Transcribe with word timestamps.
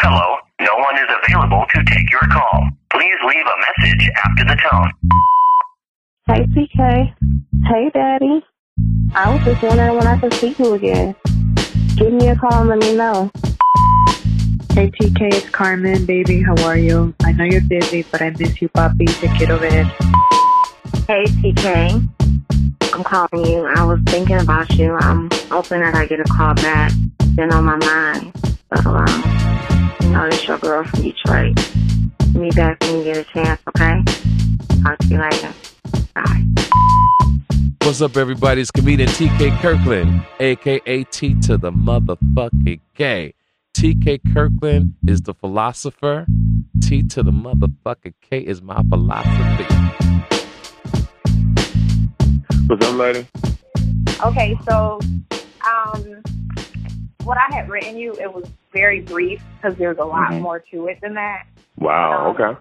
Hello, 0.00 0.36
no 0.60 0.74
one 0.76 0.96
is 0.96 1.08
available 1.24 1.64
to 1.74 1.84
take 1.84 2.10
your 2.10 2.20
call. 2.32 2.68
Please 2.90 3.16
leave 3.26 3.46
a 3.46 3.56
message 3.60 4.10
after 4.24 4.44
the 4.44 4.56
tone. 4.70 4.92
Hey, 6.26 6.46
TK. 6.54 7.14
Hey, 7.66 7.90
Daddy. 7.92 8.44
I 9.14 9.32
was 9.32 9.44
just 9.44 9.62
wondering 9.62 9.96
when 9.96 10.06
I 10.06 10.18
could 10.18 10.34
see 10.34 10.54
you 10.58 10.74
again. 10.74 11.14
Give 11.96 12.12
me 12.12 12.28
a 12.28 12.36
call 12.36 12.60
and 12.60 12.68
let 12.68 12.78
me 12.80 12.96
know. 12.96 13.30
Hey 14.72 14.90
TK, 14.90 15.32
it's 15.32 15.50
Carmen, 15.50 16.04
baby. 16.04 16.42
How 16.42 16.60
are 16.64 16.76
you? 16.76 17.14
I 17.22 17.30
know 17.30 17.44
you're 17.44 17.60
busy, 17.60 18.02
but 18.10 18.20
I 18.20 18.30
miss 18.30 18.60
you, 18.60 18.68
papi. 18.70 19.06
Te 19.20 19.28
quiero 19.36 19.56
ver. 19.58 19.84
Hey, 21.06 21.24
TK. 21.26 22.08
I'm 22.92 23.04
calling 23.04 23.46
you. 23.46 23.66
I 23.66 23.84
was 23.84 24.00
thinking 24.06 24.40
about 24.40 24.68
you. 24.70 24.94
I'm 24.94 25.30
hoping 25.48 25.78
that 25.78 25.94
I 25.94 26.06
get 26.06 26.18
a 26.18 26.24
call 26.24 26.54
back. 26.54 26.90
Been 27.36 27.52
on 27.52 27.64
my 27.64 27.76
mind. 27.76 28.53
So, 28.82 28.90
um, 28.90 29.96
you 30.00 30.08
know, 30.10 30.28
this 30.28 30.48
your 30.48 30.58
girl 30.58 30.82
from 30.84 31.02
Detroit. 31.02 31.54
Me 32.34 32.50
back 32.50 32.80
when 32.82 32.98
you 32.98 33.04
get 33.04 33.16
a 33.18 33.24
chance, 33.24 33.60
okay? 33.68 34.02
Talk 34.82 34.98
to 34.98 35.06
you 35.06 35.20
later. 35.20 35.52
Bye. 36.14 36.44
What's 37.82 38.00
up, 38.00 38.16
everybody? 38.16 38.62
It's 38.62 38.72
comedian 38.72 39.08
TK 39.10 39.60
Kirkland, 39.60 40.22
aka 40.40 41.04
T 41.04 41.40
to 41.42 41.56
the 41.56 41.70
motherfucking 41.70 42.80
K. 42.96 43.34
TK 43.74 44.20
Kirkland 44.34 44.94
is 45.06 45.20
the 45.20 45.34
philosopher. 45.34 46.26
T 46.82 47.04
to 47.04 47.22
the 47.22 47.30
motherfucking 47.30 48.14
K 48.22 48.38
is 48.40 48.60
my 48.60 48.82
philosophy. 48.88 49.64
What's 52.66 52.86
up, 52.86 52.96
lady? 52.96 53.26
Okay, 54.24 54.58
so 54.66 54.98
um, 55.64 56.22
what 57.24 57.38
I 57.38 57.52
had 57.56 57.68
written 57.68 57.96
you, 57.96 58.18
it 58.20 58.32
was 58.32 58.44
very 58.72 59.00
brief 59.00 59.40
because 59.56 59.76
there's 59.78 59.98
a 59.98 60.04
lot 60.04 60.30
Mhm. 60.32 60.40
more 60.42 60.60
to 60.60 60.86
it 60.88 61.00
than 61.00 61.14
that. 61.14 61.44
Wow. 61.78 62.28
Um, 62.28 62.36
Okay. 62.36 62.60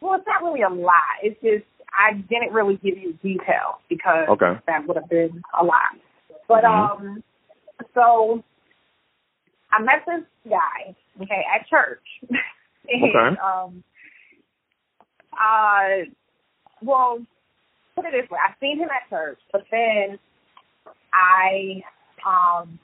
Well, 0.00 0.14
it's 0.14 0.26
not 0.26 0.42
really 0.42 0.62
a 0.62 0.68
lot. 0.68 1.18
It's 1.22 1.40
just 1.40 1.64
I 1.96 2.14
didn't 2.14 2.52
really 2.52 2.76
give 2.78 2.98
you 2.98 3.12
detail 3.22 3.80
because 3.88 4.28
Okay. 4.28 4.58
that 4.66 4.84
would 4.86 4.96
have 4.96 5.08
been 5.08 5.42
a 5.54 5.64
lot. 5.64 5.96
But 6.48 6.64
Mhm. 6.64 6.68
um, 7.00 7.22
so 7.94 8.42
I 9.70 9.80
met 9.80 10.04
this 10.06 10.24
guy, 10.48 10.94
okay, 11.22 11.44
at 11.54 11.66
church, 11.68 12.04
and 12.88 13.04
Okay. 13.16 13.36
um, 13.40 13.84
uh, 15.38 16.04
well, 16.82 17.24
put 17.96 18.04
it 18.06 18.12
this 18.12 18.30
way: 18.30 18.38
I 18.42 18.54
seen 18.60 18.78
him 18.78 18.90
at 18.90 19.08
church, 19.08 19.40
but 19.52 19.66
then 19.70 20.18
I 21.12 21.82
um 22.26 22.78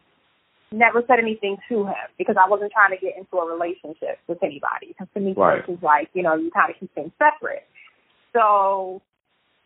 never 0.73 1.03
said 1.07 1.19
anything 1.19 1.57
to 1.69 1.85
him 1.87 2.09
because 2.19 2.37
I 2.39 2.49
wasn't 2.49 2.73
trying 2.73 2.91
to 2.91 2.97
get 3.05 3.17
into 3.17 3.37
a 3.37 3.51
relationship 3.51 4.19
with 4.29 4.43
anybody. 4.43 4.89
Because 4.89 5.09
to 5.15 5.21
me, 5.21 5.33
Right. 5.33 5.65
church 5.65 5.77
is 5.77 5.83
like 5.83 6.11
you 6.15 6.23
know 6.23 6.35
you 6.35 6.51
kind 6.51 6.71
of 6.71 6.79
keep 6.79 6.93
things 6.95 7.13
separate. 7.19 7.67
So, 8.33 9.03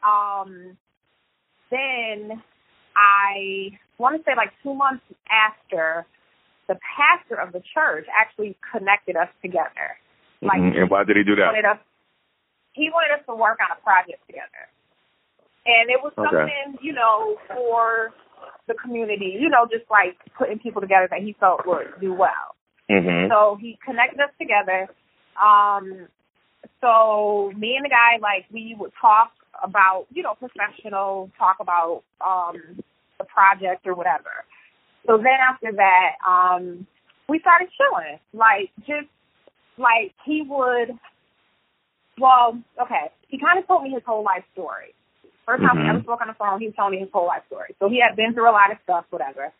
um, 0.02 0.76
then 1.70 2.42
I 2.96 3.78
want 3.98 4.16
to 4.16 4.24
say 4.24 4.34
like 4.36 4.52
two 4.62 4.74
months 4.74 5.04
after, 5.30 6.06
the 6.68 6.78
pastor 6.96 7.36
of 7.36 7.52
the 7.52 7.60
church 7.74 8.06
actually 8.18 8.56
connected 8.72 9.16
us 9.16 9.28
together. 9.42 9.98
Like 10.40 10.60
Mhm. 10.60 10.80
And 10.80 10.90
why 10.90 11.04
did 11.04 11.16
he 11.16 11.24
do 11.24 11.32
he 11.34 11.40
that? 11.40 11.46
wanted 11.46 11.64
us 11.66 11.78
he 12.72 12.90
wanted 12.90 13.12
us 13.20 13.24
to 13.26 13.34
work 13.34 13.58
on 13.60 13.70
a 13.70 13.80
project 13.82 14.26
together. 14.26 14.68
And 15.66 15.90
it 15.90 16.02
was 16.02 16.12
Okay. 16.18 16.28
something, 16.28 16.78
you 16.82 16.92
know, 16.92 17.38
for 17.48 18.12
the 18.66 18.74
community, 18.74 19.36
you 19.38 19.48
know, 19.48 19.66
just 19.70 19.90
like 19.90 20.16
putting 20.36 20.58
people 20.58 20.80
together 20.80 21.08
that 21.10 21.20
he 21.20 21.34
felt 21.38 21.66
would 21.66 21.88
do 22.00 22.12
well. 22.12 22.54
Mm-hmm. 22.90 23.30
So 23.30 23.56
he 23.60 23.78
connected 23.84 24.20
us 24.20 24.30
together. 24.38 24.88
Um 25.40 26.08
so 26.80 27.52
me 27.56 27.76
and 27.76 27.84
the 27.84 27.90
guy 27.90 28.20
like 28.20 28.46
we 28.52 28.76
would 28.78 28.92
talk 29.00 29.32
about, 29.62 30.06
you 30.10 30.22
know, 30.22 30.34
professional, 30.34 31.30
talk 31.38 31.56
about 31.60 32.02
um 32.24 32.82
the 33.18 33.24
project 33.24 33.86
or 33.86 33.94
whatever. 33.94 34.44
So 35.06 35.16
then 35.16 35.38
after 35.40 35.72
that, 35.72 36.10
um 36.26 36.86
we 37.28 37.40
started 37.40 37.68
chilling. 37.76 38.18
Like 38.32 38.70
just 38.80 39.08
like 39.78 40.12
he 40.24 40.42
would 40.46 40.98
well, 42.18 42.58
okay. 42.80 43.10
He 43.28 43.38
kind 43.38 43.58
of 43.58 43.66
told 43.66 43.82
me 43.82 43.90
his 43.90 44.02
whole 44.06 44.22
life 44.22 44.44
story. 44.52 44.94
First 45.46 45.62
time 45.62 45.76
we 45.76 45.84
Mhm. 45.84 45.90
ever 45.90 46.00
spoke 46.00 46.20
on 46.20 46.28
the 46.28 46.34
phone, 46.34 46.60
he 46.60 46.66
was 46.66 46.74
telling 46.74 46.92
me 46.92 46.98
his 47.00 47.10
whole 47.12 47.26
life 47.26 47.44
story. 47.46 47.74
So 47.78 47.88
he 47.88 47.98
had 48.00 48.16
been 48.16 48.32
through 48.32 48.48
a 48.48 48.52
lot 48.52 48.72
of 48.72 48.78
stuff, 48.82 49.04
whatever. 49.10 49.52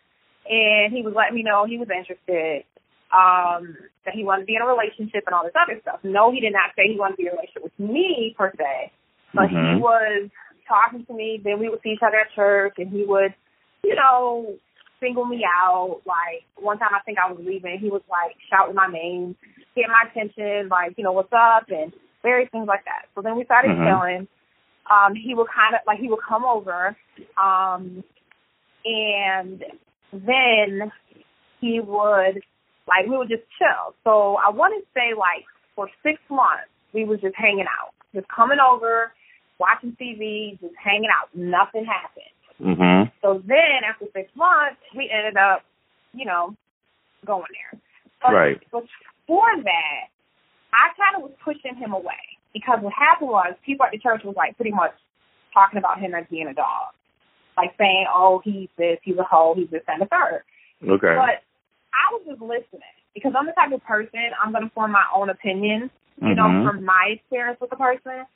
And 0.48 0.92
he 0.92 1.02
was 1.02 1.14
letting 1.14 1.34
me 1.34 1.42
know 1.42 1.64
he 1.64 1.78
was 1.78 1.88
interested, 1.90 2.64
um, 3.12 3.76
that 4.04 4.14
he 4.14 4.24
wanted 4.24 4.42
to 4.42 4.46
be 4.46 4.56
in 4.56 4.62
a 4.62 4.66
relationship 4.66 5.24
and 5.26 5.34
all 5.34 5.44
this 5.44 5.54
other 5.56 5.78
stuff. 5.80 6.00
No, 6.02 6.30
he 6.32 6.40
did 6.40 6.52
not 6.52 6.74
say 6.76 6.88
he 6.88 6.98
wanted 6.98 7.16
to 7.16 7.16
be 7.16 7.22
in 7.24 7.28
a 7.28 7.32
relationship 7.32 7.62
with 7.64 7.78
me 7.78 8.34
per 8.36 8.52
se, 8.56 8.92
but 9.32 9.48
he 9.50 9.56
Mhm. 9.56 9.80
was 9.80 10.30
talking 10.66 11.04
to 11.06 11.12
me. 11.12 11.38
Then 11.38 11.58
we 11.58 11.68
would 11.68 11.80
see 11.82 11.90
each 11.92 12.02
other 12.02 12.18
at 12.20 12.30
church, 12.32 12.74
and 12.78 12.90
he 12.90 13.04
would, 13.04 13.34
you 13.82 13.94
know, 13.94 14.54
single 15.00 15.24
me 15.24 15.44
out. 15.44 16.00
Like 16.06 16.44
one 16.56 16.78
time, 16.78 16.94
I 16.94 17.00
think 17.00 17.18
I 17.18 17.30
was 17.30 17.38
leaving, 17.44 17.78
he 17.78 17.90
was 17.90 18.02
like 18.08 18.36
shouting 18.48 18.74
my 18.74 18.86
name, 18.86 19.36
getting 19.74 19.90
my 19.90 20.04
attention, 20.08 20.68
like 20.68 20.96
you 20.96 21.04
know 21.04 21.12
what's 21.12 21.32
up, 21.32 21.70
and 21.70 21.92
various 22.22 22.50
things 22.50 22.66
like 22.66 22.84
that. 22.84 23.06
So 23.14 23.20
then 23.22 23.36
we 23.36 23.44
started 23.44 23.70
Mhm. 23.72 23.84
chilling. 23.86 24.28
Um, 24.90 25.14
he 25.14 25.34
would 25.34 25.46
kind 25.48 25.74
of 25.74 25.80
like 25.86 25.98
he 25.98 26.08
would 26.08 26.20
come 26.26 26.44
over, 26.44 26.96
um, 27.42 28.04
and 28.84 29.64
then 30.12 30.92
he 31.60 31.80
would 31.80 32.42
like 32.86 33.06
we 33.08 33.16
would 33.16 33.28
just 33.28 33.44
chill. 33.58 33.94
So 34.04 34.36
I 34.36 34.50
want 34.50 34.74
to 34.76 34.86
say 34.92 35.14
like 35.16 35.44
for 35.74 35.88
six 36.02 36.20
months 36.28 36.68
we 36.92 37.04
was 37.04 37.20
just 37.20 37.34
hanging 37.36 37.66
out, 37.66 37.94
just 38.14 38.26
coming 38.28 38.58
over, 38.58 39.12
watching 39.58 39.96
TV, 40.00 40.60
just 40.60 40.74
hanging 40.82 41.10
out. 41.10 41.28
Nothing 41.34 41.86
happened. 41.86 42.34
Mm-hmm. 42.60 43.10
So 43.22 43.42
then 43.46 43.82
after 43.88 44.06
six 44.12 44.30
months, 44.36 44.80
we 44.94 45.10
ended 45.10 45.36
up, 45.36 45.64
you 46.12 46.24
know, 46.24 46.54
going 47.26 47.42
there. 47.50 47.80
But 48.22 48.32
Right. 48.32 48.60
before 48.70 49.50
that, 49.64 50.02
I 50.72 50.88
kind 50.96 51.16
of 51.16 51.22
was 51.22 51.32
pushing 51.44 51.76
him 51.76 51.92
away 51.92 52.33
because 52.54 52.78
what 52.80 52.94
happened 52.94 53.28
was 53.28 53.54
people 53.66 53.84
at 53.84 53.92
the 53.92 53.98
church 53.98 54.22
was 54.24 54.34
like 54.36 54.56
pretty 54.56 54.70
much 54.70 54.94
talking 55.52 55.78
about 55.78 56.00
him 56.00 56.14
as 56.14 56.24
being 56.30 56.46
a 56.46 56.54
dog, 56.54 56.94
like 57.56 57.74
saying, 57.76 58.06
"Oh, 58.08 58.40
he's 58.42 58.68
this, 58.78 58.98
he's 59.02 59.18
a 59.18 59.24
hoe, 59.24 59.54
he's 59.54 59.68
this 59.70 59.82
and 59.86 60.00
the 60.00 60.06
third. 60.06 60.42
Okay. 60.82 61.14
But 61.14 61.42
I 61.92 62.12
was 62.12 62.22
just 62.26 62.40
listening 62.40 62.94
because 63.14 63.32
I'm 63.36 63.46
the 63.46 63.52
type 63.52 63.72
of 63.72 63.84
person 63.84 64.30
I'm 64.42 64.52
going 64.52 64.64
to 64.64 64.70
form 64.70 64.92
my 64.92 65.04
own 65.14 65.30
opinion, 65.30 65.90
you 66.22 66.34
know, 66.34 66.44
Mhm. 66.44 66.66
from 66.66 66.84
my 66.84 67.14
experience 67.18 67.60
with 67.60 67.70
the 67.70 67.76
person. 67.76 68.26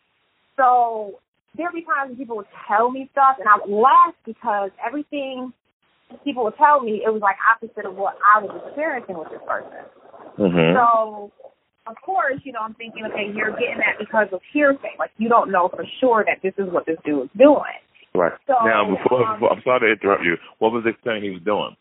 So 0.56 1.20
there'd 1.54 1.72
be 1.72 1.82
times 1.82 2.10
when 2.10 2.16
people 2.16 2.36
would 2.36 2.46
tell 2.66 2.90
me 2.90 3.08
stuff 3.12 3.38
and 3.38 3.48
I 3.48 3.56
would 3.56 3.70
laugh 3.70 4.14
because 4.24 4.70
everything 4.84 5.52
people 6.24 6.44
would 6.44 6.56
tell 6.56 6.80
me, 6.80 7.02
it 7.04 7.12
was 7.12 7.20
like 7.20 7.36
opposite 7.50 7.84
of 7.84 7.96
what 7.96 8.16
I 8.24 8.40
was 8.40 8.50
experiencing 8.66 9.18
with 9.18 9.28
this 9.30 9.42
person. 9.46 9.84
Mm-hmm. 10.38 10.76
So, 10.76 11.32
of 11.88 11.96
course, 12.04 12.40
you 12.44 12.52
know, 12.52 12.60
I'm 12.60 12.74
thinking, 12.74 13.04
okay, 13.10 13.32
you're 13.34 13.52
getting 13.52 13.78
that 13.78 13.98
because 13.98 14.28
of 14.32 14.40
hearsay. 14.52 14.96
Like, 14.98 15.10
you 15.16 15.28
don't 15.28 15.50
know 15.50 15.68
for 15.68 15.84
sure 16.00 16.24
that 16.26 16.42
this 16.42 16.54
is 16.58 16.70
what 16.72 16.86
this 16.86 16.96
dude 17.04 17.24
is 17.24 17.30
doing. 17.36 17.80
Right. 18.14 18.32
So, 18.46 18.54
now, 18.64 18.84
before, 18.84 19.24
um, 19.24 19.36
before, 19.36 19.52
I'm 19.52 19.62
sorry 19.64 19.80
to 19.80 20.00
interrupt 20.00 20.24
you. 20.24 20.36
What 20.58 20.72
was 20.72 20.84
the 20.84 20.92
thing 21.04 21.22
he 21.22 21.30
was 21.30 21.42
doing? 21.44 21.76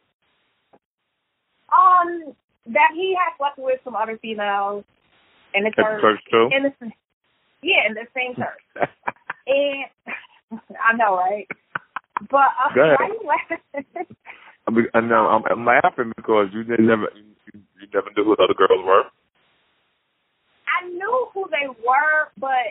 Um, 1.71 2.35
that 2.67 2.91
he 2.95 3.15
had 3.15 3.35
slept 3.37 3.57
with 3.57 3.79
some 3.83 3.95
other 3.95 4.17
females 4.21 4.83
in 5.53 5.63
the 5.63 5.71
church. 5.75 6.01
church 6.01 6.19
too? 6.31 6.49
In 6.55 6.63
the, 6.63 6.71
yeah, 7.63 7.87
in 7.87 7.93
the 7.93 8.07
same 8.15 8.35
church. 8.35 8.63
and 9.47 9.85
I 10.79 10.95
know, 10.95 11.15
right? 11.15 11.47
But 12.29 12.49
uh, 12.55 12.73
why 12.73 13.07
you 13.07 13.21
laughing? 13.27 14.05
I, 14.67 14.71
mean, 14.71 14.85
I 14.93 15.01
know 15.01 15.27
I'm, 15.27 15.43
I'm 15.49 15.65
laughing 15.65 16.11
because 16.15 16.47
you 16.53 16.63
never 16.63 17.07
you, 17.15 17.61
you 17.79 17.87
never 17.93 18.09
knew 18.15 18.23
who 18.23 18.35
the 18.35 18.43
other 18.43 18.57
girls 18.57 18.83
were. 18.85 19.03
I 20.77 20.85
knew 20.89 21.27
who 21.33 21.49
they 21.49 21.67
were, 21.67 22.29
but 22.37 22.67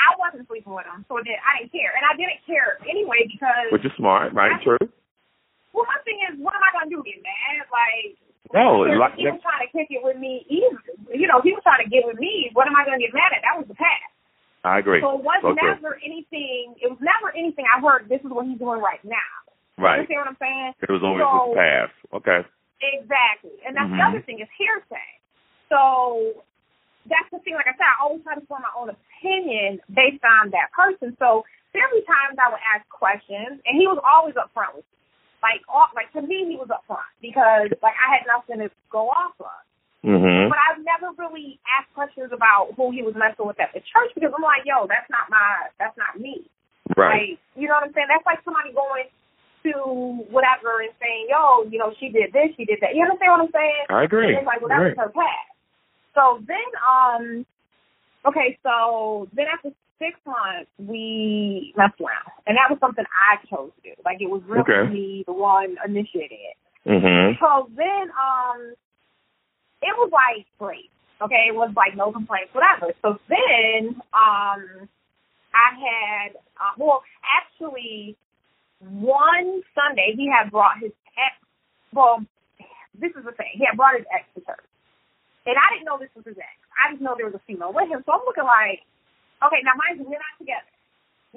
I 0.00 0.16
wasn't 0.16 0.48
sleeping 0.48 0.72
with 0.72 0.88
them, 0.88 1.04
so 1.08 1.20
I 1.20 1.22
didn't 1.60 1.72
care, 1.72 1.92
and 1.92 2.04
I 2.08 2.16
didn't 2.16 2.40
care 2.48 2.80
anyway 2.88 3.28
because. 3.28 3.68
Which 3.70 3.84
is 3.84 3.92
smart, 3.96 4.32
right? 4.32 4.56
True. 4.64 4.80
Well, 5.72 5.88
my 5.88 6.00
thing 6.04 6.20
is, 6.28 6.36
what 6.40 6.56
am 6.56 6.64
I 6.64 6.70
gonna 6.72 6.90
do? 6.92 7.00
Get 7.04 7.20
mad? 7.24 7.64
Like, 7.72 8.16
No, 8.52 8.84
he 8.84 8.96
like 8.96 9.16
was 9.16 9.40
trying 9.40 9.64
to 9.64 9.70
kick 9.72 9.88
it 9.88 10.04
with 10.04 10.20
me. 10.20 10.44
Even, 10.48 10.76
you 11.12 11.28
know, 11.28 11.40
he 11.40 11.52
was 11.52 11.64
trying 11.64 11.84
to 11.84 11.88
get 11.88 12.04
with 12.04 12.20
me. 12.20 12.52
What 12.52 12.68
am 12.68 12.76
I 12.76 12.84
gonna 12.84 13.00
get 13.00 13.12
mad 13.16 13.32
at? 13.32 13.40
That 13.44 13.56
was 13.56 13.68
the 13.68 13.76
past. 13.76 14.12
I 14.64 14.78
agree. 14.78 15.00
So 15.00 15.18
it 15.18 15.24
was 15.24 15.40
Okay. 15.42 15.58
never 15.58 15.98
anything. 16.04 16.76
It 16.78 16.88
was 16.88 17.00
never 17.00 17.34
anything. 17.34 17.64
I 17.66 17.80
heard 17.80 18.08
this 18.08 18.20
is 18.20 18.30
what 18.30 18.46
he's 18.46 18.58
doing 18.58 18.80
right 18.80 19.02
now. 19.02 19.32
Right. 19.80 20.06
You 20.06 20.06
understand 20.06 20.20
what 20.20 20.28
I'm 20.28 20.36
saying? 20.38 20.72
It 20.84 20.90
was 20.92 21.02
always 21.02 21.24
so, 21.24 21.50
his 21.50 21.56
past. 21.56 21.96
Okay. 22.12 22.40
Exactly. 22.82 23.56
And 23.66 23.74
that's 23.74 23.90
the 23.90 23.96
Mhm. 23.96 24.08
other 24.08 24.20
thing 24.22 24.38
is 24.40 24.48
hearsay. 24.58 25.10
So 25.68 26.44
that's 27.06 27.30
the 27.34 27.38
thing, 27.42 27.58
like 27.58 27.66
I 27.66 27.74
said, 27.74 27.88
I 27.88 27.98
always 28.02 28.22
try 28.22 28.38
to 28.38 28.44
form 28.46 28.62
my 28.62 28.74
own 28.78 28.90
opinion 28.90 29.82
based 29.90 30.22
on 30.22 30.54
that 30.54 30.70
person. 30.70 31.16
So 31.18 31.42
there 31.74 31.86
were 31.90 32.04
times 32.06 32.38
I 32.38 32.52
would 32.52 32.62
ask 32.62 32.86
questions 32.92 33.58
and 33.64 33.74
he 33.74 33.90
was 33.90 33.98
always 34.02 34.38
upfront 34.38 34.78
with 34.78 34.86
me. 34.86 34.98
Like 35.42 35.66
all, 35.66 35.90
like 35.98 36.12
to 36.14 36.22
me 36.22 36.46
he 36.46 36.54
was 36.54 36.70
upfront 36.70 37.10
because 37.18 37.74
like 37.82 37.98
I 37.98 38.06
had 38.14 38.22
nothing 38.30 38.62
to 38.62 38.68
go 38.90 39.10
off 39.10 39.34
of. 39.42 39.62
Mm-hmm. 40.02 40.50
But 40.50 40.58
I've 40.58 40.82
never 40.82 41.14
really 41.14 41.62
asked 41.78 41.94
questions 41.94 42.34
about 42.34 42.74
who 42.74 42.90
he 42.90 43.06
was 43.06 43.14
messing 43.14 43.46
with 43.46 43.58
at 43.62 43.70
the 43.70 43.82
church 43.82 44.10
because 44.14 44.34
I'm 44.34 44.42
like, 44.42 44.66
yo, 44.66 44.90
that's 44.90 45.06
not 45.10 45.30
my, 45.30 45.70
that's 45.78 45.94
not 45.94 46.18
me. 46.18 46.42
Right. 46.98 47.38
Like, 47.38 47.42
you 47.54 47.70
know 47.70 47.78
what 47.78 47.86
I'm 47.86 47.94
saying? 47.94 48.10
That's 48.10 48.26
like 48.26 48.42
somebody 48.42 48.74
going 48.74 49.06
to 49.62 50.26
whatever 50.34 50.82
and 50.82 50.90
saying, 50.98 51.30
yo, 51.30 51.70
you 51.70 51.78
know, 51.78 51.94
she 52.02 52.10
did 52.10 52.34
this, 52.34 52.50
she 52.58 52.66
did 52.66 52.82
that. 52.82 52.98
You 52.98 53.06
understand 53.06 53.30
what 53.30 53.46
I'm 53.46 53.54
saying? 53.54 53.84
I 53.94 54.02
agree. 54.02 54.34
And 54.34 54.42
it's 54.42 54.46
like, 54.46 54.58
well, 54.58 54.74
that's 54.74 54.98
her 54.98 55.14
past. 55.14 55.51
So 56.14 56.42
then, 56.46 56.56
um, 56.86 57.46
okay, 58.26 58.58
so 58.62 59.28
then 59.32 59.46
after 59.52 59.70
six 59.98 60.18
months, 60.26 60.70
we 60.78 61.72
messed 61.76 62.00
around, 62.00 62.32
and 62.46 62.56
that 62.56 62.68
was 62.70 62.78
something 62.80 63.04
I 63.12 63.36
chose 63.46 63.70
to 63.76 63.90
do. 63.90 63.94
Like 64.04 64.20
it 64.20 64.28
was 64.30 64.42
really 64.44 64.62
Okay. 64.62 64.88
me, 64.92 65.24
the 65.26 65.32
one 65.32 65.76
initiating 65.84 66.40
it. 66.40 66.56
Mhm. 66.88 67.38
So 67.38 67.70
then, 67.74 68.10
um, 68.12 68.74
it 69.82 69.96
was 69.96 70.10
like 70.12 70.46
great. 70.58 70.90
Okay, 71.20 71.46
it 71.48 71.54
was 71.54 71.72
like 71.76 71.94
no 71.94 72.10
complaints, 72.12 72.52
whatever. 72.52 72.92
So 73.02 73.18
then, 73.28 74.00
um, 74.12 74.88
I 75.54 75.74
had, 75.78 76.36
uh, 76.60 76.72
well, 76.78 77.04
actually, 77.22 78.16
one 78.80 79.62
Sunday 79.74 80.14
he 80.16 80.26
had 80.28 80.50
brought 80.50 80.78
his 80.78 80.92
ex. 81.16 81.36
Well, 81.92 82.24
this 82.94 83.14
is 83.14 83.24
the 83.24 83.32
thing. 83.32 83.50
He 83.52 83.64
had 83.64 83.76
brought 83.76 83.96
his 83.96 84.06
ex 84.12 84.24
to 84.34 84.40
church, 84.40 84.64
and 85.46 85.56
I 85.58 85.66
didn't 85.74 85.86
know 85.86 85.98
this 85.98 86.12
was 86.14 86.24
his 86.26 86.38
ex. 86.38 86.54
I 86.78 86.92
just 86.92 87.02
know 87.02 87.14
there 87.16 87.26
was 87.26 87.34
a 87.34 87.44
female 87.46 87.72
with 87.72 87.88
him. 87.88 88.02
So 88.06 88.12
I'm 88.12 88.24
looking 88.26 88.44
like, 88.46 88.82
okay, 89.42 89.60
now 89.64 89.74
mind 89.76 89.98
you, 89.98 90.06
we're 90.06 90.22
not 90.22 90.36
together. 90.38 90.70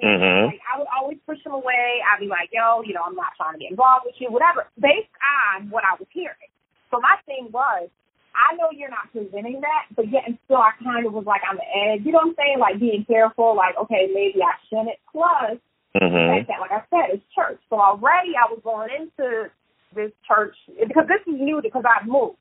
Mhm. 0.02 0.52
Like 0.52 0.60
I 0.72 0.78
would 0.78 0.88
always 0.94 1.18
push 1.26 1.40
him 1.44 1.52
away. 1.52 2.02
I'd 2.04 2.20
be 2.20 2.26
like, 2.28 2.50
yo, 2.52 2.82
you 2.82 2.92
know, 2.94 3.02
I'm 3.06 3.16
not 3.16 3.32
trying 3.36 3.54
to 3.54 3.58
get 3.58 3.70
involved 3.70 4.04
with 4.04 4.20
you, 4.20 4.30
whatever, 4.30 4.66
based 4.78 5.12
on 5.56 5.70
what 5.70 5.84
I 5.84 5.94
was 5.98 6.06
hearing. 6.10 6.50
So 6.90 7.00
my 7.00 7.16
thing 7.26 7.48
was, 7.50 7.88
I 8.36 8.54
know 8.56 8.68
you're 8.70 8.90
not 8.92 9.10
presenting 9.12 9.62
that, 9.62 9.86
but 9.96 10.10
yet 10.12 10.24
and 10.28 10.36
still 10.44 10.58
I 10.60 10.72
kind 10.84 11.06
of 11.06 11.12
was 11.14 11.24
like 11.24 11.40
on 11.48 11.56
the 11.56 11.64
edge. 11.64 12.04
You 12.04 12.12
know 12.12 12.18
what 12.20 12.28
I'm 12.28 12.34
saying? 12.36 12.58
Like 12.60 12.78
being 12.78 13.04
careful, 13.08 13.56
like, 13.56 13.76
okay, 13.78 14.10
maybe 14.12 14.42
I 14.42 14.52
shouldn't. 14.68 14.98
Plus, 15.10 15.56
Mhm. 15.96 16.28
fact 16.36 16.48
that, 16.48 16.60
like 16.60 16.72
I 16.72 16.82
said, 16.90 17.10
it's 17.16 17.24
church. 17.34 17.58
So 17.70 17.80
already 17.80 18.36
I 18.36 18.44
was 18.52 18.60
going 18.62 18.90
into 18.90 19.50
this 19.94 20.12
church 20.28 20.54
because 20.86 21.06
this 21.08 21.22
is 21.26 21.40
new 21.40 21.62
because 21.62 21.84
I've 21.88 22.06
moved. 22.06 22.36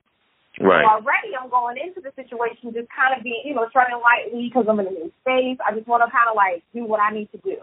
Right. 0.60 0.88
So 0.88 1.04
already 1.04 1.36
I'm 1.36 1.52
going 1.52 1.76
into 1.76 2.00
the 2.00 2.16
situation 2.16 2.72
just 2.72 2.88
kind 2.88 3.12
of 3.12 3.24
being, 3.24 3.44
you 3.44 3.56
know, 3.56 3.68
treading 3.72 4.00
lightly 4.00 4.48
because 4.48 4.66
I'm 4.70 4.80
in 4.80 4.88
a 4.88 4.96
new 4.96 5.12
space. 5.24 5.60
I 5.60 5.76
just 5.76 5.88
want 5.88 6.04
to 6.06 6.10
kind 6.12 6.32
of 6.32 6.36
like 6.36 6.64
do 6.72 6.88
what 6.88 7.04
I 7.04 7.12
need 7.12 7.28
to 7.36 7.40
do. 7.44 7.60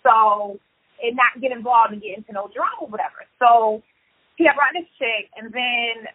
So, 0.00 0.56
and 1.02 1.12
not 1.12 1.36
get 1.42 1.52
involved 1.52 1.92
and 1.92 2.00
get 2.00 2.16
into 2.16 2.32
no 2.32 2.48
drama 2.48 2.80
or 2.80 2.88
whatever. 2.88 3.28
So 3.36 3.84
he 4.40 4.48
had 4.48 4.56
brought 4.56 4.72
this 4.72 4.88
chick 4.96 5.28
and 5.36 5.52
then 5.52 6.08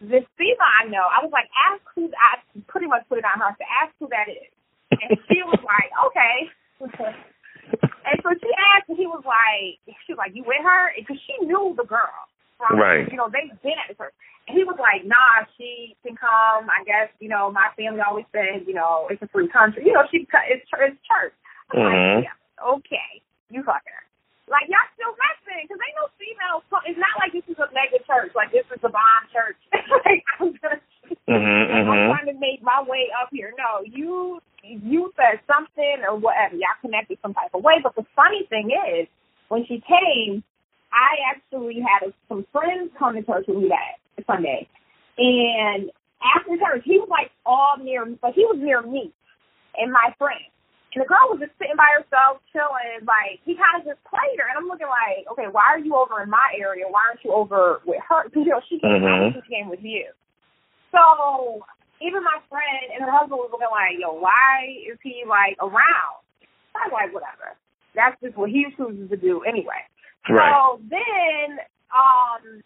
this 0.00 0.24
female 0.36 0.72
I 0.80 0.88
know, 0.88 1.04
I 1.08 1.24
was 1.24 1.32
like, 1.32 1.48
ask 1.52 1.80
who, 1.92 2.08
I 2.12 2.40
pretty 2.68 2.88
much 2.88 3.08
put 3.08 3.20
it 3.20 3.24
on 3.24 3.40
her 3.40 3.52
to 3.52 3.66
ask 3.68 3.92
who 4.00 4.08
that 4.12 4.28
is. 4.28 4.48
And 4.92 5.16
she 5.28 5.40
was 5.48 5.60
like, 5.64 5.88
okay. 6.08 6.36
and 6.80 8.16
so 8.20 8.28
she 8.36 8.50
asked 8.76 8.88
and 8.88 8.96
he 8.96 9.08
was 9.08 9.24
like, 9.24 9.80
she 10.04 10.12
was 10.12 10.20
like, 10.20 10.32
you 10.36 10.44
with 10.44 10.60
her? 10.64 10.92
Because 10.96 11.20
she 11.24 11.36
knew 11.44 11.76
the 11.76 11.84
girl. 11.84 12.28
From, 12.56 12.80
Right. 12.80 13.08
You 13.08 13.16
know, 13.16 13.28
they've 13.28 13.52
been 13.60 13.76
at 13.80 13.88
the 13.88 13.96
church. 13.96 14.12
He 14.52 14.64
was 14.64 14.76
like, 14.78 15.04
nah, 15.06 15.46
she 15.56 15.96
can 16.04 16.16
come. 16.16 16.68
I 16.70 16.82
guess, 16.84 17.08
you 17.20 17.28
know, 17.28 17.50
my 17.50 17.68
family 17.76 18.00
always 18.00 18.26
said, 18.32 18.66
you 18.66 18.74
know, 18.74 19.06
it's 19.10 19.22
a 19.22 19.28
free 19.28 19.48
country. 19.48 19.84
You 19.86 19.92
know, 19.94 20.04
she 20.10 20.26
it's, 20.48 20.64
it's 20.66 20.98
church. 21.06 21.34
I'm 21.72 21.78
Mhm. 21.78 22.14
like, 22.16 22.24
yeah, 22.24 22.66
okay, 22.74 23.22
you 23.50 23.62
fucking 23.62 23.92
her. 23.92 24.04
Like, 24.50 24.66
y'all 24.66 24.82
still 24.98 25.14
messing, 25.14 25.62
because 25.62 25.78
ain't 25.78 25.94
no 25.94 26.10
female, 26.18 26.58
it's 26.84 26.98
not 26.98 27.14
like 27.22 27.30
this 27.32 27.46
is 27.46 27.58
a 27.62 27.70
mega 27.72 28.02
church, 28.02 28.34
like 28.34 28.50
this 28.50 28.66
is 28.74 28.82
a 28.82 28.88
bomb 28.90 29.24
church. 29.32 29.56
like, 30.04 30.24
I'm 30.40 30.52
gonna, 30.58 30.80
Mhm. 31.30 31.70
I'm 31.70 31.86
Mhm. 31.86 32.06
trying 32.10 32.26
to 32.34 32.38
make 32.40 32.60
my 32.62 32.82
way 32.82 33.10
up 33.22 33.28
here. 33.30 33.54
No, 33.56 33.82
you, 33.86 34.42
you 34.64 35.12
said 35.16 35.38
something 35.46 36.02
or 36.02 36.16
whatever, 36.16 36.56
y'all 36.56 36.74
connected 36.80 37.18
some 37.22 37.32
type 37.34 37.54
of 37.54 37.62
way, 37.62 37.78
but 37.82 37.94
the 37.94 38.04
funny 38.16 38.42
thing 38.50 38.72
is, 38.72 39.06
when 39.48 39.64
she 39.66 39.80
came, 39.80 40.42
I 40.92 41.18
actually 41.30 41.78
had 41.80 42.12
some 42.28 42.44
friends 42.50 42.90
come 42.98 43.14
to 43.14 43.22
church 43.22 43.46
with 43.46 43.58
me 43.58 43.68
that 43.68 43.99
Sunday, 44.30 44.68
and 45.18 45.90
after 46.22 46.56
church, 46.56 46.82
he 46.84 46.98
was 46.98 47.08
like 47.10 47.30
all 47.44 47.76
near, 47.82 48.06
but 48.06 48.34
he 48.34 48.44
was 48.44 48.58
near 48.58 48.82
me 48.82 49.10
and 49.76 49.92
my 49.92 50.14
friend. 50.18 50.40
And 50.94 51.02
the 51.02 51.06
girl 51.06 51.30
was 51.30 51.38
just 51.38 51.54
sitting 51.58 51.78
by 51.78 51.86
herself, 51.94 52.42
chilling. 52.50 53.06
Like 53.06 53.38
he 53.46 53.54
kind 53.54 53.78
of 53.78 53.86
just 53.86 54.02
played 54.06 54.38
her, 54.38 54.46
and 54.46 54.58
I'm 54.58 54.66
looking 54.66 54.90
like, 54.90 55.26
okay, 55.32 55.46
why 55.50 55.70
are 55.70 55.78
you 55.78 55.94
over 55.94 56.22
in 56.22 56.30
my 56.30 56.50
area? 56.58 56.86
Why 56.90 57.10
aren't 57.10 57.22
you 57.24 57.30
over 57.30 57.80
with 57.86 58.02
her? 58.08 58.26
Because 58.26 58.42
you 58.46 58.50
know 58.50 58.62
she 58.68 58.78
came, 58.78 59.02
Mhm. 59.02 59.34
she 59.34 59.42
came 59.50 59.68
with 59.70 59.82
you. 59.82 60.10
So 60.90 61.62
even 62.00 62.24
my 62.24 62.38
friend 62.48 62.90
and 62.94 63.04
her 63.04 63.10
husband 63.10 63.38
was 63.38 63.50
looking 63.52 63.70
like, 63.70 63.98
yo, 64.00 64.12
why 64.18 64.66
is 64.82 64.98
he 65.02 65.22
like 65.26 65.56
around? 65.60 66.18
I 66.74 66.88
was 66.88 66.92
like, 66.92 67.14
whatever. 67.14 67.54
That's 67.94 68.18
just 68.20 68.36
what 68.36 68.50
he 68.50 68.66
chooses 68.76 69.10
to 69.10 69.16
do 69.16 69.42
anyway. 69.42 69.86
Right. 70.28 70.50
So 70.50 70.80
then, 70.90 71.58
um, 71.94 72.62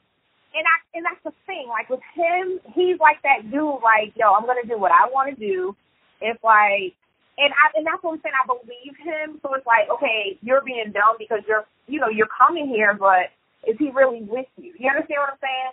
and 0.55 0.65
I 0.65 0.77
and 0.95 1.05
that's 1.05 1.23
the 1.25 1.35
thing. 1.47 1.67
Like 1.69 1.91
with 1.91 2.03
him, 2.15 2.61
he's 2.75 2.99
like 3.01 3.21
that 3.23 3.51
dude. 3.51 3.83
Like, 3.83 4.15
yo, 4.15 4.33
I'm 4.33 4.47
gonna 4.47 4.67
do 4.67 4.79
what 4.79 4.93
I 4.93 5.11
want 5.11 5.35
to 5.35 5.37
do. 5.37 5.77
If 6.21 6.39
like, 6.43 6.95
and 7.39 7.51
I 7.53 7.65
and 7.75 7.87
that's 7.87 8.03
what 8.03 8.15
I'm 8.15 8.23
saying. 8.23 8.39
I 8.39 8.47
believe 8.47 8.95
him. 9.03 9.41
So 9.43 9.55
it's 9.55 9.67
like, 9.67 9.91
okay, 9.91 10.39
you're 10.43 10.63
being 10.63 10.93
dumb 10.95 11.19
because 11.19 11.43
you're, 11.49 11.67
you 11.87 11.99
know, 12.01 12.09
you're 12.09 12.31
coming 12.31 12.69
here, 12.69 12.95
but 12.95 13.35
is 13.67 13.77
he 13.79 13.91
really 13.91 14.23
with 14.23 14.47
you? 14.57 14.73
You 14.79 14.91
understand 14.91 15.21
what 15.27 15.35
I'm 15.35 15.43
saying? 15.43 15.73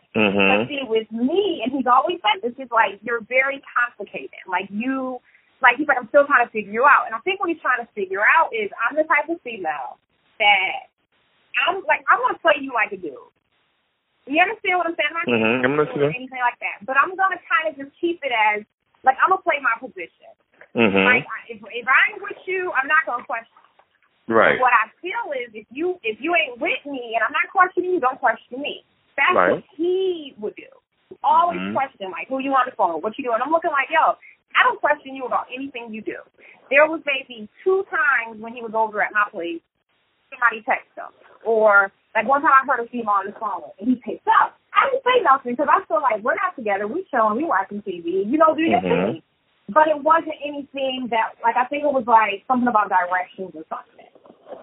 But 0.49 0.59
Mhm. 0.65 0.67
see, 0.67 0.83
with 0.89 1.11
me, 1.11 1.61
and 1.63 1.71
he's 1.71 1.87
always 1.87 2.19
said 2.25 2.41
this, 2.41 2.57
is 2.57 2.71
like 2.71 2.97
you're 3.03 3.21
very 3.21 3.61
complicated. 3.77 4.41
Like 4.47 4.65
you, 4.71 5.21
like 5.61 5.77
he's 5.77 5.87
like 5.87 5.97
I'm 6.01 6.07
still 6.09 6.25
trying 6.25 6.45
to 6.45 6.51
figure 6.51 6.73
you 6.73 6.85
out. 6.85 7.05
And 7.05 7.13
I 7.13 7.19
think 7.19 7.39
what 7.39 7.49
he's 7.49 7.61
trying 7.61 7.85
to 7.85 7.91
figure 7.93 8.25
out 8.25 8.49
is 8.53 8.71
I'm 8.81 8.95
the 8.97 9.03
type 9.05 9.29
of 9.29 9.39
female 9.43 9.99
that 10.39 10.89
I'm 11.67 11.83
like 11.85 12.03
I'm 12.09 12.19
gonna 12.19 12.39
play 12.39 12.57
you 12.59 12.73
like 12.73 12.91
a 12.93 12.97
dude. 12.97 13.13
You 14.31 14.39
understand 14.39 14.79
what 14.79 14.87
I'm 14.87 14.95
saying? 14.95 15.11
I'm 15.11 15.15
not 15.19 15.27
Mhm, 15.27 15.65
I'm 15.65 15.75
listening. 15.77 16.15
anything 16.15 16.39
like 16.39 16.57
that. 16.59 16.85
But 16.87 16.95
I'm 16.95 17.15
gonna 17.15 17.39
kind 17.51 17.67
of 17.67 17.75
just 17.75 17.91
keep 17.99 18.23
it 18.23 18.31
as 18.31 18.63
like 19.03 19.17
I'm 19.21 19.29
gonna 19.29 19.41
play 19.41 19.59
my 19.59 19.75
position. 19.79 20.31
Mhm. 20.73 21.03
Like 21.05 21.27
if 21.49 21.59
if 21.67 21.87
I 21.87 22.11
ain't 22.11 22.21
with 22.21 22.47
you, 22.47 22.71
I'm 22.71 22.87
not 22.87 23.05
gonna 23.05 23.25
question. 23.25 23.51
Right. 24.27 24.59
What 24.59 24.71
I 24.71 24.87
feel 25.01 25.33
is 25.35 25.53
if 25.53 25.67
you 25.69 25.99
if 26.03 26.21
you 26.21 26.33
ain't 26.35 26.59
with 26.59 26.85
me 26.85 27.15
and 27.15 27.23
I'm 27.25 27.33
not 27.33 27.49
questioning 27.51 27.91
you, 27.91 27.99
don't 27.99 28.19
question 28.19 28.61
me. 28.61 28.85
That's 29.17 29.35
Right. 29.35 29.51
what 29.51 29.63
he 29.75 30.33
would 30.37 30.55
do. 30.55 30.69
Always 31.23 31.59
Mhm. 31.59 31.73
question 31.73 32.09
like 32.11 32.29
who 32.29 32.39
you 32.39 32.55
on 32.55 32.65
the 32.65 32.71
phone, 32.71 33.01
what 33.01 33.17
you 33.17 33.25
doing. 33.25 33.41
I'm 33.41 33.51
looking 33.51 33.71
like, 33.71 33.89
yo, 33.89 34.15
I 34.55 34.63
don't 34.63 34.79
question 34.79 35.13
you 35.13 35.25
about 35.25 35.47
anything 35.51 35.93
you 35.93 36.01
do. 36.01 36.21
There 36.69 36.85
was 36.87 37.03
maybe 37.05 37.49
two 37.63 37.83
times 37.89 38.39
when 38.39 38.53
he 38.53 38.61
was 38.61 38.73
over 38.73 39.01
at 39.01 39.11
my 39.11 39.25
place, 39.29 39.61
somebody 40.29 40.61
texted 40.61 40.95
him. 40.95 41.11
Or 41.43 41.91
like 42.15 42.27
one 42.27 42.41
time 42.41 42.51
I 42.51 42.65
heard 42.67 42.85
a 42.85 42.89
female 42.89 43.23
on 43.23 43.25
the 43.27 43.35
phone 43.39 43.71
and 43.79 43.87
he 43.89 43.95
picked 43.95 44.27
up. 44.41 44.57
I 44.73 44.89
didn't 44.89 45.03
say 45.03 45.21
nothing 45.23 45.53
because 45.53 45.69
I 45.71 45.83
feel 45.87 46.01
like 46.01 46.23
we're 46.23 46.35
not 46.35 46.55
together. 46.55 46.87
We 46.87 47.05
chilling, 47.11 47.37
we 47.37 47.43
watching 47.45 47.81
TV. 47.83 48.23
You 48.27 48.37
know, 48.37 48.55
do 48.55 48.63
your 48.63 48.79
Mhm. 48.81 48.89
thing. 49.13 49.23
But 49.69 49.87
it 49.87 50.01
wasn't 50.03 50.35
anything 50.43 51.07
that 51.11 51.35
like 51.43 51.55
I 51.55 51.65
think 51.65 51.83
it 51.83 51.91
was 51.93 52.05
like 52.07 52.43
something 52.47 52.67
about 52.67 52.89
directions 52.89 53.55
or 53.55 53.63
something. 53.69 54.07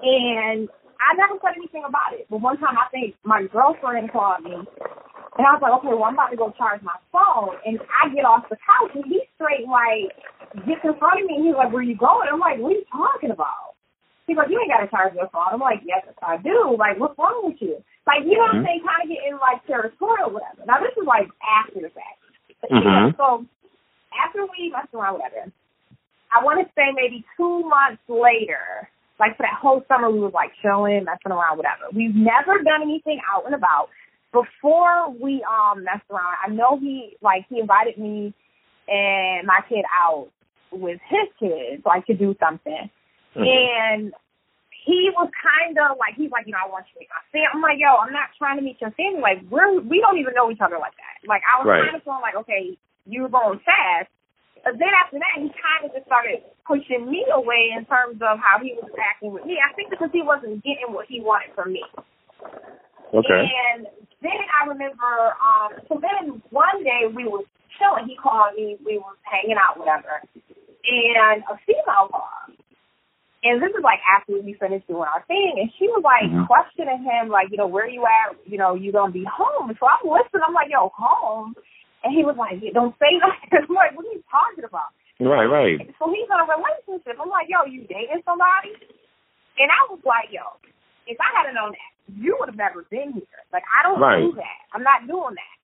And 0.03 0.69
I 1.01 1.15
never 1.17 1.39
said 1.41 1.57
anything 1.57 1.85
about 1.85 2.13
it. 2.13 2.27
But 2.29 2.41
one 2.41 2.59
time 2.59 2.77
I 2.77 2.89
think 2.91 3.15
my 3.25 3.43
girlfriend 3.45 4.13
called 4.13 4.45
me 4.45 4.53
and 4.53 5.47
I 5.47 5.53
was 5.55 5.63
like, 5.63 5.73
okay, 5.81 5.89
well 5.89 6.05
I'm 6.05 6.15
about 6.15 6.31
to 6.31 6.37
go 6.37 6.51
charge 6.59 6.83
my 6.83 6.97
phone 7.13 7.57
and 7.65 7.81
I 8.03 8.09
get 8.11 8.25
off 8.25 8.49
the 8.51 8.57
couch 8.57 8.93
and 8.95 9.05
he 9.07 9.23
straight 9.37 9.67
like 9.69 10.13
gets 10.67 10.85
in 10.85 10.95
front 10.99 11.21
of 11.21 11.27
me 11.27 11.37
and 11.37 11.47
he's 11.47 11.55
like, 11.55 11.73
Where 11.73 11.81
are 11.81 11.83
you 11.83 11.97
going? 11.97 12.29
I'm 12.31 12.41
like, 12.41 12.59
What 12.59 12.73
are 12.73 12.79
you 12.81 12.85
talking 12.93 13.31
about? 13.31 13.68
He's 14.29 14.37
like, 14.37 14.51
You 14.53 14.61
ain't 14.61 14.71
gotta 14.71 14.87
charge 14.89 15.15
your 15.17 15.29
phone. 15.33 15.57
I'm 15.57 15.61
like, 15.61 15.81
Yes, 15.85 16.05
I 16.23 16.37
do. 16.37 16.77
Like, 16.79 17.01
what's 17.01 17.19
wrong 17.19 17.49
with 17.49 17.61
you? 17.61 17.83
Like, 18.07 18.25
you 18.25 18.37
know 18.37 18.47
what 18.47 18.57
I'm 18.57 18.63
Mhm. 18.63 18.67
saying? 18.67 18.85
Kind 18.87 19.03
of 19.03 19.09
getting 19.09 19.39
like 19.39 19.67
territorial, 19.67 20.31
whatever. 20.31 20.63
Now 20.69 20.79
this 20.79 20.93
is 20.97 21.07
like 21.07 21.29
after 21.43 21.81
the 21.81 21.91
fact. 21.91 22.21
But, 22.61 22.71
Mhm. 22.71 22.85
yeah, 22.85 23.13
so 23.17 23.45
after 24.13 24.45
we 24.47 24.71
messed 24.71 24.95
around, 24.95 25.15
whatever, 25.15 25.51
I 26.33 26.45
want 26.45 26.61
to 26.61 26.73
say 26.75 26.93
maybe 26.93 27.25
two 27.37 27.65
months 27.65 28.03
later, 28.09 28.89
like 29.19 29.37
for 29.37 29.43
that 29.45 29.55
whole 29.55 29.83
summer, 29.89 30.11
we 30.11 30.21
was 30.21 30.33
like 30.33 30.53
chilling, 30.63 31.05
messing 31.05 31.33
around, 31.33 31.57
whatever. 31.57 31.89
We've 31.93 32.15
never 32.15 32.63
done 32.63 32.83
anything 32.83 33.21
out 33.33 33.47
and 33.47 33.55
about. 33.55 33.89
Before 34.33 35.09
we 35.11 35.43
um 35.45 35.85
messed 35.85 36.05
around, 36.11 36.37
I 36.45 36.49
know 36.51 36.79
he 36.79 37.17
like 37.23 37.47
he 37.49 37.61
invited 37.61 37.97
me 37.99 38.35
and 38.89 39.47
my 39.47 39.61
kid 39.69 39.85
out 40.05 40.29
with 40.71 41.01
his 41.09 41.29
kids, 41.39 41.83
like 41.87 42.05
to 42.07 42.15
do 42.15 42.37
something. 42.39 42.91
And 43.47 44.13
he 44.89 45.13
was 45.13 45.29
kind 45.37 45.77
of 45.77 46.01
like, 46.01 46.17
he's 46.17 46.33
like, 46.33 46.49
you 46.49 46.57
know, 46.57 46.65
I 46.65 46.71
want 46.73 46.89
you 46.89 46.97
to 46.97 47.01
meet 47.05 47.13
my 47.13 47.21
family. 47.29 47.53
I'm 47.53 47.61
like, 47.61 47.77
yo, 47.77 47.93
I'm 48.01 48.13
not 48.13 48.33
trying 48.41 48.57
to 48.57 48.65
meet 48.65 48.81
your 48.81 48.91
family. 48.97 49.21
Like, 49.21 49.45
we're, 49.53 49.85
we 49.85 50.01
don't 50.01 50.17
even 50.17 50.33
know 50.33 50.49
each 50.51 50.65
other 50.65 50.81
like 50.81 50.97
that. 50.97 51.21
Like, 51.29 51.45
I 51.45 51.61
was 51.61 51.69
Right. 51.69 51.85
kind 51.85 51.97
of 51.97 52.03
feeling 52.03 52.25
like, 52.25 52.41
okay, 52.41 52.73
you're 53.05 53.29
going 53.29 53.61
fast. 53.69 54.09
But 54.65 54.81
then 54.81 54.89
after 54.97 55.21
that, 55.21 55.39
he 55.39 55.53
kind 55.55 55.87
of 55.87 55.93
just 55.93 56.07
started 56.09 56.41
pushing 56.67 57.05
me 57.05 57.25
away 57.33 57.71
in 57.77 57.85
terms 57.87 58.21
of 58.25 58.41
how 58.41 58.59
he 58.61 58.75
was 58.81 58.91
acting 58.97 59.33
with 59.33 59.45
me. 59.45 59.61
I 59.61 59.73
think 59.77 59.91
because 59.91 60.11
he 60.13 60.23
wasn't 60.23 60.65
getting 60.65 60.91
what 60.91 61.07
he 61.07 61.21
wanted 61.21 61.55
from 61.55 61.73
me. 61.73 61.85
Okay. 63.15 63.45
And 63.73 63.87
then 64.21 64.41
I 64.53 64.67
remember, 64.67 65.37
um, 65.41 65.79
so 65.89 66.01
then 66.01 66.43
one 66.51 66.85
day 66.85 67.07
we 67.09 67.25
were 67.25 67.45
chilling. 67.79 68.09
He 68.09 68.17
called 68.17 68.57
me. 68.57 68.77
We 68.85 68.99
were 68.99 69.17
hanging 69.23 69.57
out, 69.57 69.79
whatever. 69.79 70.21
And 70.25 71.45
a 71.49 71.57
female 71.65 72.09
called. 72.11 72.58
And 73.45 73.63
this 73.63 73.71
is 73.71 73.85
like 73.85 74.01
after 74.03 74.35
we 74.41 74.55
finished 74.59 74.87
doing 74.89 75.07
our 75.07 75.23
thing, 75.31 75.59
and 75.63 75.71
she 75.79 75.87
was 75.89 76.03
like 76.03 76.27
Mhm. 76.27 76.47
questioning 76.47 77.03
him, 77.05 77.29
like, 77.29 77.51
you 77.51 77.57
know, 77.57 77.67
where 77.69 77.87
you 77.87 78.05
at? 78.05 78.35
You 78.47 78.59
know, 78.59 78.75
you 78.75 78.91
gonna 78.91 79.13
be 79.13 79.25
home? 79.25 79.71
So 79.79 79.87
I'm 79.87 80.03
listening. 80.09 80.43
I'm 80.47 80.55
like, 80.55 80.71
yo, 80.71 80.89
home? 80.91 81.55
And 82.03 82.13
he 82.15 82.25
was 82.25 82.37
like, 82.37 82.59
yeah, 82.63 82.73
don't 82.73 82.97
say 82.99 83.19
that. 83.19 83.39
I'm 83.69 83.75
like, 83.75 83.95
what 83.97 84.07
are 84.07 84.13
you 84.13 84.23
talking 84.31 84.65
about? 84.65 84.91
Right, 85.21 85.47
right. 85.47 85.79
So 85.99 86.11
he's 86.11 86.27
in 86.27 86.39
a 86.39 86.47
relationship. 86.47 87.19
I'm 87.21 87.29
like, 87.29 87.49
yo, 87.49 87.65
you 87.67 87.83
dating 87.87 88.23
somebody? 88.25 88.75
And 89.59 89.71
I 89.71 89.87
was 89.91 89.99
like, 90.05 90.31
yo, 90.31 90.43
if 91.07 91.19
I 91.21 91.31
had 91.43 91.55
known 91.55 91.73
that, 91.73 91.93
you 92.15 92.37
would 92.39 92.49
have 92.49 92.57
never 92.57 92.83
been 92.91 93.13
here. 93.13 93.23
Like, 93.53 93.65
I 93.75 93.83
don't 93.83 93.99
Right. 94.01 94.23
do 94.23 94.33
that. 94.33 94.59
I'm 94.73 94.83
not 94.83 95.07
doing 95.07 95.35
that. 95.35 95.58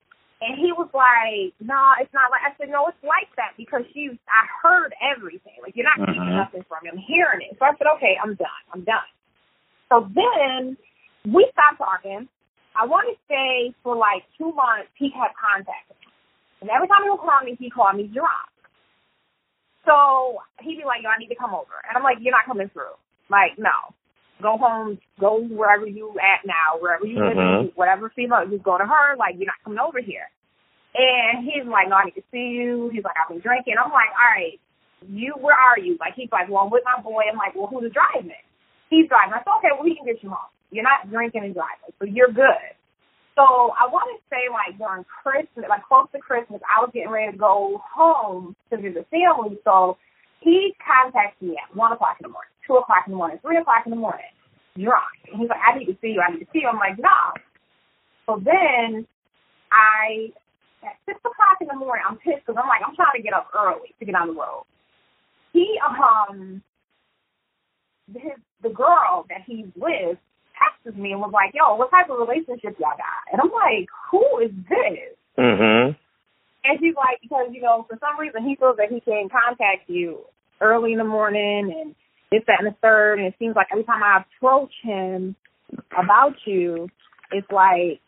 And 0.44 0.60
he 0.60 0.76
was 0.76 0.92
like, 0.92 1.56
no, 1.64 1.72
nah, 1.72 1.96
it's 2.04 2.12
not 2.12 2.28
like, 2.28 2.44
I 2.44 2.52
said, 2.60 2.68
no, 2.68 2.84
it's 2.92 3.00
like 3.00 3.32
that 3.40 3.56
because 3.56 3.80
she, 3.96 4.12
I 4.28 4.44
heard 4.60 4.92
everything. 5.00 5.56
Like, 5.64 5.72
you're 5.72 5.88
not 5.88 5.96
keeping 6.04 6.20
Mhm. 6.20 6.36
nothing 6.36 6.62
from 6.68 6.84
me. 6.84 6.90
I'm 6.92 6.98
hearing 7.00 7.40
it. 7.48 7.56
So 7.58 7.64
I 7.64 7.72
said, 7.80 7.86
okay, 7.96 8.18
I'm 8.22 8.34
done. 8.34 8.64
I'm 8.72 8.84
done. 8.84 9.08
So 9.88 10.04
then 10.12 10.76
we 11.24 11.48
stopped 11.52 11.78
talking. 11.78 12.28
I 12.76 12.84
want 12.84 13.08
to 13.08 13.16
say 13.26 13.72
for 13.82 13.96
like 13.96 14.24
two 14.36 14.52
months, 14.52 14.90
he 14.96 15.10
kept 15.10 15.34
contacting 15.38 15.96
me. 16.00 16.12
And 16.60 16.70
every 16.70 16.88
time 16.88 17.04
he 17.04 17.10
would 17.10 17.20
call 17.20 17.40
me, 17.40 17.56
he 17.58 17.70
called 17.70 17.96
me 17.96 18.04
drunk. 18.08 18.50
So 19.86 20.42
he'd 20.60 20.76
be 20.76 20.84
like, 20.84 21.02
yo, 21.02 21.08
I 21.08 21.16
need 21.16 21.28
to 21.28 21.36
come 21.36 21.54
over. 21.54 21.72
And 21.88 21.96
I'm 21.96 22.02
like, 22.02 22.18
you're 22.20 22.32
not 22.36 22.44
coming 22.44 22.68
through. 22.68 22.92
Like, 23.30 23.56
no. 23.58 23.72
Go 24.43 24.59
home, 24.59 24.99
go 25.21 25.41
wherever 25.41 25.87
you 25.87 26.11
at 26.21 26.45
now, 26.45 26.79
wherever 26.81 27.07
you 27.07 27.19
live, 27.19 27.37
Mhm. 27.37 27.76
whatever 27.76 28.11
female, 28.11 28.45
just 28.47 28.62
go 28.64 28.76
to 28.76 28.85
her. 28.85 29.17
Like, 29.17 29.37
you're 29.37 29.47
not 29.47 29.62
coming 29.62 29.79
over 29.79 30.00
here. 30.00 30.29
And 30.95 31.45
he's 31.45 31.64
like, 31.64 31.88
no, 31.88 31.97
I 31.97 32.05
need 32.05 32.14
to 32.14 32.23
see 32.31 32.50
you. 32.50 32.88
He's 32.91 33.05
like, 33.05 33.17
I've 33.21 33.29
been 33.29 33.41
drinking. 33.41 33.75
I'm 33.79 33.91
like, 33.91 34.11
all 34.11 34.35
right, 34.35 34.61
you, 35.09 35.35
where 35.41 35.57
are 35.57 35.79
you? 35.79 35.97
Like, 35.99 36.14
he's 36.14 36.31
like, 36.31 36.49
well, 36.49 36.64
I'm 36.64 36.71
with 36.71 36.85
my 36.85 37.00
boy. 37.03 37.23
I'm 37.31 37.37
like, 37.38 37.55
well, 37.55 37.67
who's 37.67 37.93
driving? 37.93 38.31
He's 38.91 39.09
driving. 39.09 39.35
I 39.35 39.38
said, 39.38 39.55
okay, 39.59 39.69
well, 39.75 39.85
he 39.85 39.97
can 39.97 40.07
get 40.07 40.23
you 40.23 40.31
home. 40.31 40.50
You're 40.71 40.85
not 40.85 41.11
drinking 41.11 41.45
and 41.45 41.55
driving, 41.55 41.95
so 41.99 42.05
you're 42.05 42.31
good. 42.31 42.75
So 43.35 43.75
I 43.75 43.87
want 43.91 44.07
to 44.14 44.23
say, 44.31 44.47
like, 44.50 44.79
during 44.79 45.05
Christmas, 45.05 45.67
like, 45.69 45.83
close 45.87 46.07
to 46.12 46.19
Christmas, 46.21 46.61
I 46.71 46.81
was 46.81 46.91
getting 46.95 47.11
ready 47.11 47.33
to 47.33 47.38
go 47.38 47.83
home 47.83 48.55
to 48.71 48.76
visit 48.76 49.07
the 49.11 49.11
family. 49.11 49.59
So 49.64 49.99
he 50.41 50.75
contacted 50.79 51.49
me 51.49 51.57
at 51.59 51.75
1 51.75 51.93
o'clock 51.93 52.17
in 52.21 52.31
the 52.31 52.33
morning, 52.33 52.53
2 52.66 52.75
o'clock 52.76 53.04
in 53.06 53.12
the 53.12 53.16
morning, 53.16 53.38
3 53.42 53.56
o'clock 53.59 53.83
in 53.87 53.90
the 53.90 53.97
morning, 53.97 54.33
drunk. 54.76 55.04
And 55.30 55.40
he's 55.40 55.49
like, 55.49 55.61
I 55.61 55.78
need 55.78 55.87
to 55.87 55.97
see 56.00 56.09
you. 56.16 56.23
I 56.26 56.33
need 56.33 56.40
to 56.40 56.50
see 56.52 56.61
you. 56.61 56.68
I'm 56.68 56.78
like, 56.78 56.99
nah. 56.99 57.33
So 58.26 58.40
then 58.42 59.06
I, 59.73 60.33
at 60.83 60.97
6 61.06 61.18
o'clock 61.21 61.59
in 61.61 61.68
the 61.68 61.76
morning, 61.76 62.04
I'm 62.09 62.16
pissed 62.16 62.47
because 62.47 62.61
I'm 62.61 62.68
like, 62.68 62.80
I'm 62.87 62.97
trying 62.97 63.16
to 63.16 63.23
get 63.23 63.33
up 63.35 63.49
early 63.54 63.94
to 63.99 64.04
get 64.04 64.14
on 64.14 64.28
the 64.28 64.35
road. 64.35 64.64
He, 65.52 65.78
um, 65.87 66.62
his, 68.12 68.33
the 68.62 68.71
girl 68.71 69.26
that 69.28 69.42
he's 69.47 69.66
with 69.76 70.18
texted 70.54 70.97
me 70.97 71.12
and 71.12 71.21
was 71.21 71.33
like, 71.33 71.52
yo, 71.54 71.76
what 71.76 71.90
type 71.90 72.11
of 72.11 72.18
relationship 72.18 72.76
y'all 72.78 72.97
got? 72.97 73.25
And 73.33 73.40
I'm 73.40 73.52
like, 73.52 73.88
who 74.11 74.23
is 74.38 74.50
this? 74.68 75.16
Mhm. 75.38 75.97
And 76.64 76.78
she's 76.80 76.94
like, 76.97 77.21
because, 77.23 77.49
you 77.52 77.61
know, 77.61 77.85
for 77.88 77.99
some 78.00 78.18
reason 78.18 78.47
he 78.49 78.56
feels 78.56 78.76
that 78.78 78.90
he 78.90 79.00
can 79.00 79.28
contact 79.28 79.88
you 79.88 80.21
early 80.61 80.92
in 80.92 80.99
the 80.99 81.04
morning 81.04 81.73
and 81.78 81.94
this, 82.35 82.45
that, 82.47 82.59
and 82.59 82.67
the 82.67 82.76
third. 82.83 83.19
And 83.19 83.29
it 83.29 83.35
seems 83.38 83.55
like 83.55 83.69
every 83.71 83.85
time 83.85 84.03
I 84.03 84.23
approach 84.23 84.73
him 84.83 85.37
about 85.97 86.35
you, 86.47 86.88
it's 87.31 87.50
like 87.50 88.00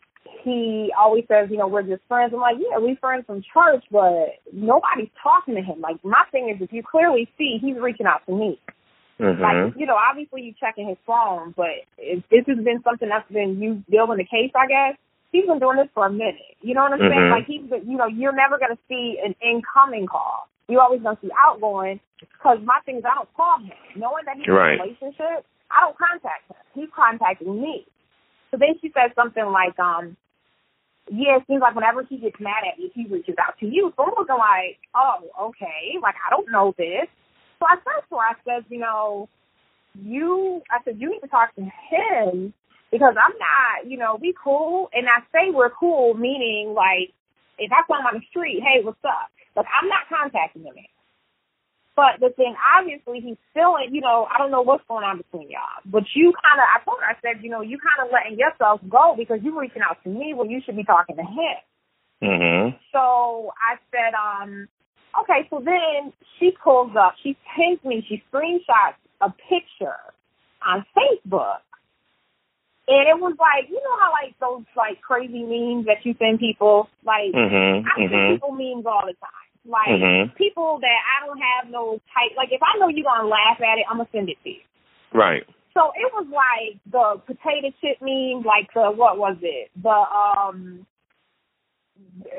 he 0.43 0.91
always 0.97 1.23
says, 1.27 1.49
you 1.49 1.57
know, 1.57 1.67
we're 1.67 1.83
just 1.83 2.03
friends. 2.07 2.31
I'm 2.33 2.39
like, 2.39 2.57
yeah, 2.59 2.79
we 2.79 2.95
friends 2.95 3.25
from 3.25 3.41
church, 3.41 3.83
but 3.91 4.39
nobody's 4.51 5.09
talking 5.21 5.55
to 5.55 5.61
him. 5.61 5.81
Like, 5.81 6.03
my 6.03 6.23
thing 6.31 6.53
is, 6.53 6.61
if 6.61 6.71
you 6.71 6.83
clearly 6.83 7.29
see 7.37 7.57
he's 7.61 7.77
reaching 7.77 8.05
out 8.05 8.25
to 8.27 8.33
me. 8.33 8.59
Mhm. 9.19 9.39
Like, 9.39 9.73
you 9.77 9.85
know, 9.87 9.95
obviously 9.95 10.43
you 10.43 10.53
checking 10.59 10.87
his 10.87 10.97
phone, 11.05 11.53
but 11.57 11.73
if 11.97 12.27
this 12.29 12.45
has 12.45 12.63
been 12.63 12.83
something 12.83 13.09
that's 13.09 13.29
been 13.31 13.59
you 13.61 13.83
building 13.89 14.17
the 14.17 14.25
case, 14.25 14.51
I 14.55 14.67
guess, 14.67 14.97
he's 15.31 15.47
been 15.47 15.59
doing 15.59 15.77
this 15.77 15.89
for 15.93 16.05
a 16.05 16.11
minute. 16.11 16.55
You 16.61 16.75
know 16.75 16.83
what 16.83 16.93
I'm 16.93 16.99
saying? 16.99 17.11
Mhm. 17.11 17.31
Like, 17.31 17.45
he's 17.45 17.67
been, 17.67 17.89
you 17.89 17.97
know, 17.97 18.05
you're 18.05 18.31
never 18.31 18.59
going 18.59 18.75
to 18.75 18.81
see 18.87 19.19
an 19.23 19.35
incoming 19.41 20.05
call. 20.05 20.47
You're 20.67 20.81
always 20.81 21.01
to 21.01 21.17
see 21.21 21.31
outgoing 21.39 21.99
because 22.19 22.59
my 22.63 22.79
thing 22.85 22.97
is 22.97 23.05
I 23.05 23.15
don't 23.15 23.33
call 23.35 23.59
him. 23.59 23.71
Knowing 23.95 24.25
that 24.25 24.37
he's 24.37 24.47
Right. 24.47 24.73
in 24.73 24.79
a 24.79 24.83
relationship, 24.83 25.45
I 25.71 25.81
don't 25.81 25.97
contact 25.97 26.49
him. 26.49 26.57
He's 26.73 26.89
contacting 26.95 27.61
me. 27.61 27.85
So 28.51 28.57
then 28.57 28.79
she 28.81 28.91
said 28.91 29.13
something 29.15 29.45
like, 29.45 29.77
um, 29.79 30.15
yeah, 31.09 31.37
it 31.37 31.43
seems 31.47 31.61
like 31.61 31.75
whenever 31.75 32.03
he 32.03 32.17
gets 32.17 32.39
mad 32.39 32.63
at 32.69 32.77
me, 32.79 32.91
he 32.93 33.05
reaches 33.07 33.35
out 33.39 33.57
to 33.59 33.65
you. 33.65 33.93
So 33.95 34.03
I'm 34.03 34.13
looking 34.17 34.37
like, 34.37 34.79
oh, 34.95 35.49
okay, 35.49 35.95
like 36.01 36.15
I 36.25 36.29
don't 36.29 36.51
know 36.51 36.73
this. 36.77 37.07
So 37.59 37.65
I 37.65 37.75
said 37.75 38.07
to 38.09 38.15
her, 38.15 38.21
I 38.21 38.33
said, 38.45 38.65
you 38.69 38.79
know, 38.79 39.29
you, 39.95 40.61
I 40.69 40.83
said, 40.83 40.99
you 40.99 41.09
need 41.09 41.21
to 41.21 41.27
talk 41.27 41.55
to 41.55 41.61
him 41.61 42.53
because 42.91 43.15
I'm 43.17 43.37
not, 43.37 43.89
you 43.89 43.97
know, 43.97 44.17
we 44.19 44.33
cool. 44.41 44.89
And 44.93 45.07
I 45.07 45.19
say 45.31 45.51
we're 45.51 45.69
cool, 45.69 46.13
meaning 46.13 46.73
like, 46.73 47.13
if 47.57 47.71
I 47.71 47.81
him 47.87 48.05
on 48.05 48.19
the 48.19 48.25
street, 48.29 48.61
hey, 48.61 48.83
what's 48.83 48.99
up? 49.03 49.31
Like, 49.55 49.65
I'm 49.81 49.89
not 49.89 50.07
contacting 50.09 50.63
him. 50.63 50.75
But 51.97 52.21
the 52.21 52.29
thing, 52.29 52.53
obviously, 52.77 53.21
he's 53.25 53.41
feeling, 53.57 53.89
you 53.89 54.01
know, 54.01 54.27
I 54.29 54.37
don't 54.37 54.51
know 54.51 54.61
what's 54.61 54.85
going 54.87 55.03
on 55.03 55.17
between 55.17 55.49
y'all. 55.49 55.81
But 55.83 56.03
you 56.13 56.31
kind 56.45 56.61
of, 56.61 56.67
I 56.69 56.77
told 56.85 57.01
her, 57.01 57.09
I 57.09 57.17
said, 57.25 57.43
you 57.43 57.49
know, 57.49 57.61
you 57.61 57.79
kind 57.81 58.05
of 58.05 58.13
letting 58.13 58.37
yourself 58.37 58.81
go 58.87 59.15
because 59.17 59.39
you're 59.41 59.59
reaching 59.59 59.81
out 59.81 59.97
to 60.03 60.09
me 60.09 60.35
when 60.37 60.51
you 60.51 60.61
should 60.63 60.77
be 60.77 60.83
talking 60.85 61.17
to 61.17 61.25
him. 61.25 61.57
Mhm. 62.21 62.79
So 62.93 63.51
I 63.57 63.81
said, 63.89 64.13
um, 64.13 64.67
okay, 65.21 65.47
so 65.49 65.57
then 65.57 66.13
she 66.37 66.51
pulls 66.63 66.95
up, 66.95 67.15
she 67.23 67.35
pings 67.55 67.83
me, 67.83 68.05
she 68.07 68.21
screenshots 68.31 69.01
a 69.19 69.33
picture 69.49 69.97
on 70.61 70.85
Facebook. 70.95 71.65
And 72.87 73.09
it 73.09 73.19
was 73.19 73.35
like, 73.39 73.69
you 73.69 73.81
know 73.81 73.97
how 73.99 74.11
like 74.13 74.37
those 74.39 74.63
like 74.77 75.01
crazy 75.01 75.41
memes 75.41 75.87
that 75.87 76.05
you 76.05 76.13
send 76.19 76.39
people? 76.39 76.89
Like 77.03 77.33
Mhm. 77.33 77.85
I 77.87 77.95
send 77.97 78.11
Mhm. 78.11 78.33
people 78.33 78.51
memes 78.51 78.85
all 78.85 79.05
the 79.07 79.13
time. 79.15 79.46
Like 79.67 79.99
Mhm. 79.99 80.33
people 80.35 80.79
that 80.79 80.99
I 81.19 81.25
don't 81.25 81.39
have 81.39 81.69
no 81.69 81.99
type 82.13 82.31
like 82.37 82.51
if 82.51 82.63
I 82.63 82.77
know 82.79 82.87
you're 82.87 83.03
gonna 83.03 83.27
laugh 83.27 83.59
at 83.61 83.77
it, 83.77 83.85
I'm 83.89 83.97
gonna 83.97 84.09
send 84.11 84.29
it 84.29 84.37
to 84.43 84.49
you. 84.49 84.61
Right. 85.11 85.43
So 85.73 85.91
it 85.95 86.09
was 86.13 86.25
like 86.31 86.79
the 86.87 87.21
potato 87.27 87.69
chip 87.81 88.01
meme, 88.01 88.43
like 88.43 88.71
the 88.73 88.89
what 88.91 89.17
was 89.17 89.37
it? 89.41 89.69
The 89.75 89.89
um 89.91 90.87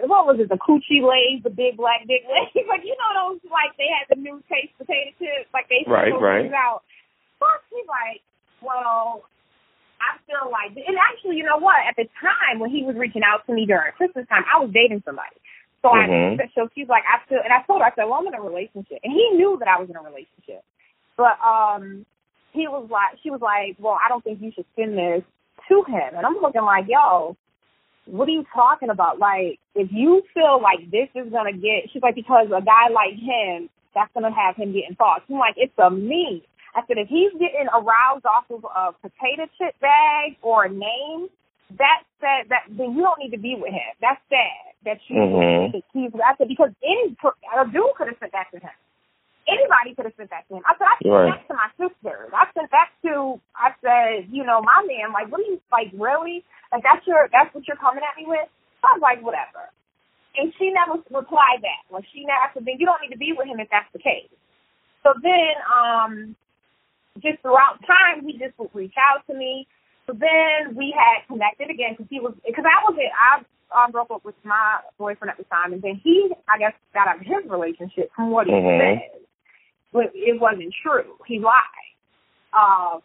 what 0.06 0.26
was 0.26 0.40
it, 0.40 0.48
the 0.48 0.56
coochie 0.56 1.02
lays, 1.02 1.42
the 1.42 1.50
big 1.50 1.76
black 1.76 2.06
dick 2.06 2.24
lays? 2.28 2.66
like 2.66 2.80
you 2.84 2.96
know 2.96 3.28
those 3.28 3.40
like 3.50 3.76
they 3.76 3.88
had 3.92 4.08
the 4.08 4.16
new 4.20 4.42
taste 4.48 4.72
potato 4.78 5.10
chips, 5.18 5.52
like 5.52 5.68
they 5.68 5.84
Right, 5.86 6.12
right. 6.18 6.52
out. 6.54 6.82
Plus 7.38 7.60
he's 7.70 7.86
like, 7.86 8.22
Well, 8.62 9.22
I 10.00 10.16
feel 10.26 10.50
like 10.50 10.72
and 10.74 10.96
actually 10.96 11.36
you 11.36 11.44
know 11.44 11.58
what, 11.58 11.76
at 11.86 11.96
the 11.96 12.08
time 12.20 12.58
when 12.58 12.70
he 12.70 12.82
was 12.84 12.96
reaching 12.96 13.22
out 13.22 13.44
to 13.46 13.52
me 13.52 13.66
during 13.66 13.92
Christmas 13.92 14.26
time, 14.28 14.44
I 14.48 14.58
was 14.60 14.70
dating 14.72 15.02
somebody. 15.04 15.36
So 15.82 15.90
Mhm. 15.90 16.40
I 16.40 16.50
so 16.54 16.68
she's 16.74 16.88
like, 16.88 17.04
I 17.06 17.18
feel 17.28 17.40
and 17.42 17.52
I 17.52 17.62
told 17.62 17.80
her, 17.80 17.86
I 17.86 17.94
said, 17.94 18.04
Well, 18.04 18.14
I'm 18.14 18.26
in 18.26 18.34
a 18.34 18.40
relationship 18.40 18.98
and 19.02 19.12
he 19.12 19.30
knew 19.30 19.56
that 19.58 19.68
I 19.68 19.78
was 19.78 19.88
in 19.88 19.96
a 19.96 20.02
relationship. 20.02 20.62
But 21.16 21.38
um 21.44 22.04
he 22.52 22.66
was 22.68 22.88
like 22.90 23.18
she 23.22 23.30
was 23.30 23.40
like, 23.40 23.76
Well, 23.78 23.98
I 24.04 24.08
don't 24.08 24.22
think 24.24 24.40
you 24.40 24.52
should 24.52 24.66
send 24.76 24.98
this 24.98 25.22
to 25.68 25.82
him 25.84 26.16
and 26.16 26.26
I'm 26.26 26.38
looking 26.38 26.62
like, 26.62 26.86
Yo, 26.88 27.36
what 28.06 28.28
are 28.28 28.32
you 28.32 28.44
talking 28.54 28.90
about? 28.90 29.18
Like, 29.18 29.60
if 29.74 29.88
you 29.92 30.22
feel 30.34 30.60
like 30.60 30.90
this 30.90 31.08
is 31.14 31.30
gonna 31.30 31.52
get 31.52 31.90
she's 31.92 32.02
like, 32.02 32.14
because 32.16 32.48
a 32.48 32.62
guy 32.62 32.88
like 32.90 33.14
him, 33.14 33.68
that's 33.94 34.12
gonna 34.14 34.34
have 34.34 34.56
him 34.56 34.72
getting 34.72 34.96
thoughts. 34.96 35.24
I'm 35.30 35.38
like, 35.38 35.54
it's 35.56 35.76
a 35.78 35.90
me. 35.90 36.42
I 36.74 36.82
said, 36.86 36.98
if 36.98 37.08
he's 37.08 37.32
getting 37.32 37.66
aroused 37.72 38.26
off 38.26 38.44
of 38.50 38.64
a 38.64 38.92
potato 38.92 39.48
chip 39.58 39.78
bag 39.80 40.36
or 40.42 40.64
a 40.66 40.70
name, 40.70 41.28
that 41.78 42.02
said 42.20 42.48
that 42.50 42.64
then 42.70 42.92
you 42.94 43.02
don't 43.02 43.18
need 43.18 43.30
to 43.30 43.38
be 43.38 43.54
with 43.56 43.72
him. 43.72 43.92
That's 44.00 44.20
sad. 44.28 44.67
That 44.84 44.98
you 45.08 45.16
Mhm. 45.16 45.72
think 45.72 45.84
he's 45.92 46.14
I 46.14 46.36
said 46.36 46.48
because 46.48 46.70
any 46.82 47.16
a 47.56 47.66
dude 47.66 47.94
could 47.96 48.08
have 48.08 48.18
sent 48.18 48.32
that 48.32 48.50
to 48.52 48.58
him. 48.58 48.70
Anybody 49.48 49.94
could 49.94 50.04
have 50.04 50.14
sent 50.14 50.30
that 50.30 50.46
to 50.48 50.56
him. 50.56 50.62
I 50.66 50.76
said, 50.78 50.86
I 50.86 50.96
sent 51.02 51.12
Right. 51.14 51.34
that 51.34 51.48
to 51.48 51.54
my 51.54 51.70
sister. 51.76 52.28
I 52.32 52.46
sent 52.52 52.70
that 52.70 52.90
to 53.02 53.40
I 53.56 53.74
said, 53.82 54.28
you 54.30 54.44
know, 54.44 54.62
my 54.62 54.84
man, 54.86 55.12
like 55.12 55.28
what 55.28 55.40
are 55.40 55.44
you 55.50 55.60
like 55.72 55.90
really? 55.94 56.44
Like 56.70 56.82
that's 56.84 57.06
your 57.06 57.28
that's 57.32 57.52
what 57.54 57.66
you're 57.66 57.76
coming 57.76 58.04
at 58.04 58.16
me 58.16 58.26
with? 58.26 58.48
I 58.84 58.92
was 58.92 59.02
like, 59.02 59.20
whatever. 59.20 59.70
And 60.36 60.54
she 60.58 60.70
never 60.70 61.02
replied 61.10 61.62
back. 61.62 61.84
Like 61.90 62.04
she 62.12 62.24
never 62.24 62.38
I 62.40 62.52
said, 62.54 62.64
then 62.64 62.78
you 62.78 62.86
don't 62.86 63.00
need 63.02 63.10
to 63.10 63.18
be 63.18 63.32
with 63.32 63.48
him 63.48 63.58
if 63.58 63.68
that's 63.70 63.90
the 63.92 63.98
case. 63.98 64.30
So 65.02 65.14
then, 65.20 65.54
um, 65.72 66.36
just 67.18 67.40
throughout 67.42 67.82
time, 67.86 68.24
he 68.24 68.38
just 68.38 68.56
would 68.58 68.70
reach 68.74 68.94
out 68.98 69.26
to 69.26 69.34
me. 69.34 69.66
So 70.06 70.12
then 70.14 70.74
we 70.74 70.94
had 70.96 71.26
connected 71.26 71.70
again 71.70 71.92
because 71.92 72.06
he 72.10 72.20
was 72.20 72.34
because 72.46 72.64
I 72.64 72.84
was 72.88 72.96
I 72.96 73.44
um, 73.76 73.92
broke 73.92 74.10
up 74.10 74.24
with 74.24 74.34
my 74.44 74.78
boyfriend 74.98 75.30
at 75.30 75.36
the 75.36 75.44
time, 75.44 75.72
and 75.72 75.82
then 75.82 76.00
he 76.02 76.30
I 76.48 76.58
guess 76.58 76.72
got 76.94 77.08
out 77.08 77.16
of 77.16 77.22
his 77.22 77.50
relationship 77.50 78.10
from 78.14 78.30
what 78.30 78.46
he 78.46 78.52
Mhm. 78.52 78.78
said, 78.80 79.20
but 79.92 80.10
it 80.14 80.40
wasn't 80.40 80.74
true. 80.82 81.16
He 81.26 81.38
lied. 81.38 81.62
Um, 82.52 83.02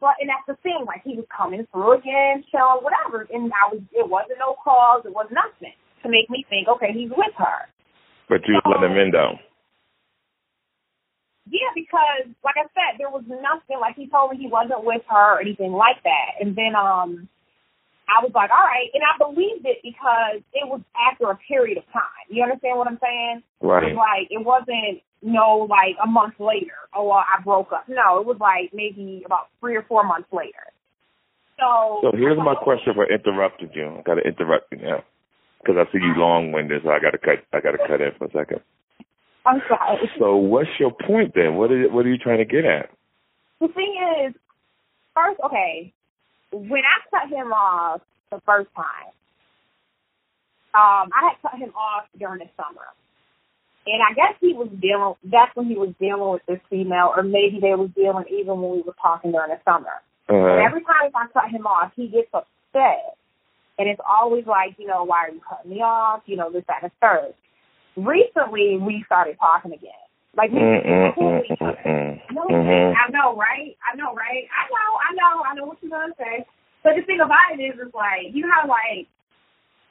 but 0.00 0.14
and 0.20 0.28
that's 0.28 0.46
the 0.46 0.56
thing, 0.62 0.84
like 0.86 1.02
he 1.02 1.16
was 1.16 1.26
coming 1.28 1.66
through 1.72 1.92
again, 1.92 2.44
showing 2.50 2.82
whatever, 2.84 3.26
and 3.32 3.52
I 3.52 3.68
was 3.72 3.82
it 3.92 4.08
wasn't 4.08 4.38
no 4.38 4.54
calls, 4.54 5.04
it 5.04 5.14
was 5.14 5.30
nothing. 5.30 5.74
to 6.02 6.08
make 6.08 6.28
me 6.28 6.44
think, 6.48 6.66
okay, 6.66 6.92
he's 6.92 7.10
with 7.10 7.32
her. 7.36 7.68
But 8.28 8.46
you 8.48 8.60
let 8.66 8.82
him 8.82 8.98
in 8.98 9.12
though. 9.12 9.38
Yeah, 11.48 11.70
because 11.74 12.26
like 12.44 12.56
I 12.56 12.66
said, 12.74 12.98
there 12.98 13.10
was 13.10 13.24
nothing 13.28 13.78
like 13.80 13.96
he 13.96 14.08
told 14.08 14.32
me 14.32 14.38
he 14.38 14.48
wasn't 14.48 14.84
with 14.84 15.02
her 15.08 15.36
or 15.36 15.40
anything 15.40 15.72
like 15.72 16.02
that. 16.02 16.40
And 16.40 16.56
then 16.56 16.74
um 16.74 17.28
I 18.08 18.22
was 18.22 18.32
like, 18.34 18.50
all 18.50 18.66
right, 18.66 18.90
and 18.92 19.02
I 19.02 19.14
believed 19.18 19.64
it 19.64 19.78
because 19.82 20.42
it 20.52 20.66
was 20.66 20.80
after 20.98 21.30
a 21.30 21.36
period 21.36 21.78
of 21.78 21.86
time. 21.92 22.26
You 22.28 22.42
understand 22.42 22.78
what 22.78 22.88
I'm 22.88 22.98
saying? 23.00 23.42
Right. 23.60 23.92
It 23.92 23.96
like 23.96 24.28
it 24.30 24.44
wasn't 24.44 25.02
no 25.22 25.66
like 25.70 25.96
a 26.02 26.06
month 26.06 26.34
later. 26.38 26.76
Oh, 26.94 27.08
well, 27.08 27.24
I 27.24 27.40
broke 27.42 27.72
up. 27.72 27.84
No, 27.88 28.20
it 28.20 28.26
was 28.26 28.36
like 28.40 28.74
maybe 28.74 29.22
about 29.24 29.48
three 29.60 29.76
or 29.76 29.82
four 29.82 30.04
months 30.04 30.28
later. 30.32 30.66
So. 31.58 32.00
So 32.02 32.16
here's 32.16 32.38
my 32.38 32.54
question 32.54 32.94
for 32.94 33.06
interrupting 33.06 33.70
you. 33.74 33.98
I 33.98 34.02
got 34.02 34.14
to 34.16 34.26
interrupt 34.26 34.72
you 34.72 34.78
now 34.78 35.04
because 35.60 35.76
I 35.78 35.90
see 35.92 36.02
you 36.02 36.14
long-winded, 36.16 36.82
so 36.82 36.90
I 36.90 36.98
got 36.98 37.12
to 37.12 37.18
cut. 37.18 37.46
I 37.52 37.60
got 37.60 37.72
to 37.72 37.82
cut 37.86 38.00
in 38.00 38.10
for 38.18 38.26
a 38.26 38.32
second. 38.32 38.60
I'm 39.46 39.62
sorry. 39.68 40.10
So 40.18 40.36
what's 40.36 40.70
your 40.78 40.92
point 40.92 41.32
then? 41.34 41.54
What 41.56 41.72
is 41.72 41.90
what 41.90 42.06
are 42.06 42.10
you 42.10 42.18
trying 42.18 42.38
to 42.38 42.44
get 42.44 42.64
at? 42.64 42.90
The 43.60 43.68
thing 43.68 43.94
is, 44.26 44.34
first, 45.14 45.38
okay, 45.44 45.92
when 46.52 46.82
I 46.84 47.00
cut 47.10 47.28
him 47.28 47.52
off 47.52 48.00
the 48.30 48.40
first 48.46 48.68
time, 48.76 49.12
um, 50.74 51.10
I 51.12 51.32
had 51.32 51.42
cut 51.42 51.58
him 51.58 51.72
off 51.74 52.04
during 52.18 52.38
the 52.40 52.48
summer. 52.56 52.86
And 53.84 54.00
I 54.00 54.14
guess 54.14 54.36
he 54.40 54.54
was 54.54 54.68
dealing, 54.80 55.14
that's 55.24 55.54
when 55.56 55.66
he 55.66 55.74
was 55.74 55.92
dealing 55.98 56.30
with 56.30 56.42
this 56.46 56.60
female, 56.70 57.12
or 57.16 57.22
maybe 57.22 57.58
they 57.60 57.74
was 57.74 57.90
dealing 57.96 58.24
even 58.30 58.60
when 58.60 58.70
we 58.70 58.82
were 58.82 58.94
talking 59.02 59.32
during 59.32 59.50
the 59.50 59.58
summer. 59.64 60.00
Uh-huh. 60.28 60.36
And 60.36 60.62
every 60.62 60.82
time 60.82 61.10
I 61.14 61.26
cut 61.32 61.50
him 61.50 61.66
off, 61.66 61.92
he 61.96 62.06
gets 62.06 62.28
upset. 62.32 63.18
And 63.78 63.88
it's 63.88 64.00
always 64.08 64.46
like, 64.46 64.76
you 64.78 64.86
know, 64.86 65.02
why 65.02 65.26
are 65.26 65.30
you 65.30 65.40
cutting 65.48 65.72
me 65.72 65.80
off? 65.80 66.22
You 66.26 66.36
know, 66.36 66.52
this, 66.52 66.62
that, 66.68 66.82
and 66.82 66.92
the 66.92 66.94
third. 67.00 67.34
Recently, 67.96 68.78
we 68.78 69.02
started 69.04 69.36
talking 69.40 69.72
again. 69.72 70.01
Like, 70.36 70.50
we 70.50 70.58
Mm-mm, 70.60 70.84
mm, 70.86 71.14
cool 71.14 71.28
mm-mm, 71.28 71.44
each 71.44 71.60
other. 71.60 71.76
mm-mm. 71.84 72.32
No, 72.32 72.42
Mhm. 72.48 72.96
I 72.96 73.10
know, 73.10 73.36
right? 73.36 73.76
I 73.84 73.94
know, 73.96 74.14
right? 74.14 74.48
I 74.48 74.64
know, 74.72 74.88
I 74.96 75.10
know, 75.14 75.44
I 75.44 75.54
know 75.54 75.64
what 75.66 75.78
you're 75.82 75.90
gonna 75.90 76.14
say. 76.16 76.46
But 76.82 76.96
the 76.96 77.02
thing 77.02 77.20
about 77.20 77.52
it 77.52 77.60
is, 77.62 77.78
is 77.78 77.92
like 77.94 78.32
you 78.32 78.46
know, 78.46 78.66
like 78.66 79.06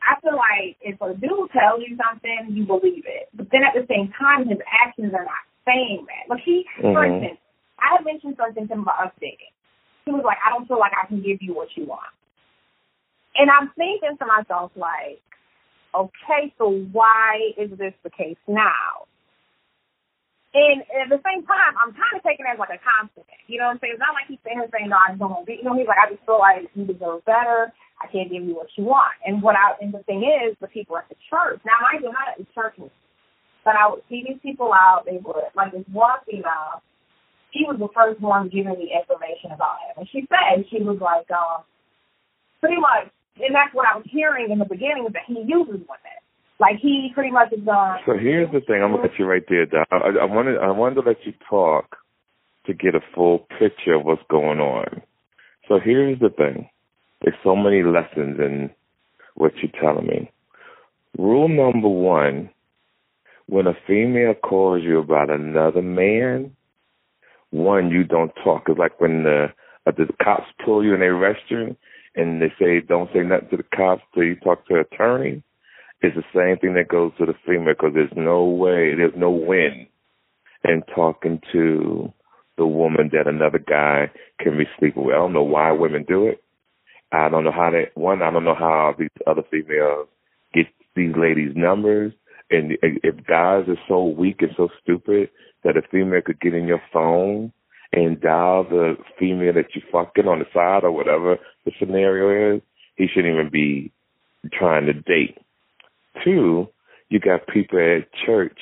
I 0.01 0.19
feel 0.21 0.35
like 0.35 0.77
if 0.81 0.99
a 1.01 1.13
dude 1.13 1.51
tells 1.51 1.81
you 1.87 1.95
something, 1.97 2.47
you 2.49 2.65
believe 2.65 3.05
it. 3.05 3.29
But 3.33 3.47
then 3.51 3.63
at 3.63 3.73
the 3.75 3.85
same 3.87 4.11
time, 4.17 4.47
his 4.49 4.57
actions 4.65 5.13
are 5.13 5.23
not 5.25 5.45
saying 5.65 6.07
that. 6.09 6.27
Like 6.29 6.41
he, 6.43 6.65
for 6.81 7.05
Mhm. 7.05 7.21
instance, 7.21 7.39
I 7.79 7.95
had 7.95 8.05
mentioned 8.05 8.35
something 8.37 8.67
to 8.67 8.73
him 8.73 8.81
about 8.81 9.05
us 9.05 9.13
dating. 9.21 9.53
He 10.05 10.11
was 10.11 10.23
like, 10.23 10.39
"I 10.43 10.49
don't 10.49 10.67
feel 10.67 10.79
like 10.79 10.93
I 10.97 11.05
can 11.05 11.21
give 11.21 11.41
you 11.43 11.53
what 11.53 11.77
you 11.77 11.85
want," 11.85 12.09
and 13.35 13.49
I'm 13.51 13.69
thinking 13.77 14.17
to 14.17 14.25
myself, 14.25 14.71
like, 14.75 15.21
okay, 15.93 16.51
so 16.57 16.71
why 16.91 17.53
is 17.57 17.69
this 17.77 17.93
the 18.03 18.09
case 18.09 18.37
now? 18.47 19.05
And 20.51 20.83
at 20.91 21.07
the 21.07 21.23
same 21.23 21.47
time, 21.47 21.73
I'm 21.79 21.95
kind 21.95 22.11
of 22.11 22.23
taking 22.27 22.43
it 22.43 22.51
as 22.51 22.59
like 22.59 22.75
a 22.75 22.81
compliment. 22.83 23.39
You 23.47 23.63
know 23.63 23.71
what 23.71 23.79
I'm 23.79 23.79
saying? 23.79 23.95
It's 23.95 24.03
not 24.03 24.11
like 24.11 24.27
he's 24.27 24.43
here 24.43 24.67
saying, 24.67 24.91
no, 24.91 24.99
I 24.99 25.15
just 25.15 25.23
don't 25.23 25.31
want 25.31 25.47
to 25.47 25.49
be. 25.49 25.63
You 25.63 25.63
know, 25.63 25.71
what 25.71 25.79
he's 25.79 25.87
like, 25.87 26.03
I 26.03 26.11
just 26.11 26.27
feel 26.27 26.43
like 26.43 26.67
you 26.75 26.83
deserve 26.83 27.23
better. 27.23 27.71
I 28.03 28.11
can't 28.11 28.27
give 28.27 28.43
you 28.43 28.59
what 28.59 28.67
you 28.75 28.83
want. 28.83 29.15
And 29.23 29.39
what 29.39 29.55
I, 29.55 29.79
and 29.79 29.95
the 29.95 30.03
thing 30.03 30.27
is, 30.27 30.57
the 30.59 30.67
people 30.67 30.97
at 30.97 31.07
the 31.07 31.15
church, 31.31 31.63
now 31.63 31.79
mind 31.79 32.03
you, 32.03 32.11
I'm 32.11 32.17
not 32.17 32.35
at 32.35 32.41
the 32.41 32.49
church, 32.51 32.75
but 33.63 33.75
I 33.77 33.87
would 33.87 34.03
see 34.09 34.25
these 34.27 34.41
people 34.41 34.73
out, 34.73 35.05
they 35.05 35.21
would, 35.23 35.55
like 35.55 35.71
this 35.71 35.85
one 35.93 36.19
female, 36.25 36.81
she 37.53 37.63
was 37.63 37.77
the 37.77 37.91
first 37.93 38.19
one 38.19 38.49
giving 38.49 38.73
me 38.73 38.91
information 38.91 39.51
about 39.53 39.79
him. 39.85 40.03
And 40.03 40.07
she 40.09 40.25
said, 40.27 40.65
she 40.71 40.81
was 40.81 40.97
like, 40.99 41.29
um, 41.29 41.63
pretty 42.59 42.81
much, 42.81 43.07
and 43.39 43.53
that's 43.53 43.73
what 43.73 43.85
I 43.87 43.95
was 43.95 44.07
hearing 44.09 44.51
in 44.51 44.59
the 44.59 44.65
beginning, 44.65 45.05
is 45.05 45.13
that 45.13 45.27
he 45.27 45.39
uses 45.45 45.83
women. 45.85 46.19
Like 46.61 46.77
he 46.79 47.09
pretty 47.15 47.31
much 47.31 47.51
is 47.51 47.65
done. 47.65 47.97
So 48.05 48.13
here's 48.13 48.51
the 48.51 48.61
thing. 48.61 48.83
I'm 48.83 48.91
gonna 48.91 49.01
let 49.01 49.17
you 49.17 49.25
right 49.25 49.43
there, 49.49 49.65
Doc. 49.65 49.87
I, 49.91 50.09
I 50.21 50.25
wanted 50.25 50.59
I 50.59 50.69
wanted 50.69 51.01
to 51.01 51.01
let 51.01 51.17
you 51.25 51.33
talk 51.49 51.97
to 52.67 52.73
get 52.75 52.93
a 52.93 52.99
full 53.15 53.47
picture 53.57 53.95
of 53.95 54.05
what's 54.05 54.21
going 54.29 54.59
on. 54.59 55.01
So 55.67 55.79
here's 55.83 56.19
the 56.19 56.29
thing. 56.29 56.69
There's 57.21 57.35
so 57.43 57.55
many 57.55 57.81
lessons 57.81 58.39
in 58.39 58.69
what 59.33 59.53
you're 59.55 59.71
telling 59.81 60.05
me. 60.05 60.31
Rule 61.17 61.49
number 61.49 61.89
one: 61.89 62.51
when 63.47 63.65
a 63.65 63.73
female 63.87 64.35
calls 64.35 64.83
you 64.83 64.99
about 64.99 65.31
another 65.31 65.81
man, 65.81 66.55
one 67.49 67.89
you 67.89 68.03
don't 68.03 68.33
talk. 68.43 68.65
It's 68.67 68.77
like 68.77 69.01
when 69.01 69.23
the 69.23 69.47
uh, 69.87 69.91
the 69.97 70.05
cops 70.23 70.45
pull 70.63 70.85
you 70.85 70.93
and 70.93 71.01
they 71.01 71.07
arrest 71.07 71.41
you, 71.49 71.75
and 72.15 72.39
they 72.39 72.53
say 72.59 72.81
don't 72.81 73.09
say 73.11 73.21
nothing 73.21 73.49
to 73.49 73.57
the 73.57 73.75
cops 73.75 74.03
till 74.13 74.25
you 74.25 74.35
talk 74.35 74.67
to 74.67 74.75
an 74.75 74.85
attorney. 74.91 75.41
It's 76.01 76.15
the 76.15 76.23
same 76.33 76.57
thing 76.57 76.73
that 76.75 76.87
goes 76.87 77.11
to 77.17 77.25
the 77.25 77.35
female 77.45 77.73
because 77.73 77.93
there's 77.93 78.11
no 78.15 78.45
way, 78.45 78.95
there's 78.95 79.13
no 79.15 79.29
win 79.29 79.87
in 80.63 80.83
talking 80.95 81.39
to 81.51 82.11
the 82.57 82.65
woman 82.65 83.09
that 83.13 83.27
another 83.27 83.59
guy 83.59 84.11
can 84.39 84.57
be 84.57 84.65
sleeping 84.79 85.05
with. 85.05 85.15
I 85.15 85.19
don't 85.19 85.33
know 85.33 85.43
why 85.43 85.71
women 85.71 86.05
do 86.07 86.27
it. 86.27 86.43
I 87.11 87.29
don't 87.29 87.43
know 87.43 87.51
how 87.51 87.71
they, 87.71 87.89
one, 87.95 88.21
I 88.21 88.31
don't 88.31 88.45
know 88.45 88.55
how 88.55 88.95
these 88.97 89.09
other 89.27 89.43
females 89.51 90.07
get 90.53 90.67
these 90.95 91.13
ladies' 91.15 91.55
numbers. 91.55 92.13
And 92.49 92.77
if 92.81 93.15
guys 93.27 93.65
are 93.67 93.79
so 93.87 94.05
weak 94.05 94.41
and 94.41 94.51
so 94.57 94.69
stupid 94.81 95.29
that 95.63 95.77
a 95.77 95.81
female 95.91 96.21
could 96.25 96.39
get 96.39 96.53
in 96.53 96.67
your 96.67 96.81
phone 96.91 97.53
and 97.93 98.19
dial 98.19 98.63
the 98.63 98.95
female 99.19 99.53
that 99.53 99.75
you're 99.75 99.85
fucking 99.91 100.27
on 100.27 100.39
the 100.39 100.45
side 100.53 100.83
or 100.83 100.91
whatever 100.91 101.37
the 101.65 101.71
scenario 101.79 102.55
is, 102.55 102.61
he 102.95 103.07
shouldn't 103.07 103.33
even 103.33 103.49
be 103.51 103.91
trying 104.53 104.85
to 104.85 104.93
date. 104.93 105.37
Two, 106.23 106.67
you 107.09 107.19
got 107.19 107.47
people 107.47 107.79
at 107.79 108.07
church 108.25 108.57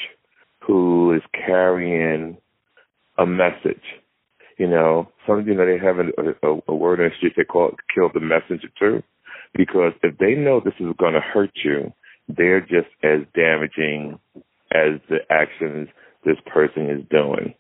who 0.65 1.13
is 1.13 1.21
carrying 1.33 2.37
a 3.17 3.25
message. 3.25 3.83
You 4.57 4.67
know, 4.67 5.09
some 5.25 5.39
of 5.39 5.47
you 5.47 5.53
know 5.55 5.65
they 5.65 5.77
have 5.77 5.97
a, 5.99 6.47
a, 6.47 6.59
a 6.67 6.75
word 6.75 6.99
in 6.99 7.09
the 7.09 7.15
street 7.17 7.33
they 7.37 7.43
call 7.43 7.69
it 7.69 7.75
"kill 7.93 8.09
the 8.13 8.19
messenger" 8.19 8.67
too, 8.77 9.03
because 9.55 9.93
if 10.03 10.17
they 10.17 10.35
know 10.35 10.59
this 10.59 10.73
is 10.79 10.93
going 10.97 11.13
to 11.13 11.21
hurt 11.21 11.51
you, 11.63 11.93
they're 12.27 12.61
just 12.61 12.89
as 13.03 13.21
damaging 13.33 14.19
as 14.71 14.99
the 15.09 15.19
actions 15.29 15.87
this 16.25 16.37
person 16.45 16.89
is 16.89 17.03
doing. 17.09 17.53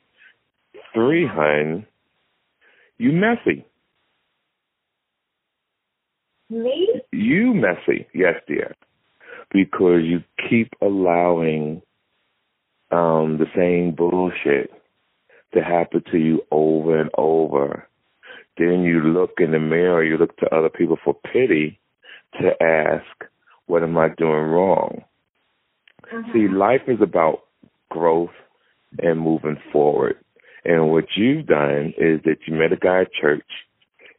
Three, 0.93 1.25
hun, 1.25 1.85
you 2.97 3.11
messy. 3.11 3.65
Me? 6.49 7.01
You 7.11 7.53
messy, 7.53 8.07
yes, 8.13 8.35
dear, 8.47 8.75
because 9.51 10.01
you 10.03 10.23
keep 10.49 10.73
allowing 10.81 11.81
um 12.91 13.37
the 13.37 13.47
same 13.55 13.95
bullshit 13.95 14.71
to 15.53 15.61
happen 15.63 16.03
to 16.11 16.17
you 16.17 16.41
over 16.51 16.99
and 16.99 17.09
over. 17.17 17.87
Then 18.57 18.83
you 18.83 19.01
look 19.01 19.35
in 19.39 19.51
the 19.51 19.59
mirror, 19.59 20.03
you 20.03 20.17
look 20.17 20.35
to 20.37 20.55
other 20.55 20.69
people 20.69 20.97
for 21.03 21.13
pity 21.13 21.79
to 22.39 22.51
ask, 22.61 23.05
what 23.65 23.83
am 23.83 23.97
I 23.97 24.09
doing 24.09 24.31
wrong? 24.31 25.03
See, 26.33 26.47
life 26.47 26.81
is 26.87 27.01
about 27.01 27.43
growth 27.89 28.31
and 28.99 29.19
moving 29.19 29.57
forward. 29.71 30.17
And 30.65 30.91
what 30.91 31.05
you've 31.15 31.45
done 31.45 31.93
is 31.97 32.21
that 32.25 32.37
you 32.45 32.55
met 32.55 32.73
a 32.73 32.77
guy 32.77 33.01
at 33.01 33.13
church, 33.13 33.45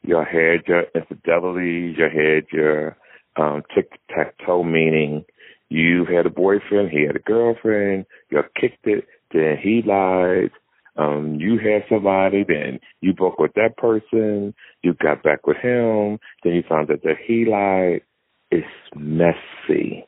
you 0.02 0.16
had 0.16 0.66
your 0.66 0.84
infidelities, 0.94 1.96
you 1.98 2.04
had 2.04 2.46
your 2.52 2.96
um, 3.36 3.62
tic-tac-toe, 3.74 4.64
meaning 4.64 5.24
you 5.68 6.04
had 6.04 6.26
a 6.26 6.30
boyfriend, 6.30 6.90
he 6.90 7.06
had 7.06 7.16
a 7.16 7.20
girlfriend, 7.20 8.06
you 8.30 8.42
kicked 8.60 8.86
it, 8.86 9.06
then 9.32 9.56
he 9.62 9.82
lied, 9.86 10.50
um, 10.96 11.36
you 11.38 11.58
had 11.58 11.84
somebody, 11.88 12.44
then 12.46 12.80
you 13.00 13.12
broke 13.12 13.38
with 13.38 13.52
that 13.54 13.76
person, 13.76 14.54
you 14.82 14.94
got 14.94 15.22
back 15.22 15.46
with 15.46 15.56
him, 15.56 16.18
then 16.42 16.54
you 16.54 16.62
found 16.68 16.90
out 16.90 17.02
that 17.02 17.16
he 17.24 17.44
lied. 17.46 18.02
It's 18.50 18.66
messy. 18.96 20.06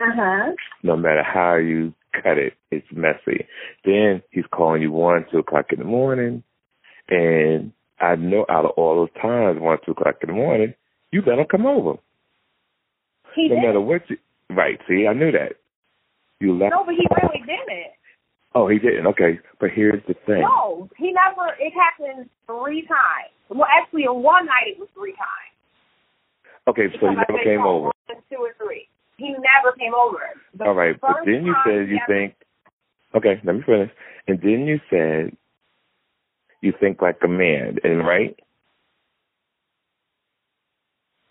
Uh 0.00 0.04
huh. 0.14 0.52
No 0.82 0.96
matter 0.96 1.24
how 1.24 1.56
you 1.56 1.92
cut 2.12 2.38
it, 2.38 2.54
it's 2.70 2.86
messy. 2.92 3.46
Then 3.84 4.22
he's 4.30 4.44
calling 4.52 4.82
you 4.82 4.92
one, 4.92 5.26
two 5.30 5.38
o'clock 5.38 5.66
in 5.72 5.80
the 5.80 5.84
morning, 5.84 6.44
and 7.08 7.72
I 8.00 8.14
know 8.16 8.46
out 8.48 8.64
of 8.64 8.72
all 8.76 8.94
those 8.94 9.22
times, 9.22 9.60
one, 9.60 9.78
two 9.84 9.92
o'clock 9.92 10.16
in 10.22 10.28
the 10.28 10.34
morning, 10.34 10.74
you 11.10 11.22
let 11.26 11.38
him 11.38 11.46
come 11.50 11.66
over. 11.66 11.98
He 13.36 13.48
no 13.48 13.54
did. 13.54 13.62
matter 13.62 13.80
what 13.80 14.08
you, 14.08 14.16
right, 14.50 14.80
see, 14.88 15.06
I 15.06 15.12
knew 15.12 15.30
that. 15.30 15.60
You 16.40 16.56
left. 16.56 16.72
No, 16.72 16.84
but 16.84 16.94
he 16.94 17.06
really 17.22 17.44
didn't. 17.46 17.92
Oh, 18.54 18.68
he 18.68 18.78
didn't. 18.78 19.06
Okay, 19.08 19.38
but 19.60 19.70
here's 19.70 20.02
the 20.08 20.14
thing. 20.26 20.40
No, 20.40 20.88
he 20.96 21.12
never. 21.12 21.52
It 21.60 21.72
happened 21.76 22.28
three 22.46 22.82
times. 22.88 23.32
Well, 23.50 23.68
actually, 23.68 24.04
in 24.04 24.22
one 24.22 24.46
night 24.46 24.68
it 24.68 24.78
was 24.78 24.88
three 24.94 25.12
times. 25.12 25.52
Okay, 26.68 26.88
so 26.98 27.08
he 27.10 27.14
never 27.14 27.44
came 27.44 27.60
over. 27.60 27.92
One, 28.08 28.22
two, 28.30 28.38
or 28.40 28.54
three. 28.56 28.88
He 29.18 29.30
never 29.30 29.76
came 29.78 29.92
over. 29.94 30.18
The 30.56 30.64
All 30.64 30.74
right, 30.74 30.98
but 31.00 31.16
then 31.24 31.44
you 31.44 31.54
said 31.64 31.88
you 31.88 32.00
think. 32.08 32.34
Okay, 33.14 33.40
let 33.44 33.56
me 33.56 33.62
finish. 33.64 33.90
And 34.26 34.40
then 34.40 34.66
you 34.66 34.80
said 34.90 35.36
you 36.60 36.72
think 36.80 37.00
like 37.02 37.18
a 37.22 37.28
man, 37.28 37.76
and 37.84 38.06
right? 38.06 38.38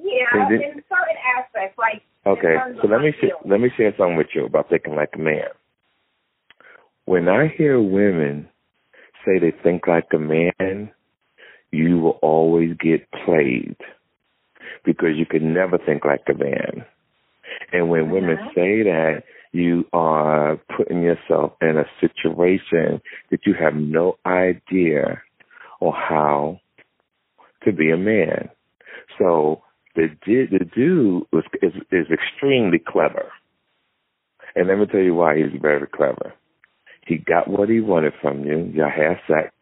Yeah, 0.06 0.50
in 0.50 0.84
certain 0.88 1.18
aspects, 1.38 1.78
like 1.78 2.04
Okay, 2.28 2.58
so 2.82 2.88
let 2.88 3.02
me 3.02 3.12
sh- 3.12 3.34
let 3.46 3.60
me 3.60 3.70
share 3.76 3.94
something 3.98 4.18
with 4.18 4.28
you 4.34 4.46
about 4.46 4.70
thinking 4.70 4.96
like 4.96 5.12
a 5.16 5.20
man. 5.20 5.50
When 7.06 7.28
I 7.28 7.48
hear 7.48 7.80
women 7.80 8.50
say 9.24 9.40
they 9.40 9.52
think 9.64 9.88
like 9.88 10.08
a 10.14 10.18
man, 10.20 10.92
you 11.72 12.00
will 12.00 12.20
always 12.22 12.76
get 12.78 13.08
played 13.26 13.78
because 14.84 15.16
you 15.16 15.26
can 15.26 15.54
never 15.54 15.78
think 15.78 16.06
like 16.06 16.24
a 16.30 16.34
man. 16.34 16.86
And 17.72 17.90
when 17.90 18.10
women 18.10 18.38
Mhm. 18.38 18.54
say 18.54 18.84
that, 18.84 19.24
you 19.52 19.88
are 19.94 20.58
putting 20.76 21.02
yourself 21.04 21.54
in 21.62 21.78
a 21.78 21.88
situation 22.00 23.02
that 23.30 23.46
you 23.46 23.54
have 23.54 23.76
no 23.76 24.18
idea 24.26 25.22
on 25.80 25.94
how 25.94 26.60
to 27.62 27.72
be 27.72 27.92
a 27.92 27.98
man. 27.98 28.50
So 29.18 29.62
the 29.96 30.10
du- 30.26 30.48
the 30.48 30.66
dude 30.66 31.24
was, 31.32 31.44
is 31.62 31.74
is 31.92 32.08
extremely 32.12 32.80
clever, 32.80 33.32
and 34.56 34.68
let 34.68 34.80
me 34.80 34.86
tell 34.88 35.02
you 35.02 35.16
why 35.16 35.38
he's 35.38 35.62
very 35.62 35.88
clever. 35.88 36.34
He 37.08 37.18
got 37.18 37.48
what 37.48 37.70
he 37.70 37.82
wanted 37.82 38.14
from 38.22 38.46
you. 38.46 38.72
Y'all 38.74 38.90
had 38.90 39.20
sex. 39.28 39.54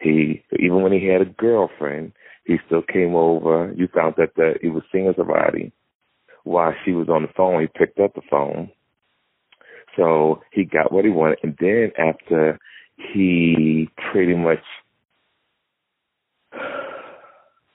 He 0.00 0.44
even 0.58 0.82
when 0.82 0.92
he 0.92 1.06
had 1.06 1.22
a 1.22 1.26
girlfriend, 1.26 2.12
he 2.46 2.56
still 2.66 2.82
came 2.82 3.14
over. 3.14 3.72
You 3.76 3.88
found 3.94 4.14
that 4.18 4.34
the, 4.36 4.54
he 4.62 4.68
was 4.68 4.82
seeing 4.92 5.12
somebody 5.16 5.72
while 6.44 6.74
she 6.84 6.92
was 6.92 7.08
on 7.08 7.22
the 7.22 7.28
phone. 7.36 7.60
He 7.62 7.66
picked 7.68 8.00
up 8.00 8.14
the 8.14 8.22
phone. 8.30 8.70
So 9.96 10.42
he 10.52 10.64
got 10.64 10.92
what 10.92 11.04
he 11.04 11.10
wanted, 11.10 11.38
and 11.42 11.56
then 11.60 11.92
after 11.98 12.58
he 12.96 13.88
pretty 14.12 14.34
much 14.34 14.58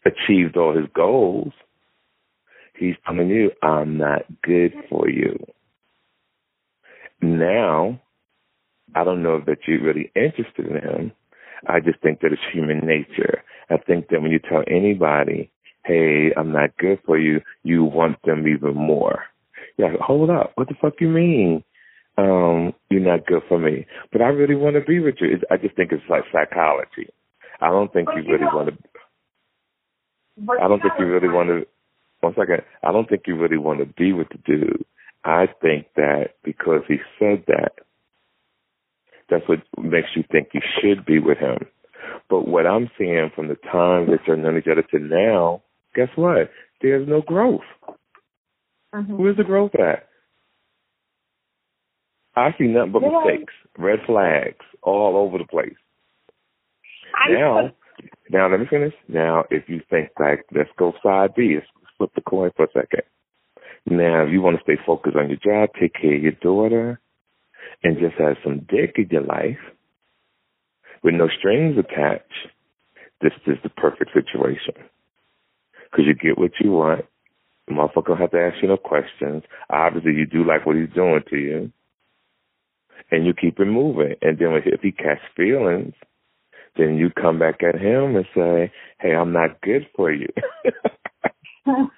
achieved 0.05 0.57
all 0.57 0.75
his 0.75 0.87
goals, 0.93 1.53
he's 2.77 2.95
telling 3.05 3.29
you, 3.29 3.51
I'm 3.61 3.97
not 3.97 4.23
good 4.41 4.73
for 4.89 5.09
you. 5.09 5.37
Now, 7.21 7.99
I 8.95 9.03
don't 9.03 9.21
know 9.23 9.41
that 9.45 9.59
you're 9.67 9.81
really 9.83 10.11
interested 10.15 10.65
in 10.67 10.75
him. 10.77 11.11
I 11.67 11.79
just 11.79 11.99
think 12.01 12.21
that 12.21 12.31
it's 12.31 12.41
human 12.53 12.79
nature. 12.79 13.43
I 13.69 13.77
think 13.77 14.07
that 14.09 14.21
when 14.21 14.31
you 14.31 14.39
tell 14.39 14.63
anybody, 14.67 15.51
hey, 15.83 16.31
I'm 16.37 16.51
not 16.51 16.75
good 16.77 16.99
for 17.05 17.17
you, 17.17 17.41
you 17.63 17.83
want 17.83 18.17
them 18.23 18.47
even 18.47 18.75
more. 18.75 19.23
Yeah, 19.77 19.93
hold 19.99 20.29
up. 20.29 20.53
What 20.55 20.69
the 20.69 20.75
fuck 20.81 20.93
you 20.99 21.09
mean? 21.09 21.63
Um, 22.17 22.73
you're 22.89 23.01
not 23.01 23.25
good 23.27 23.43
for 23.47 23.59
me. 23.59 23.85
But 24.11 24.21
I 24.21 24.27
really 24.27 24.55
want 24.55 24.75
to 24.75 24.81
be 24.81 24.99
with 24.99 25.15
you. 25.19 25.39
I 25.51 25.57
just 25.57 25.75
think 25.75 25.91
it's 25.91 26.03
like 26.09 26.23
psychology. 26.31 27.09
I 27.61 27.67
don't 27.69 27.91
think 27.93 28.07
But 28.07 28.17
you 28.17 28.23
you 28.23 28.31
really 28.33 28.45
know- 28.45 28.55
want 28.55 28.69
to 28.69 28.88
I 30.61 30.67
don't 30.67 30.81
think 30.81 30.93
you 30.99 31.05
really 31.05 31.29
want 31.29 31.49
to. 31.49 31.67
One 32.21 32.33
second. 32.37 32.61
I 32.83 32.91
don't 32.91 33.07
think 33.07 33.23
you 33.27 33.37
really 33.37 33.57
want 33.57 33.79
to 33.79 33.85
be 33.85 34.13
with 34.13 34.27
the 34.29 34.37
dude. 34.45 34.85
I 35.23 35.47
think 35.61 35.87
that 35.95 36.35
because 36.43 36.81
he 36.87 36.97
said 37.17 37.43
that, 37.47 37.71
that's 39.29 39.47
what 39.47 39.59
makes 39.77 40.09
you 40.15 40.23
think 40.31 40.49
you 40.53 40.61
should 40.81 41.05
be 41.05 41.19
with 41.19 41.37
him. 41.37 41.67
But 42.29 42.47
what 42.47 42.65
I'm 42.65 42.89
seeing 42.97 43.29
from 43.35 43.47
the 43.47 43.55
time 43.55 44.07
that 44.07 44.19
you're 44.27 44.37
known 44.37 44.57
each 44.57 44.67
other 44.71 44.81
to 44.81 44.99
now, 44.99 45.61
guess 45.95 46.09
what? 46.15 46.49
There's 46.81 47.07
no 47.07 47.21
growth. 47.21 47.65
Mhm. 48.93 49.17
Where's 49.17 49.37
the 49.37 49.43
growth 49.43 49.75
at? 49.75 50.07
I 52.35 52.53
see 52.57 52.67
nothing 52.67 52.91
but 52.93 53.01
You're 53.01 53.25
mistakes, 53.25 53.53
red 53.77 53.99
flags 54.05 54.65
all 54.81 55.17
over 55.17 55.37
the 55.37 55.45
place. 55.45 55.75
I 57.15 57.31
now, 57.31 57.71
now 58.29 58.49
let 58.49 58.59
me 58.59 58.65
finish. 58.69 58.93
Now, 59.07 59.45
if 59.49 59.67
you 59.67 59.81
think 59.89 60.09
like, 60.19 60.45
let's 60.55 60.69
go 60.77 60.93
side 61.03 61.35
B, 61.35 61.55
let's 61.55 61.67
flip 61.97 62.11
the 62.15 62.21
coin 62.21 62.51
for 62.55 62.65
a 62.65 62.71
second. 62.73 63.03
Now, 63.85 64.25
if 64.25 64.31
you 64.31 64.41
want 64.41 64.57
to 64.57 64.63
stay 64.63 64.81
focused 64.85 65.15
on 65.15 65.29
your 65.29 65.37
job, 65.37 65.73
take 65.79 65.93
care 65.93 66.15
of 66.15 66.21
your 66.21 66.31
daughter, 66.33 66.99
and 67.83 67.97
just 67.97 68.15
have 68.15 68.35
some 68.43 68.65
dick 68.69 68.95
in 68.97 69.07
your 69.09 69.23
life 69.23 69.57
with 71.03 71.15
no 71.15 71.27
strings 71.39 71.77
attached, 71.77 72.49
this 73.21 73.33
is 73.47 73.57
the 73.63 73.69
perfect 73.69 74.11
situation. 74.13 74.73
Because 75.91 76.05
you 76.05 76.13
get 76.13 76.37
what 76.37 76.51
you 76.59 76.71
want. 76.71 77.05
The 77.67 77.73
motherfucker 77.73 78.07
don't 78.07 78.17
have 78.17 78.31
to 78.31 78.39
ask 78.39 78.61
you 78.61 78.67
no 78.67 78.77
questions. 78.77 79.43
Obviously, 79.69 80.13
you 80.13 80.25
do 80.25 80.43
like 80.43 80.65
what 80.65 80.75
he's 80.75 80.89
doing 80.93 81.21
to 81.29 81.37
you. 81.37 81.71
And 83.11 83.25
you 83.25 83.33
keep 83.33 83.59
it 83.59 83.65
moving. 83.65 84.15
And 84.21 84.37
then 84.37 84.53
if 84.65 84.81
he 84.81 84.91
catch 84.91 85.19
feelings, 85.35 85.93
then 86.77 86.95
you 86.97 87.09
come 87.09 87.39
back 87.39 87.61
at 87.63 87.79
him 87.79 88.15
and 88.15 88.25
say, 88.35 88.71
"Hey, 88.99 89.13
I'm 89.15 89.31
not 89.33 89.61
good 89.61 89.87
for 89.95 90.11
you. 90.11 90.27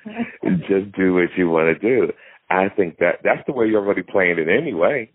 Just 0.67 0.91
do 0.97 1.13
what 1.13 1.29
you 1.37 1.49
want 1.49 1.67
to 1.67 1.79
do." 1.79 2.11
I 2.49 2.67
think 2.69 2.97
that 2.99 3.19
that's 3.23 3.45
the 3.47 3.53
way 3.53 3.67
you're 3.67 3.83
already 3.83 4.03
playing 4.03 4.37
it 4.39 4.47
anyway. 4.49 5.09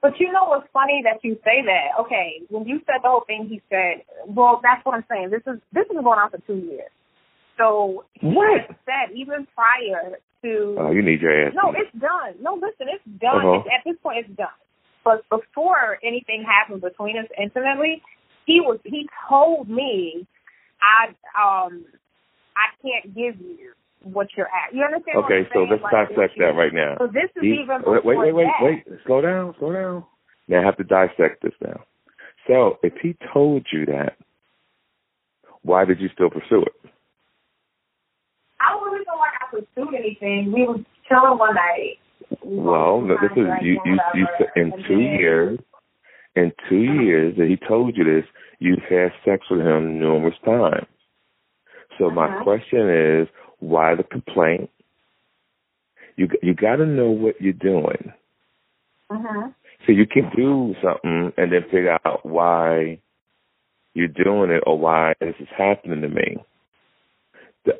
But 0.00 0.18
you 0.18 0.32
know 0.32 0.46
what's 0.48 0.66
funny 0.72 1.02
that 1.04 1.20
you 1.22 1.36
say 1.44 1.62
that? 1.64 2.00
Okay, 2.00 2.40
when 2.50 2.66
you 2.66 2.78
said 2.86 2.96
the 3.04 3.08
whole 3.08 3.22
thing, 3.26 3.46
he 3.48 3.62
said, 3.70 4.02
"Well, 4.26 4.60
that's 4.62 4.84
what 4.84 4.94
I'm 4.96 5.04
saying. 5.08 5.30
This 5.30 5.42
is 5.46 5.60
this 5.72 5.86
is 5.86 5.92
going 6.02 6.18
on 6.18 6.30
for 6.30 6.38
two 6.46 6.56
years." 6.56 6.90
So 7.58 8.04
he 8.14 8.28
What? 8.28 8.66
said 8.84 9.14
even 9.14 9.46
prior 9.54 10.18
to 10.42 10.76
Oh, 10.80 10.90
you 10.90 11.02
need 11.02 11.20
your 11.20 11.46
ass. 11.46 11.54
no, 11.54 11.70
it's 11.76 11.92
done. 11.96 12.34
No, 12.40 12.54
listen, 12.54 12.88
it's 12.90 13.04
done. 13.20 13.46
Uh-huh. 13.46 13.60
It's, 13.60 13.68
at 13.68 13.84
this 13.84 13.96
point, 14.02 14.26
it's 14.26 14.36
done. 14.36 14.48
But 15.04 15.22
before 15.28 15.98
anything 16.02 16.42
happened 16.42 16.80
between 16.80 17.16
us 17.18 17.26
intimately, 17.38 18.02
he 18.46 18.60
was 18.60 18.78
he 18.84 19.08
told 19.28 19.68
me, 19.68 20.26
I 20.80 21.08
um 21.38 21.84
I 22.56 22.68
can't 22.82 23.14
give 23.14 23.40
you 23.40 23.72
what 24.02 24.28
you're 24.36 24.46
at. 24.46 24.74
You 24.74 24.84
understand? 24.84 25.24
okay, 25.24 25.48
so 25.52 25.60
let's 25.60 25.82
Like, 25.82 26.08
dissect 26.08 26.38
that 26.38 26.54
right 26.56 26.74
now. 26.74 26.96
So 26.98 27.06
this 27.06 27.30
is 27.36 27.42
He- 27.42 27.62
even 27.62 27.82
wait, 27.86 28.04
wait, 28.04 28.18
wait, 28.18 28.32
wait, 28.32 28.50
wait. 28.60 28.84
Slow 29.06 29.20
down, 29.20 29.54
slow 29.58 29.72
down. 29.72 30.04
Now 30.48 30.60
I 30.60 30.64
have 30.64 30.76
to 30.78 30.84
dissect 30.84 31.42
this 31.42 31.54
now. 31.60 31.84
So 32.46 32.78
if 32.82 32.94
he 33.00 33.16
told 33.32 33.66
you 33.72 33.86
that, 33.86 34.16
why 35.62 35.84
did 35.84 36.00
you 36.00 36.08
still 36.12 36.30
pursue 36.30 36.62
it? 36.62 36.90
I 38.60 38.70
don't 38.72 38.84
really 38.92 39.04
feel 39.04 39.18
like 39.18 39.32
I 39.40 39.50
pursued 39.50 39.94
anything. 39.94 40.52
We 40.52 40.66
were 40.66 40.78
chilling 41.08 41.38
one 41.38 41.54
night. 41.54 41.98
We 42.44 42.58
Well, 42.58 43.00
no, 43.00 43.16
this 43.20 43.30
is 43.32 43.46
you. 43.62 43.80
You, 43.84 43.98
you 44.14 44.26
said 44.38 44.48
in 44.56 44.72
two 44.86 45.00
years. 45.00 45.58
In 46.34 46.52
two 46.68 46.82
years 47.04 47.36
that 47.36 47.48
he 47.48 47.56
told 47.56 47.96
you 47.96 48.04
this, 48.04 48.24
you've 48.58 48.82
had 48.88 49.12
sex 49.24 49.44
with 49.50 49.60
him 49.60 49.98
numerous 49.98 50.38
times. 50.44 50.86
So 51.98 52.10
my 52.10 52.26
Uh-huh. 52.26 52.42
question 52.44 52.88
is, 52.88 53.28
why 53.58 53.94
the 53.94 54.04
complaint? 54.04 54.70
You 56.16 56.28
you 56.42 56.54
got 56.54 56.76
to 56.76 56.86
know 56.86 57.10
what 57.10 57.40
you're 57.40 57.52
doing. 57.52 58.12
Mhm. 59.10 59.54
So 59.86 59.92
you 59.92 60.06
can 60.06 60.30
do 60.30 60.74
something 60.82 61.32
and 61.36 61.52
then 61.52 61.62
figure 61.64 61.98
out 62.04 62.24
why 62.24 62.98
you're 63.94 64.08
doing 64.08 64.50
it 64.50 64.62
or 64.66 64.78
why 64.78 65.14
this 65.20 65.34
is 65.38 65.48
happening 65.48 66.02
to 66.02 66.08
me. 66.08 66.38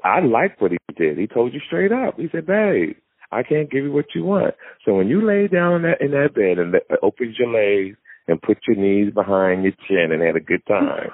I 0.05 0.21
like 0.21 0.61
what 0.61 0.73
he 0.73 0.79
did. 0.97 1.19
He 1.19 1.27
told 1.27 1.53
you 1.53 1.61
straight 1.61 1.93
up. 1.93 2.19
He 2.19 2.29
said, 2.29 2.47
"Babe, 2.47 2.97
I 3.31 3.43
can't 3.43 3.71
give 3.71 3.85
you 3.85 3.93
what 3.93 4.15
you 4.15 4.25
want." 4.25 4.55
So 4.85 4.95
when 4.97 5.09
you 5.09 5.21
lay 5.21 5.49
down 5.49 5.77
in 5.77 5.83
that 5.83 6.01
in 6.01 6.11
that 6.13 6.35
bed 6.35 6.59
and 6.59 6.81
opened 7.03 7.39
your 7.39 7.49
legs 7.49 7.97
and 8.29 8.41
put 8.43 8.59
your 8.67 8.77
knees 8.77 9.13
behind 9.13 9.65
your 9.65 9.73
chin 9.89 10.13
and 10.13 10.23
had 10.23 10.37
a 10.37 10.41
good 10.41 10.65
time, 10.67 11.11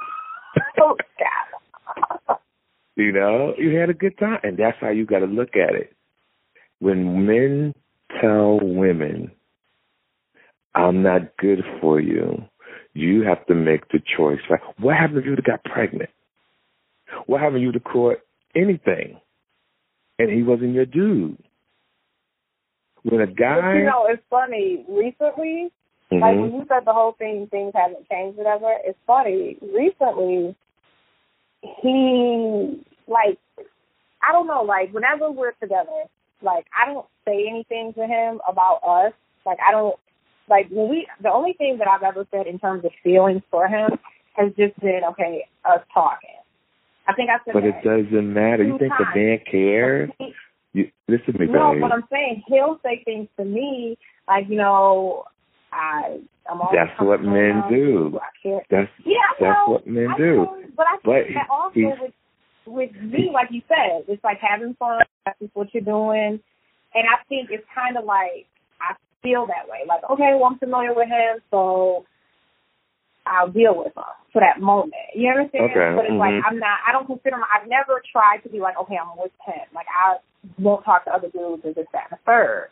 Oh, 0.80 0.96
God. 1.18 2.38
you 2.96 3.12
know, 3.12 3.54
you 3.58 3.76
had 3.76 3.90
a 3.90 3.94
good 3.94 4.18
time, 4.18 4.40
and 4.42 4.56
that's 4.58 4.76
how 4.80 4.90
you 4.90 5.06
got 5.06 5.20
to 5.20 5.26
look 5.26 5.56
at 5.56 5.74
it. 5.74 5.92
When 6.80 7.26
men 7.26 7.74
tell 8.20 8.58
women, 8.62 9.32
"I'm 10.74 11.02
not 11.02 11.36
good 11.38 11.64
for 11.80 12.00
you," 12.00 12.44
you 12.94 13.22
have 13.22 13.44
to 13.46 13.54
make 13.54 13.88
the 13.88 14.00
choice. 14.16 14.40
Like, 14.50 14.62
what 14.78 14.96
happened 14.96 15.18
if 15.18 15.24
you 15.24 15.34
have 15.34 15.44
got 15.44 15.64
pregnant? 15.64 16.10
What 17.26 17.40
happened 17.40 17.58
if 17.58 17.62
you 17.62 17.72
have 17.72 17.84
caught 17.84 18.18
anything, 18.54 19.20
and 20.18 20.30
he 20.30 20.42
wasn't 20.42 20.74
your 20.74 20.86
dude? 20.86 21.38
When 23.02 23.20
a 23.20 23.26
But 23.26 23.36
guy, 23.36 23.74
you 23.78 23.84
know, 23.84 24.06
it's 24.08 24.22
funny. 24.30 24.84
Recently, 24.88 25.70
like 26.10 26.36
Mhm. 26.36 26.40
when 26.42 26.54
you 26.54 26.66
said 26.68 26.84
the 26.84 26.92
whole 26.92 27.12
thing, 27.12 27.46
things 27.48 27.72
haven't 27.74 28.08
changed, 28.08 28.38
whatever. 28.38 28.74
It's 28.84 28.98
funny. 29.06 29.58
Recently, 29.60 30.54
he 31.82 32.84
like, 33.06 33.38
I 34.22 34.32
don't 34.32 34.46
know, 34.46 34.62
like 34.62 34.90
whenever 34.92 35.30
we're 35.30 35.52
together, 35.52 36.04
like 36.42 36.66
I 36.76 36.86
don't 36.86 37.06
say 37.26 37.46
anything 37.48 37.92
to 37.94 38.06
him 38.06 38.40
about 38.48 38.80
us. 38.86 39.12
Like 39.44 39.58
I 39.66 39.70
don't, 39.72 39.96
like 40.48 40.68
when 40.70 40.88
we, 40.88 41.06
the 41.20 41.30
only 41.30 41.52
thing 41.54 41.78
that 41.78 41.88
I've 41.88 42.02
ever 42.02 42.26
said 42.30 42.46
in 42.46 42.58
terms 42.58 42.84
of 42.84 42.92
feelings 43.02 43.42
for 43.50 43.66
him 43.68 43.98
has 44.34 44.52
just 44.54 44.78
been 44.80 45.02
okay, 45.10 45.46
us 45.64 45.80
talking. 45.92 46.30
I 47.06 47.14
think 47.14 47.30
I 47.30 47.38
said 47.44 47.54
but 47.54 47.64
it 47.64 47.82
doesn't 47.82 48.32
matter. 48.32 48.62
You 48.62 48.78
think 48.78 48.92
the 48.98 49.06
man 49.14 49.40
cares? 49.50 50.10
You 50.74 50.90
listen 51.08 51.32
to 51.32 51.38
me, 51.38 51.46
No, 51.46 51.72
babe. 51.72 51.80
but 51.80 51.92
I'm 51.92 52.04
saying 52.10 52.42
he'll 52.46 52.78
say 52.82 53.02
things 53.04 53.28
to 53.38 53.44
me 53.44 53.96
like, 54.26 54.48
you 54.48 54.56
know, 54.56 55.24
I 55.72 56.18
I'm 56.50 56.60
always 56.60 56.78
That's 56.78 57.00
what 57.00 57.22
men 57.22 57.34
around 57.34 57.70
do. 57.70 58.18
I 58.22 58.28
care. 58.42 58.62
That's 58.70 58.90
Yeah, 59.04 59.16
I 59.20 59.34
that's 59.40 59.58
know, 59.66 59.72
what 59.74 59.86
men 59.86 60.08
I 60.08 60.16
do. 60.16 60.36
know, 60.36 60.62
but 60.76 60.86
I 60.86 60.96
But 61.04 61.22
think 61.24 61.34
that 61.34 61.48
also 61.50 61.74
he's- 61.74 61.98
with 62.00 62.12
with 62.66 62.92
me, 63.00 63.30
like 63.32 63.48
you 63.50 63.62
said, 63.66 64.04
it's 64.08 64.22
like 64.22 64.38
having 64.40 64.74
fun, 64.74 65.00
that's 65.24 65.38
what 65.54 65.72
you're 65.72 65.82
doing. 65.82 66.38
And 66.94 67.04
I 67.08 67.16
think 67.28 67.50
it's 67.50 67.64
kind 67.74 67.96
of 67.96 68.04
like 68.04 68.46
I 68.80 68.94
feel 69.22 69.46
that 69.46 69.68
way. 69.68 69.84
Like, 69.88 70.04
okay, 70.10 70.34
well, 70.34 70.44
I'm 70.46 70.58
familiar 70.58 70.92
with 70.94 71.08
him, 71.08 71.40
so 71.50 72.04
I'll 73.26 73.48
deal 73.50 73.76
with 73.76 73.96
him 73.96 74.04
for 74.32 74.40
that 74.40 74.60
moment. 74.60 74.94
You 75.14 75.30
understand? 75.30 75.70
Okay, 75.70 75.92
But 75.96 76.04
it's 76.06 76.12
mhm. 76.12 76.18
like 76.18 76.42
I'm 76.46 76.58
not. 76.58 76.78
I 76.86 76.92
don't 76.92 77.06
consider. 77.06 77.36
My, 77.36 77.46
I've 77.52 77.68
never 77.68 78.02
tried 78.10 78.38
to 78.44 78.48
be 78.48 78.60
like, 78.60 78.76
okay, 78.78 78.96
I'm 78.96 79.16
with 79.16 79.32
him. 79.44 79.64
Like 79.74 79.86
I 79.88 80.16
won't 80.58 80.84
talk 80.84 81.04
to 81.04 81.12
other 81.12 81.28
dudes 81.28 81.62
or 81.64 81.72
this, 81.72 81.86
that, 81.92 82.08
and 82.10 82.18
the 82.18 82.22
third. 82.24 82.68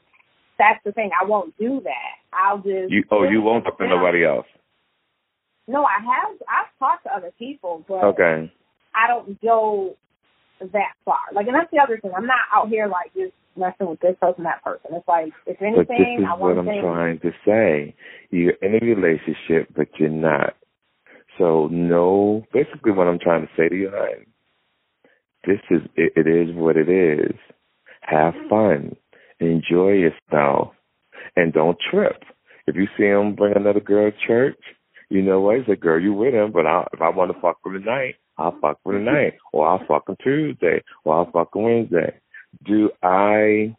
That's 0.58 0.82
the 0.84 0.92
thing. 0.92 1.10
I 1.20 1.24
won't 1.24 1.56
do 1.58 1.80
that. 1.84 2.14
I'll 2.32 2.58
just. 2.58 2.90
You 2.90 3.04
oh, 3.10 3.24
you 3.24 3.42
won't 3.42 3.64
talk 3.64 3.78
to 3.78 3.88
nobody 3.88 4.24
else. 4.24 4.46
No, 5.68 5.84
I 5.84 5.98
have. 6.00 6.36
I've 6.48 6.78
talked 6.78 7.04
to 7.04 7.14
other 7.14 7.32
people, 7.38 7.84
but 7.88 8.04
Okay. 8.04 8.52
I 8.94 9.08
don't 9.08 9.40
go 9.42 9.96
that 10.60 10.92
far. 11.04 11.18
Like, 11.34 11.46
and 11.46 11.54
that's 11.54 11.70
the 11.70 11.80
other 11.80 11.98
thing. 11.98 12.12
I'm 12.16 12.26
not 12.26 12.40
out 12.54 12.68
here 12.68 12.86
like 12.86 13.12
just 13.14 13.32
messing 13.56 13.88
with 13.88 14.00
this 14.00 14.16
person, 14.20 14.44
that 14.44 14.62
person. 14.62 14.90
It's 14.92 15.08
like 15.08 15.32
if 15.46 15.58
But 15.58 15.88
this 15.88 15.96
anything, 15.98 16.20
is 16.20 16.26
I 16.28 16.34
what 16.36 16.58
I'm 16.58 16.64
things. 16.66 16.82
trying 16.82 17.18
to 17.20 17.32
say. 17.44 17.94
You're 18.30 18.54
in 18.62 18.74
a 18.74 18.94
relationship, 18.94 19.68
but 19.76 19.88
you're 19.98 20.08
not. 20.08 20.54
So 21.38 21.68
no, 21.70 22.44
basically 22.52 22.92
what 22.92 23.08
I'm 23.08 23.18
trying 23.18 23.42
to 23.42 23.52
say 23.56 23.68
to 23.68 23.74
you, 23.74 23.90
hon, 23.92 24.26
this 25.46 25.60
is, 25.70 25.82
it, 25.96 26.12
it 26.16 26.26
is 26.26 26.54
what 26.54 26.76
it 26.76 26.88
is. 26.88 27.36
Have 28.00 28.34
fun. 28.48 28.96
Enjoy 29.40 29.92
yourself. 29.92 30.72
And 31.36 31.52
don't 31.52 31.78
trip. 31.90 32.22
If 32.66 32.76
you 32.76 32.86
see 32.96 33.04
him 33.04 33.34
bring 33.34 33.54
another 33.56 33.80
girl 33.80 34.10
to 34.10 34.26
church, 34.26 34.58
you 35.08 35.22
know 35.22 35.40
what? 35.40 35.58
He's 35.58 35.68
like, 35.68 35.80
girl, 35.80 36.00
you 36.00 36.12
with 36.12 36.34
him, 36.34 36.50
but 36.52 36.66
I, 36.66 36.86
if 36.92 37.00
I 37.00 37.10
want 37.10 37.32
to 37.32 37.40
fuck 37.40 37.58
with 37.64 37.76
him 37.76 37.82
tonight, 37.82 38.16
I'll 38.38 38.58
fuck 38.60 38.80
with 38.84 38.96
him 38.96 39.02
mm-hmm. 39.02 39.14
tonight. 39.14 39.34
Or 39.52 39.68
I'll 39.68 39.86
fuck 39.86 40.08
him 40.08 40.16
Tuesday. 40.22 40.82
Or 41.04 41.16
I'll 41.16 41.30
fuck 41.30 41.54
him 41.54 41.62
Wednesday. 41.62 42.18
Do 42.64 42.90
I 43.02 43.76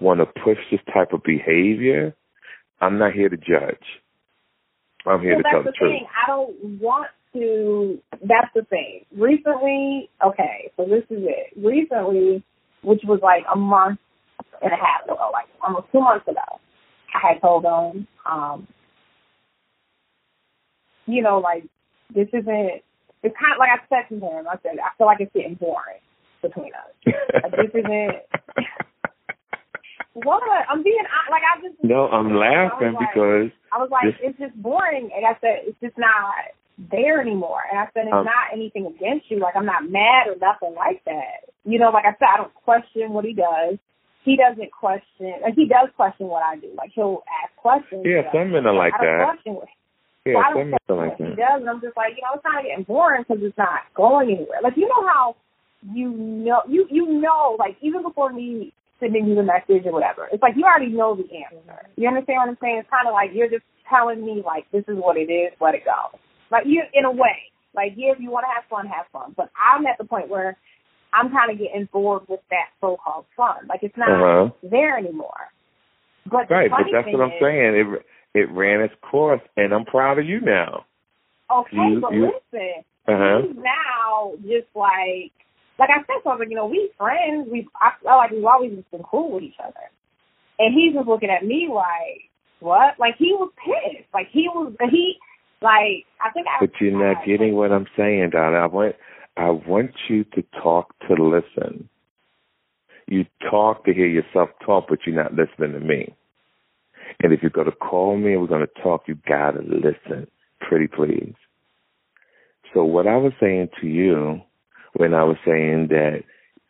want 0.00 0.20
to 0.20 0.26
push 0.26 0.58
this 0.70 0.80
type 0.92 1.12
of 1.12 1.22
behavior? 1.22 2.14
I'm 2.80 2.98
not 2.98 3.12
here 3.12 3.28
to 3.28 3.36
judge. 3.36 3.84
I'm 5.06 5.20
here 5.20 5.34
Well, 5.34 5.42
to 5.42 5.50
tell 5.50 5.62
that's 5.64 5.64
the 5.64 5.70
the 5.72 5.76
truth. 5.76 5.92
thing. 5.92 6.06
I 6.24 6.26
don't 6.28 6.80
want 6.80 7.08
to. 7.34 7.98
That's 8.22 8.52
the 8.54 8.62
thing. 8.64 9.04
Recently, 9.16 10.10
okay, 10.24 10.70
so 10.76 10.84
this 10.84 11.04
is 11.10 11.24
it. 11.24 11.52
Recently, 11.56 12.42
which 12.82 13.02
was 13.04 13.20
like 13.22 13.44
a 13.52 13.56
month 13.56 13.98
and 14.62 14.72
a 14.72 14.76
half 14.76 15.04
ago, 15.04 15.30
like 15.32 15.46
almost 15.62 15.86
two 15.92 16.00
months 16.00 16.26
ago, 16.28 16.60
I 17.14 17.28
had 17.32 17.40
told 17.40 17.64
him, 17.64 18.06
um, 18.30 18.66
you 21.06 21.22
know, 21.22 21.38
like 21.38 21.64
this 22.14 22.28
isn't. 22.32 22.82
It's 23.22 23.36
kind 23.38 23.52
of 23.52 23.58
like 23.58 23.68
I 23.68 23.80
said 23.88 24.08
to 24.08 24.14
him. 24.14 24.46
I 24.48 24.56
said 24.62 24.78
I 24.78 24.96
feel 24.96 25.06
like 25.06 25.20
it's 25.20 25.32
getting 25.34 25.54
boring 25.54 26.00
between 26.42 26.72
us. 26.72 27.14
Like, 27.42 27.52
this 27.52 27.70
isn't. 27.74 28.16
What? 30.12 30.42
I'm 30.68 30.82
being 30.82 30.98
like 31.30 31.42
I 31.46 31.60
just. 31.62 31.76
no, 31.84 32.08
I'm 32.08 32.34
laughing 32.34 32.88
I 32.88 33.00
like- 33.00 33.14
because 33.14 33.50
I 33.72 33.78
was 33.78 33.88
like, 33.90 34.04
This- 34.06 34.20
it's 34.30 34.38
just 34.38 34.60
boring. 34.60 35.08
And 35.14 35.24
I 35.24 35.38
said, 35.40 35.62
it's 35.64 35.78
just 35.80 35.96
not 35.96 36.34
there 36.90 37.20
anymore. 37.20 37.60
And 37.70 37.78
I 37.78 37.84
said, 37.92 38.06
it's 38.06 38.14
Um, 38.14 38.24
not 38.24 38.52
anything 38.52 38.86
against 38.86 39.30
you. 39.30 39.38
Like, 39.38 39.54
I'm 39.56 39.66
not 39.66 39.84
mad 39.90 40.28
or 40.28 40.36
nothing 40.40 40.74
like 40.74 41.04
that. 41.04 41.44
You 41.64 41.78
know, 41.78 41.90
like 41.90 42.04
I 42.06 42.12
said, 42.18 42.28
I 42.32 42.36
don't 42.38 42.54
question 42.64 43.12
what 43.12 43.24
he 43.24 43.34
does. 43.34 43.76
He 44.24 44.36
doesn't 44.36 44.70
question, 44.72 45.32
and 45.44 45.54
he 45.54 45.66
does 45.66 45.88
question 45.96 46.28
what 46.28 46.42
I 46.42 46.56
do. 46.56 46.68
Like, 46.76 46.90
he'll 46.94 47.22
ask 47.42 47.54
questions. 47.56 48.04
yeah, 48.04 48.30
some 48.32 48.52
men 48.52 48.66
are 48.66 48.74
like 48.74 48.92
I 48.94 49.04
that. 49.04 49.24
question 49.24 49.54
what 49.54 49.68
Yeah, 50.26 50.34
well, 50.34 50.44
I 50.44 50.48
some 50.52 50.56
don't 50.58 50.70
men 50.70 50.78
are 50.88 50.96
like 50.96 51.18
what 51.18 51.28
he 51.28 51.34
that. 51.36 51.40
does, 51.40 51.60
and 51.60 51.70
I'm 51.70 51.80
just 51.80 51.96
like, 51.96 52.16
you 52.16 52.22
know, 52.22 52.36
it's 52.36 52.44
kind 52.44 52.58
of 52.60 52.64
getting 52.68 52.84
boring 52.84 53.24
because 53.26 53.42
it's 53.42 53.56
not 53.56 53.80
going 53.94 54.28
anywhere. 54.30 54.60
Like, 54.62 54.76
you 54.76 54.88
know 54.88 55.02
how 55.08 55.36
you 55.94 56.10
know, 56.12 56.60
you 56.68 56.86
you 56.90 57.06
know, 57.20 57.56
like 57.58 57.76
even 57.80 58.02
before 58.02 58.30
me 58.32 58.72
sending 59.00 59.26
you 59.26 59.34
the 59.34 59.42
message 59.42 59.86
or 59.86 59.92
whatever, 59.92 60.28
it's 60.30 60.42
like 60.42 60.52
you 60.56 60.64
already 60.64 60.92
know 60.92 61.16
the 61.16 61.24
answer. 61.32 61.88
You 61.96 62.08
understand 62.08 62.36
what 62.44 62.48
I'm 62.50 62.58
saying? 62.60 62.76
It's 62.84 62.90
kind 62.90 63.08
of 63.08 63.14
like 63.14 63.30
you're 63.32 63.48
just 63.48 63.64
telling 63.88 64.20
me 64.24 64.42
like 64.44 64.70
this 64.72 64.84
is 64.88 64.96
what 64.96 65.16
it 65.16 65.32
is, 65.32 65.52
let 65.60 65.74
it 65.74 65.84
go. 65.84 66.18
Like 66.50 66.64
you, 66.66 66.82
in 66.94 67.04
a 67.04 67.10
way, 67.10 67.50
like 67.74 67.92
yeah, 67.96 68.12
if 68.12 68.20
you 68.20 68.30
want 68.30 68.44
to 68.44 68.52
have 68.54 68.64
fun, 68.68 68.86
have 68.86 69.06
fun. 69.12 69.34
But 69.36 69.50
I'm 69.58 69.86
at 69.86 69.98
the 69.98 70.04
point 70.04 70.28
where 70.28 70.56
I'm 71.12 71.30
kind 71.30 71.50
of 71.50 71.58
getting 71.58 71.88
bored 71.92 72.22
with 72.28 72.40
that 72.50 72.66
so-called 72.80 73.26
fun. 73.36 73.66
Like 73.68 73.80
it's 73.82 73.96
not 73.96 74.10
Uh-huh. 74.10 74.50
there 74.62 74.96
anymore. 74.98 75.48
But 76.30 76.50
Right, 76.50 76.70
but 76.70 76.86
that's 76.92 77.06
what 77.12 77.22
I'm 77.22 77.32
is- 77.32 77.40
saying. 77.40 77.74
It 77.76 78.06
it 78.40 78.50
ran 78.52 78.80
its 78.80 78.94
course, 79.02 79.40
and 79.56 79.72
I'm 79.74 79.84
proud 79.84 80.18
of 80.18 80.24
you 80.26 80.40
now. 80.40 80.84
Okay, 81.50 81.76
You- 81.76 82.00
but 82.00 82.12
you- 82.12 82.26
listen, 82.52 82.84
Uh-huh. 83.08 83.42
he's 83.42 83.56
now 83.56 84.32
just 84.42 84.68
like 84.74 85.32
like 85.78 85.90
I 85.90 85.98
said 86.04 86.22
something, 86.24 86.50
you 86.50 86.56
know, 86.56 86.66
we 86.66 86.90
friends, 86.98 87.48
we 87.50 87.66
I 87.80 87.92
feel 88.02 88.16
like 88.16 88.30
we've 88.32 88.44
always 88.44 88.72
just 88.76 88.90
been 88.90 89.02
cool 89.02 89.30
with 89.30 89.42
each 89.44 89.58
other. 89.58 89.88
And 90.58 90.74
he's 90.74 90.92
just 90.92 91.08
looking 91.08 91.30
at 91.30 91.44
me 91.44 91.68
like, 91.68 92.28
What? 92.60 92.98
Like 92.98 93.16
he 93.16 93.32
was 93.32 93.50
pissed. 93.56 94.06
Like 94.12 94.28
he 94.28 94.48
was 94.48 94.74
he 94.90 95.18
like 95.62 96.06
I 96.24 96.30
think 96.32 96.46
I 96.46 96.58
But 96.60 96.80
you're 96.80 96.92
not 96.92 97.22
I- 97.22 97.26
getting 97.26 97.54
what 97.54 97.72
I'm 97.72 97.86
saying, 97.96 98.30
Donna. 98.30 98.58
I 98.58 98.66
want 98.66 98.96
I 99.36 99.50
want 99.50 99.92
you 100.08 100.24
to 100.24 100.42
talk 100.62 100.94
to 101.08 101.14
listen. 101.14 101.88
You 103.06 103.26
talk 103.50 103.84
to 103.84 103.92
hear 103.94 104.06
yourself 104.06 104.50
talk, 104.64 104.86
but 104.88 105.00
you're 105.06 105.16
not 105.16 105.34
listening 105.34 105.72
to 105.72 105.80
me. 105.80 106.14
And 107.22 107.32
if 107.32 107.42
you're 107.42 107.50
going 107.50 107.70
to 107.70 107.76
call 107.76 108.16
me 108.16 108.32
and 108.32 108.40
we're 108.40 108.46
going 108.48 108.66
to 108.66 108.82
talk, 108.82 109.04
you 109.08 109.16
got 109.28 109.52
to 109.52 109.62
listen. 109.62 110.26
Pretty 110.60 110.86
please. 110.86 111.34
So 112.72 112.84
what 112.84 113.06
I 113.06 113.16
was 113.16 113.32
saying 113.40 113.70
to 113.80 113.86
you 113.86 114.40
when 114.94 115.14
I 115.14 115.24
was 115.24 115.36
saying 115.44 115.88
that 115.88 116.22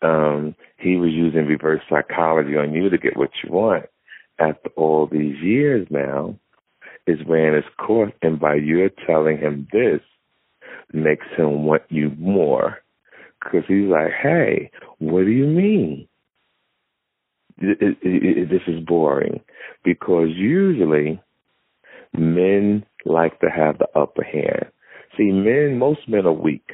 um, 0.03 0.55
he 0.79 0.97
was 0.97 1.11
using 1.13 1.47
reverse 1.47 1.83
psychology 1.91 2.57
on 2.57 2.73
you 2.73 2.89
to 2.89 2.99
get 2.99 3.17
what 3.17 3.31
you 3.45 3.53
want 3.53 3.87
after 4.39 4.71
all 4.77 5.07
these 5.07 5.37
years 5.43 5.87
now 5.91 6.35
is 7.07 7.19
ran 7.27 7.55
his 7.55 7.65
course, 7.79 8.13
and 8.23 8.39
by 8.39 8.55
you 8.57 8.89
telling 9.07 9.39
him 9.39 9.67
this 9.73 10.01
makes 10.93 11.27
him 11.37 11.65
want 11.65 11.83
you 11.89 12.11
more 12.19 12.79
because 13.41 13.65
he's 13.69 13.89
like, 13.89 14.13
hey, 14.23 14.71
what 14.99 15.25
do 15.25 15.31
you 15.31 15.47
mean? 15.47 16.07
This 17.59 18.63
is 18.67 18.85
boring 18.87 19.41
because 19.85 20.29
usually 20.35 21.21
men 22.13 22.85
like 23.05 23.39
to 23.41 23.49
have 23.51 23.79
the 23.79 23.89
upper 23.99 24.23
hand. 24.23 24.67
See, 25.17 25.31
men, 25.31 25.79
most 25.79 26.09
men 26.09 26.27
are 26.27 26.33
weak. 26.33 26.71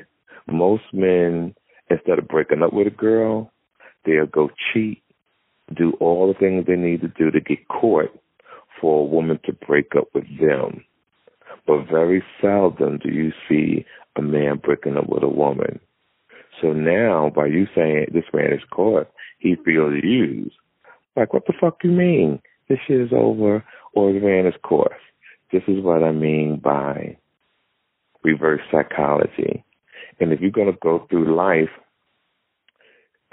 Most 0.46 0.84
men, 0.92 1.54
instead 1.90 2.18
of 2.18 2.28
breaking 2.28 2.62
up 2.62 2.72
with 2.72 2.86
a 2.86 2.90
girl, 2.90 3.52
they'll 4.04 4.26
go 4.26 4.50
cheat, 4.72 5.02
do 5.74 5.92
all 5.98 6.28
the 6.28 6.38
things 6.38 6.66
they 6.66 6.76
need 6.76 7.00
to 7.00 7.08
do 7.08 7.30
to 7.30 7.40
get 7.40 7.66
caught 7.68 8.10
for 8.80 9.00
a 9.00 9.06
woman 9.06 9.38
to 9.44 9.52
break 9.52 9.94
up 9.96 10.08
with 10.14 10.26
them. 10.40 10.84
But 11.66 11.88
very 11.90 12.22
seldom 12.40 12.98
do 12.98 13.10
you 13.10 13.32
see 13.48 13.84
a 14.16 14.22
man 14.22 14.60
breaking 14.62 14.96
up 14.96 15.08
with 15.08 15.22
a 15.22 15.28
woman. 15.28 15.80
So 16.60 16.72
now, 16.72 17.30
by 17.34 17.46
you 17.46 17.66
saying 17.74 18.06
this 18.12 18.24
man 18.32 18.52
is 18.52 18.62
caught, 18.70 19.08
he 19.38 19.56
feels 19.64 19.94
used. 20.02 20.56
Like, 21.16 21.32
what 21.32 21.46
the 21.46 21.52
fuck 21.60 21.78
you 21.82 21.90
mean? 21.90 22.40
This 22.68 22.78
shit 22.86 23.00
is 23.00 23.12
over, 23.12 23.64
or 23.94 24.12
the 24.12 24.20
man 24.20 24.46
is 24.46 24.54
caught. 24.62 24.92
This 25.52 25.62
is 25.68 25.82
what 25.82 26.02
I 26.02 26.12
mean 26.12 26.60
by 26.62 27.16
reverse 28.22 28.60
psychology. 28.72 29.64
And 30.18 30.32
if 30.32 30.40
you're 30.40 30.50
going 30.50 30.72
to 30.72 30.78
go 30.82 31.06
through 31.08 31.36
life 31.36 31.70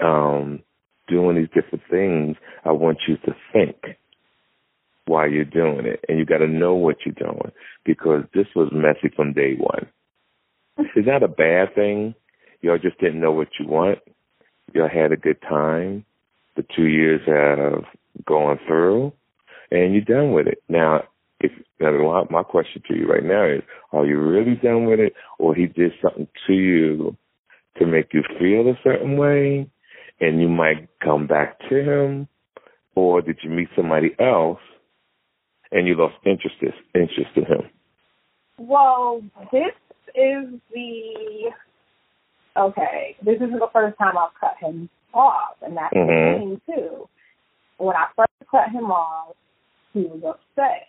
um, 0.00 0.62
doing 1.08 1.36
these 1.36 1.48
different 1.54 1.84
things, 1.90 2.36
I 2.64 2.72
want 2.72 2.98
you 3.08 3.16
to 3.18 3.34
think 3.52 3.76
while 5.06 5.28
you're 5.28 5.44
doing 5.44 5.86
it. 5.86 6.04
And 6.08 6.18
you 6.18 6.24
got 6.24 6.38
to 6.38 6.46
know 6.46 6.74
what 6.74 6.96
you're 7.04 7.14
doing 7.14 7.52
because 7.84 8.24
this 8.34 8.46
was 8.54 8.70
messy 8.72 9.14
from 9.14 9.32
day 9.32 9.54
one. 9.56 9.86
It's 10.96 11.06
not 11.06 11.22
a 11.22 11.28
bad 11.28 11.74
thing. 11.74 12.14
Y'all 12.60 12.78
just 12.78 12.98
didn't 12.98 13.20
know 13.20 13.30
what 13.30 13.48
you 13.60 13.66
want. 13.66 13.98
Y'all 14.72 14.88
had 14.88 15.12
a 15.12 15.16
good 15.16 15.40
time. 15.42 16.04
The 16.56 16.64
two 16.74 16.86
years 16.86 17.20
have 17.26 17.84
gone 18.26 18.58
through, 18.66 19.12
and 19.70 19.92
you're 19.92 20.02
done 20.02 20.32
with 20.32 20.46
it. 20.46 20.62
Now, 20.68 21.02
if 21.40 21.52
now, 21.80 22.26
my 22.30 22.42
question 22.42 22.82
to 22.88 22.96
you 22.96 23.06
right 23.06 23.24
now 23.24 23.44
is: 23.44 23.62
Are 23.92 24.06
you 24.06 24.18
really 24.18 24.56
done 24.56 24.86
with 24.86 24.98
it, 24.98 25.14
or 25.38 25.54
he 25.54 25.66
did 25.66 25.92
something 26.02 26.26
to 26.46 26.52
you 26.52 27.16
to 27.78 27.86
make 27.86 28.14
you 28.14 28.22
feel 28.38 28.68
a 28.68 28.78
certain 28.82 29.16
way, 29.16 29.68
and 30.20 30.40
you 30.40 30.48
might 30.48 30.88
come 31.00 31.26
back 31.26 31.58
to 31.68 31.76
him, 31.76 32.28
or 32.94 33.20
did 33.20 33.38
you 33.42 33.50
meet 33.50 33.68
somebody 33.76 34.14
else 34.18 34.60
and 35.74 35.86
you 35.88 35.96
lost 35.96 36.14
interest 36.24 36.56
interest 36.94 37.30
in 37.36 37.44
him? 37.44 37.70
Well, 38.56 39.22
this 39.52 39.74
is 40.14 40.60
the 40.72 41.50
okay. 42.56 43.16
This 43.22 43.36
isn't 43.36 43.58
the 43.58 43.68
first 43.72 43.98
time 43.98 44.16
I've 44.16 44.32
cut 44.40 44.56
him 44.60 44.88
off, 45.12 45.56
and 45.60 45.76
that's 45.76 45.92
Mhm. 45.92 46.32
the 46.32 46.38
thing 46.38 46.60
too. 46.66 47.08
When 47.76 47.96
I 47.96 48.06
first 48.16 48.30
cut 48.50 48.70
him 48.70 48.90
off, 48.90 49.36
he 49.92 50.04
was 50.04 50.22
upset. 50.24 50.88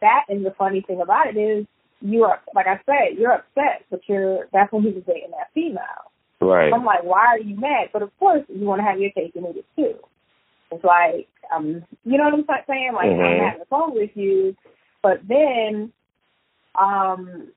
That 0.00 0.24
and 0.28 0.44
the 0.44 0.50
funny 0.50 0.80
thing 0.80 1.00
about 1.00 1.28
it 1.28 1.36
is, 1.36 1.66
you're 2.00 2.40
like 2.54 2.66
I 2.66 2.80
said, 2.84 3.16
you're 3.16 3.32
upset, 3.32 3.84
but 3.90 4.00
you're 4.08 4.48
that's 4.52 4.72
when 4.72 4.82
he 4.82 4.90
was 4.90 5.04
dating 5.04 5.30
that 5.30 5.52
female. 5.54 6.10
Right. 6.40 6.72
I'm 6.72 6.84
like, 6.84 7.04
why 7.04 7.26
are 7.26 7.38
you 7.38 7.54
mad? 7.56 7.90
But 7.92 8.02
of 8.02 8.18
course, 8.18 8.42
you 8.48 8.66
want 8.66 8.80
to 8.80 8.84
have 8.84 8.98
your 8.98 9.10
cake 9.10 9.36
and 9.36 9.46
eat 9.46 9.58
it 9.58 9.66
too. 9.76 9.98
It's 10.70 10.84
like, 10.84 11.28
um, 11.54 11.84
you 12.04 12.16
know 12.18 12.24
what 12.24 12.34
I'm 12.34 12.64
saying? 12.68 12.92
Like, 12.94 13.10
Mhm. 13.10 13.24
I'm 13.24 13.44
having 13.50 13.64
fun 13.66 13.94
with 13.94 14.16
you, 14.16 14.56
but 15.02 15.26
then, 15.26 15.92
um, 16.76 17.48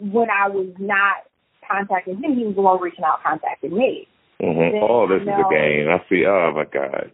when 0.00 0.30
I 0.30 0.48
was 0.48 0.68
not 0.78 1.24
contacting 1.66 2.16
him, 2.22 2.34
he 2.36 2.44
was 2.44 2.54
the 2.56 2.62
one 2.62 2.80
reaching 2.80 3.04
out, 3.04 3.22
contacting 3.22 3.76
me. 3.76 4.06
hmm 4.40 4.46
Then 4.58 4.80
Oh, 4.82 5.06
this 5.06 5.22
is 5.22 5.28
I 5.28 5.32
a 5.32 5.38
know- 5.42 5.50
game. 5.50 5.88
I 5.90 6.02
see. 6.08 6.24
Oh 6.26 6.52
my 6.52 6.64
God. 6.64 7.10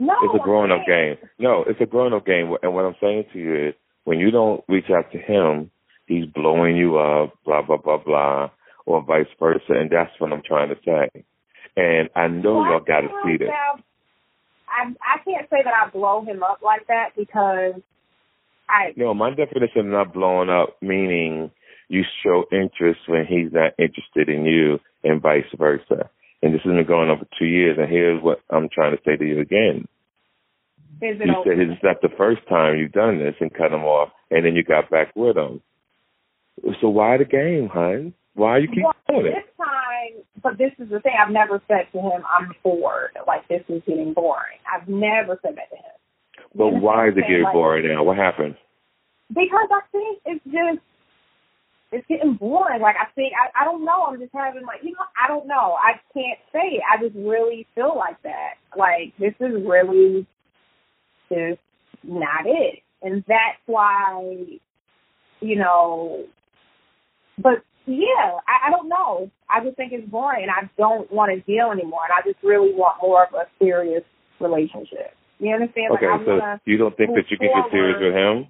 No, 0.00 0.16
It's 0.22 0.34
a 0.34 0.38
grown 0.38 0.70
up 0.72 0.84
game. 0.86 1.16
No, 1.38 1.62
it's 1.64 1.80
a 1.80 1.86
grown 1.86 2.12
up 2.12 2.26
game. 2.26 2.54
And 2.62 2.74
what 2.74 2.84
I'm 2.84 2.96
saying 3.00 3.24
to 3.32 3.38
you 3.38 3.54
is 3.68 3.74
when 4.04 4.18
you 4.18 4.30
don't 4.30 4.62
reach 4.68 4.90
out 4.90 5.10
to 5.12 5.18
him, 5.18 5.70
he's 6.06 6.26
blowing 6.26 6.76
you 6.76 6.98
up, 6.98 7.32
blah, 7.44 7.62
blah, 7.62 7.76
blah, 7.78 7.98
blah, 7.98 8.50
or 8.86 9.00
vice 9.02 9.28
versa. 9.38 9.72
And 9.72 9.88
that's 9.90 10.10
what 10.18 10.32
I'm 10.32 10.42
trying 10.42 10.68
to 10.70 10.78
say. 10.84 11.08
And 11.76 12.10
I 12.16 12.26
know 12.28 12.54
Well, 12.58 12.70
y'all 12.72 12.80
got 12.80 13.00
to 13.02 13.08
see 13.24 13.36
this. 13.38 13.48
like 13.48 13.84
I 14.74 14.92
I 15.00 15.18
can't 15.24 15.48
say 15.48 15.62
that 15.62 15.72
I 15.72 15.88
blow 15.90 16.24
him 16.24 16.42
up 16.42 16.60
like 16.62 16.86
that 16.88 17.10
because 17.16 17.80
I 18.68 18.92
No, 18.96 19.14
my 19.14 19.30
definition 19.30 19.80
of 19.80 19.86
not 19.86 20.12
blowing 20.12 20.50
up 20.50 20.76
meaning 20.82 21.50
you 21.88 22.02
show 22.22 22.44
interest 22.50 23.00
when 23.06 23.26
he's 23.26 23.52
not 23.52 23.72
interested 23.78 24.28
in 24.28 24.44
you 24.44 24.80
and 25.04 25.20
vice 25.22 25.44
versa. 25.56 26.10
And 26.42 26.52
this 26.52 26.62
has 26.64 26.72
been 26.72 26.86
going 26.86 27.10
on 27.10 27.18
for 27.18 27.28
two 27.38 27.46
years. 27.46 27.78
And 27.78 27.88
here's 27.88 28.22
what 28.22 28.40
I'm 28.50 28.68
trying 28.68 28.96
to 28.96 29.02
say 29.04 29.16
to 29.16 29.24
you 29.24 29.40
again. 29.40 29.86
is 31.00 31.20
it 31.20 31.26
You 31.26 31.34
said 31.44 31.58
it's 31.58 31.82
not 31.82 32.02
the 32.02 32.14
first 32.16 32.46
time 32.48 32.76
you've 32.76 32.92
done 32.92 33.18
this 33.18 33.34
and 33.40 33.52
cut 33.52 33.72
him 33.72 33.84
off, 33.84 34.10
and 34.30 34.44
then 34.44 34.56
you 34.56 34.64
got 34.64 34.90
back 34.90 35.12
with 35.14 35.36
him. 35.36 35.60
So 36.80 36.88
why 36.88 37.16
the 37.18 37.24
game, 37.24 37.68
hon? 37.68 38.14
Why 38.34 38.58
you 38.58 38.68
keep 38.68 38.84
well, 38.84 38.94
doing 39.08 39.26
it? 39.26 39.34
this 39.34 39.56
time, 39.56 40.23
but 40.44 40.58
this 40.58 40.72
is 40.78 40.90
the 40.90 41.00
thing. 41.00 41.14
I've 41.18 41.32
never 41.32 41.60
said 41.66 41.88
to 41.92 41.98
him, 41.98 42.22
"I'm 42.30 42.54
bored." 42.62 43.16
Like 43.26 43.48
this 43.48 43.64
is 43.68 43.82
getting 43.86 44.12
boring. 44.12 44.60
I've 44.70 44.86
never 44.86 45.40
said 45.42 45.56
that 45.56 45.70
to 45.70 45.76
him. 45.76 45.94
But 46.54 46.66
You 46.74 46.78
why 46.78 47.08
is 47.08 47.16
it 47.16 47.22
getting 47.22 47.42
Like, 47.44 47.54
boring 47.54 47.88
now? 47.88 48.04
What 48.04 48.18
happened? 48.18 48.54
Because 49.30 49.68
I 49.72 49.80
think 49.90 50.20
it's 50.26 50.44
just 50.44 50.84
it's 51.90 52.06
getting 52.08 52.34
boring. 52.34 52.82
Like 52.82 52.96
I 53.00 53.06
think 53.14 53.32
I 53.32 53.62
I 53.62 53.64
don't 53.64 53.84
know. 53.84 54.04
I'm 54.04 54.20
just 54.20 54.34
having 54.34 54.64
like 54.66 54.80
you 54.82 54.92
know 54.92 55.06
I 55.20 55.28
don't 55.28 55.48
know. 55.48 55.76
I 55.80 55.98
can't 56.12 56.38
say. 56.52 56.80
I 56.92 57.02
just 57.02 57.16
really 57.16 57.66
feel 57.74 57.96
like 57.96 58.20
that. 58.22 58.54
Like 58.76 59.14
this 59.18 59.34
is 59.40 59.64
really 59.66 60.26
just 61.30 61.60
not 62.02 62.44
it, 62.44 62.80
and 63.02 63.24
that's 63.26 63.58
why 63.64 64.58
you 65.40 65.56
know. 65.56 66.26
But 67.38 67.64
yeah, 67.86 68.38
I, 68.48 68.68
I 68.68 68.70
don't 68.70 68.88
know. 68.88 69.30
I 69.48 69.62
just 69.62 69.76
think 69.76 69.92
it's 69.92 70.08
boring, 70.08 70.42
and 70.42 70.50
I 70.50 70.70
don't 70.78 71.10
want 71.12 71.32
to 71.32 71.40
deal 71.40 71.70
anymore. 71.70 72.00
And 72.04 72.12
I 72.16 72.26
just 72.26 72.42
really 72.42 72.72
want 72.72 72.98
more 73.02 73.24
of 73.24 73.34
a 73.34 73.46
serious 73.58 74.02
relationship. 74.40 75.14
You 75.38 75.54
understand? 75.54 75.92
Okay, 75.92 76.06
like, 76.06 76.24
so 76.24 76.58
you 76.64 76.76
don't 76.76 76.96
think 76.96 77.10
that 77.14 77.30
you 77.30 77.38
can 77.38 77.48
get 77.48 77.70
serious 77.70 77.96
with 78.00 78.14
him? 78.14 78.48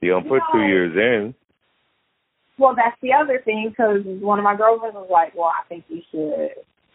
You 0.00 0.10
don't 0.10 0.28
put 0.28 0.42
two 0.52 0.62
years 0.62 0.92
in. 0.96 1.34
Well, 2.58 2.74
that's 2.76 2.96
the 3.00 3.12
other 3.12 3.40
thing 3.44 3.70
because 3.70 4.02
one 4.04 4.38
of 4.38 4.44
my 4.44 4.56
girlfriends 4.56 4.94
was 4.94 5.08
like, 5.10 5.34
"Well, 5.34 5.50
I 5.50 5.66
think 5.68 5.84
you 5.88 6.02
should, 6.10 6.50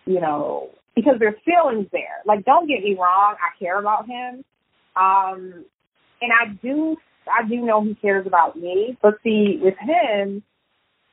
you 0.05 0.21
know, 0.21 0.69
because 0.95 1.15
there's 1.19 1.35
feelings 1.45 1.87
there. 1.91 2.21
Like, 2.25 2.43
don't 2.43 2.67
get 2.67 2.83
me 2.83 2.95
wrong, 2.99 3.35
I 3.37 3.57
care 3.59 3.79
about 3.79 4.07
him, 4.07 4.43
um, 4.95 5.65
and 6.21 6.31
I 6.33 6.53
do, 6.61 6.97
I 7.29 7.47
do 7.47 7.57
know 7.57 7.83
he 7.83 7.95
cares 7.95 8.27
about 8.27 8.55
me. 8.57 8.97
But 9.01 9.15
see, 9.23 9.59
with 9.61 9.75
him, 9.79 10.43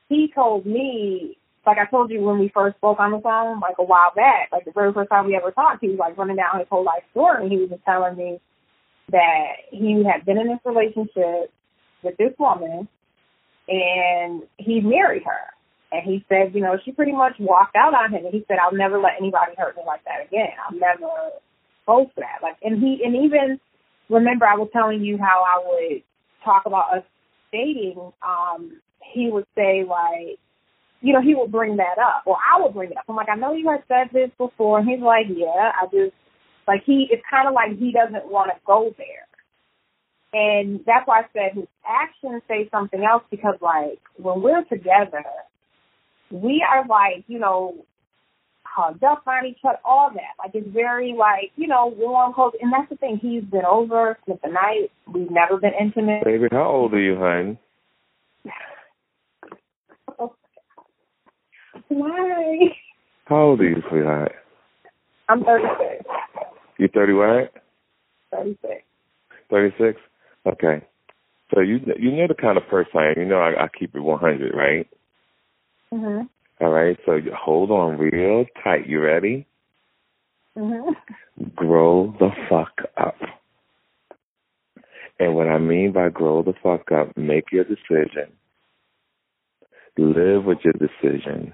he 0.09 0.31
told 0.33 0.65
me, 0.65 1.37
like 1.65 1.77
I 1.77 1.85
told 1.85 2.11
you 2.11 2.21
when 2.21 2.39
we 2.39 2.49
first 2.53 2.77
spoke 2.77 2.99
on 2.99 3.11
the 3.11 3.19
phone, 3.19 3.59
like 3.59 3.75
a 3.79 3.83
while 3.83 4.11
back, 4.15 4.49
like 4.51 4.65
the 4.65 4.71
very 4.71 4.93
first 4.93 5.09
time 5.09 5.25
we 5.25 5.35
ever 5.35 5.51
talked, 5.51 5.81
he 5.81 5.89
was 5.89 5.99
like 5.99 6.17
running 6.17 6.35
down 6.35 6.59
his 6.59 6.67
whole 6.69 6.83
life 6.83 7.03
story, 7.11 7.43
and 7.43 7.51
he 7.51 7.57
was 7.57 7.69
just 7.69 7.83
telling 7.85 8.15
me 8.15 8.39
that 9.11 9.69
he 9.71 10.03
had 10.03 10.25
been 10.25 10.37
in 10.37 10.47
this 10.47 10.59
relationship 10.65 11.51
with 12.03 12.17
this 12.17 12.33
woman 12.39 12.87
and 13.67 14.43
he 14.57 14.81
married 14.81 15.23
her. 15.23 15.51
And 15.91 16.03
he 16.03 16.25
said, 16.27 16.53
you 16.53 16.61
know, 16.61 16.77
she 16.83 16.91
pretty 16.91 17.11
much 17.11 17.33
walked 17.39 17.75
out 17.75 17.93
on 17.93 18.11
him. 18.11 18.25
And 18.25 18.33
he 18.33 18.43
said, 18.47 18.57
I'll 18.61 18.75
never 18.75 18.99
let 18.99 19.13
anybody 19.19 19.53
hurt 19.57 19.77
me 19.77 19.83
like 19.85 20.03
that 20.05 20.25
again. 20.27 20.49
I'll 20.67 20.77
never 20.77 21.07
for 21.85 22.07
that. 22.17 22.39
Like, 22.41 22.57
and 22.63 22.81
he, 22.81 23.01
and 23.03 23.15
even 23.15 23.59
remember, 24.09 24.45
I 24.45 24.55
was 24.55 24.69
telling 24.73 25.01
you 25.01 25.17
how 25.17 25.43
I 25.43 25.63
would 25.65 26.03
talk 26.43 26.63
about 26.65 26.93
us 26.95 27.03
dating. 27.51 28.11
Um, 28.25 28.81
he 29.13 29.29
would 29.31 29.45
say 29.55 29.83
like, 29.87 30.37
you 31.01 31.13
know, 31.13 31.21
he 31.21 31.35
would 31.35 31.51
bring 31.51 31.77
that 31.77 31.97
up, 31.99 32.23
or 32.25 32.37
I 32.37 32.61
would 32.61 32.73
bring 32.73 32.91
it 32.91 32.97
up. 32.97 33.05
I'm 33.07 33.15
like, 33.15 33.29
I 33.29 33.35
know 33.35 33.53
you 33.53 33.69
had 33.69 33.83
said 33.87 34.09
this 34.13 34.31
before. 34.37 34.79
And 34.79 34.89
he's 34.89 35.01
like, 35.01 35.27
yeah, 35.29 35.71
I 35.79 35.85
just 35.85 36.15
like 36.67 36.83
he. 36.85 37.07
It's 37.11 37.21
kind 37.29 37.47
of 37.47 37.53
like 37.53 37.77
he 37.77 37.91
doesn't 37.91 38.31
want 38.31 38.51
to 38.51 38.59
go 38.65 38.93
there. 38.97 39.27
And 40.33 40.81
that's 40.85 41.07
why 41.07 41.21
I 41.21 41.25
said 41.31 41.55
his 41.55 41.67
actions 41.87 42.41
say 42.47 42.67
something 42.71 43.03
else 43.03 43.23
because 43.31 43.55
like 43.61 43.99
when 44.17 44.41
we're 44.41 44.63
together, 44.65 45.23
we 46.31 46.65
are 46.67 46.85
like, 46.87 47.23
you 47.27 47.39
know, 47.39 47.85
hugged 48.75 49.03
up 49.03 49.23
on 49.27 49.45
each 49.45 49.59
other, 49.63 49.77
all 49.85 50.11
that. 50.13 50.35
Like 50.39 50.51
it's 50.53 50.67
very 50.73 51.13
like, 51.17 51.51
you 51.55 51.67
know, 51.67 51.93
warm, 51.97 52.33
close. 52.33 52.53
And 52.61 52.71
that's 52.73 52.89
the 52.89 52.97
thing. 52.97 53.17
He's 53.21 53.43
been 53.43 53.65
over, 53.65 54.17
spent 54.23 54.41
the 54.41 54.49
night. 54.49 54.91
We've 55.11 55.31
never 55.31 55.57
been 55.57 55.73
intimate. 55.79 56.23
Baby, 56.25 56.47
how 56.51 56.69
old 56.69 56.93
are 56.93 56.99
you, 56.99 57.15
hon? 57.15 57.57
Why? 61.87 62.57
How 63.25 63.35
old 63.37 63.61
are 63.61 63.69
you, 63.69 63.81
sweetheart? 63.89 64.33
I'm 65.29 65.43
36. 65.43 66.03
You 66.77 66.87
30 66.93 67.13
what? 67.13 67.53
36. 68.31 68.83
36? 69.49 69.99
Okay. 70.45 70.85
So 71.53 71.61
you 71.61 71.79
you 71.97 72.11
know 72.11 72.27
the 72.27 72.33
kind 72.33 72.57
of 72.57 72.67
person 72.67 72.91
I 72.95 73.07
am. 73.09 73.13
You 73.17 73.25
know 73.25 73.39
I, 73.39 73.65
I 73.65 73.67
keep 73.67 73.95
it 73.95 73.99
100, 73.99 74.53
right? 74.55 74.87
Mhm. 75.93 76.27
All 76.61 76.69
right. 76.69 76.97
So 77.05 77.19
hold 77.37 77.71
on 77.71 77.97
real 77.97 78.45
tight. 78.63 78.87
You 78.87 79.01
ready? 79.01 79.45
Mhm. 80.57 80.95
Grow 81.53 82.15
the 82.19 82.31
fuck 82.49 82.81
up. 82.97 83.17
And 85.19 85.35
what 85.35 85.47
I 85.47 85.57
mean 85.57 85.91
by 85.91 86.09
grow 86.09 86.41
the 86.43 86.53
fuck 86.53 86.91
up, 86.91 87.15
make 87.17 87.51
your 87.51 87.63
decision. 87.63 88.31
Live 89.97 90.45
with 90.45 90.59
your 90.63 90.73
decision. 90.73 91.53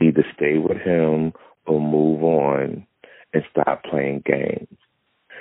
Either 0.00 0.24
stay 0.34 0.58
with 0.58 0.78
him 0.78 1.32
or 1.66 1.80
move 1.80 2.22
on 2.22 2.86
and 3.32 3.44
stop 3.50 3.82
playing 3.84 4.22
games. 4.24 4.76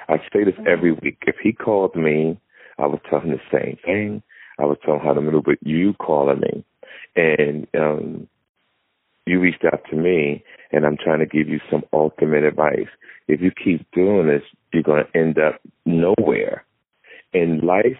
I 0.10 0.18
say 0.32 0.44
this 0.44 0.56
every 0.66 0.92
week. 0.92 1.24
If 1.28 1.36
he 1.42 1.52
called 1.52 1.96
me, 1.96 2.40
I 2.78 2.88
would 2.88 3.04
tell 3.10 3.20
him 3.20 3.32
the 3.32 3.42
same 3.52 3.78
thing. 3.84 4.24
I 4.60 4.66
would 4.66 4.82
tell 4.82 4.96
him 4.96 5.02
how 5.02 5.14
to 5.14 5.22
maneuver 5.22 5.56
you 5.62 5.94
calling 5.94 6.40
me. 6.40 6.64
And 7.16 7.68
um 7.76 8.28
you 9.28 9.40
reached 9.40 9.66
out 9.66 9.82
to 9.90 9.96
me 9.96 10.44
and 10.72 10.86
I'm 10.86 10.98
trying 10.98 11.20
to 11.20 11.26
give 11.26 11.48
you 11.48 11.60
some 11.72 11.84
ultimate 11.94 12.44
advice. 12.44 12.88
If 13.28 13.42
you 13.42 13.52
keep 13.52 13.90
doing 13.92 14.28
this, 14.28 14.44
you're 14.74 14.84
going 14.84 15.04
to 15.04 15.20
end 15.20 15.38
up 15.38 15.60
nowhere. 15.86 16.66
And 17.34 17.64
life 17.64 17.98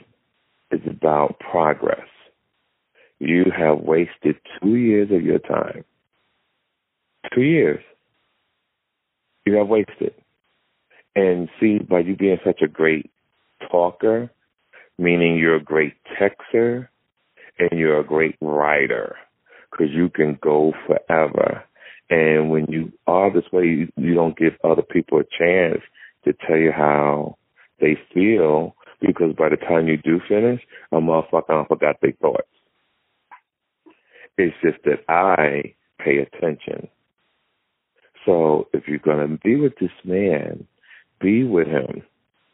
is 0.72 0.82
about 0.88 1.40
progress. 1.40 2.08
You 3.20 3.46
have 3.58 3.80
wasted 3.80 4.36
two 4.62 4.76
years 4.76 5.10
of 5.12 5.24
your 5.24 5.40
time. 5.40 5.84
Two 7.34 7.42
years. 7.42 7.84
You 9.46 9.56
have 9.56 9.68
wasted. 9.68 10.14
And 11.16 11.50
see, 11.60 11.80
by 11.80 12.00
you 12.00 12.16
being 12.16 12.38
such 12.46 12.62
a 12.62 12.68
great 12.68 13.10
talker, 13.72 14.30
meaning 14.98 15.38
you're 15.38 15.56
a 15.56 15.64
great 15.64 15.96
texter 16.20 16.90
and 17.58 17.80
you're 17.80 18.00
a 18.00 18.06
great 18.06 18.36
writer, 18.40 19.16
because 19.78 19.94
you 19.94 20.10
can 20.10 20.38
go 20.42 20.74
forever. 20.86 21.64
And 22.10 22.50
when 22.50 22.66
you 22.70 22.92
are 23.06 23.32
this 23.32 23.52
way, 23.52 23.66
you, 23.66 23.92
you 23.98 24.14
don't 24.14 24.38
give 24.38 24.54
other 24.64 24.82
people 24.82 25.20
a 25.20 25.24
chance 25.24 25.82
to 26.26 26.34
tell 26.48 26.58
you 26.58 26.72
how 26.72 27.38
they 27.80 27.98
feel, 28.14 28.76
because 29.02 29.34
by 29.38 29.50
the 29.50 29.58
time 29.58 29.88
you 29.88 29.98
do 29.98 30.20
finish, 30.28 30.62
a 30.92 30.96
motherfucker 30.96 31.68
forgot 31.68 31.98
their 32.02 32.14
thoughts. 32.22 32.48
It's 34.38 34.56
just 34.64 34.78
that 34.86 35.04
I 35.10 35.74
pay 36.04 36.18
attention. 36.20 36.88
So 38.26 38.68
if 38.74 38.88
you're 38.88 39.00
going 39.00 39.28
to 39.28 39.38
be 39.44 39.56
with 39.56 39.74
this 39.80 39.92
man, 40.04 40.68
be 41.20 41.44
with 41.44 41.68
him 41.68 42.04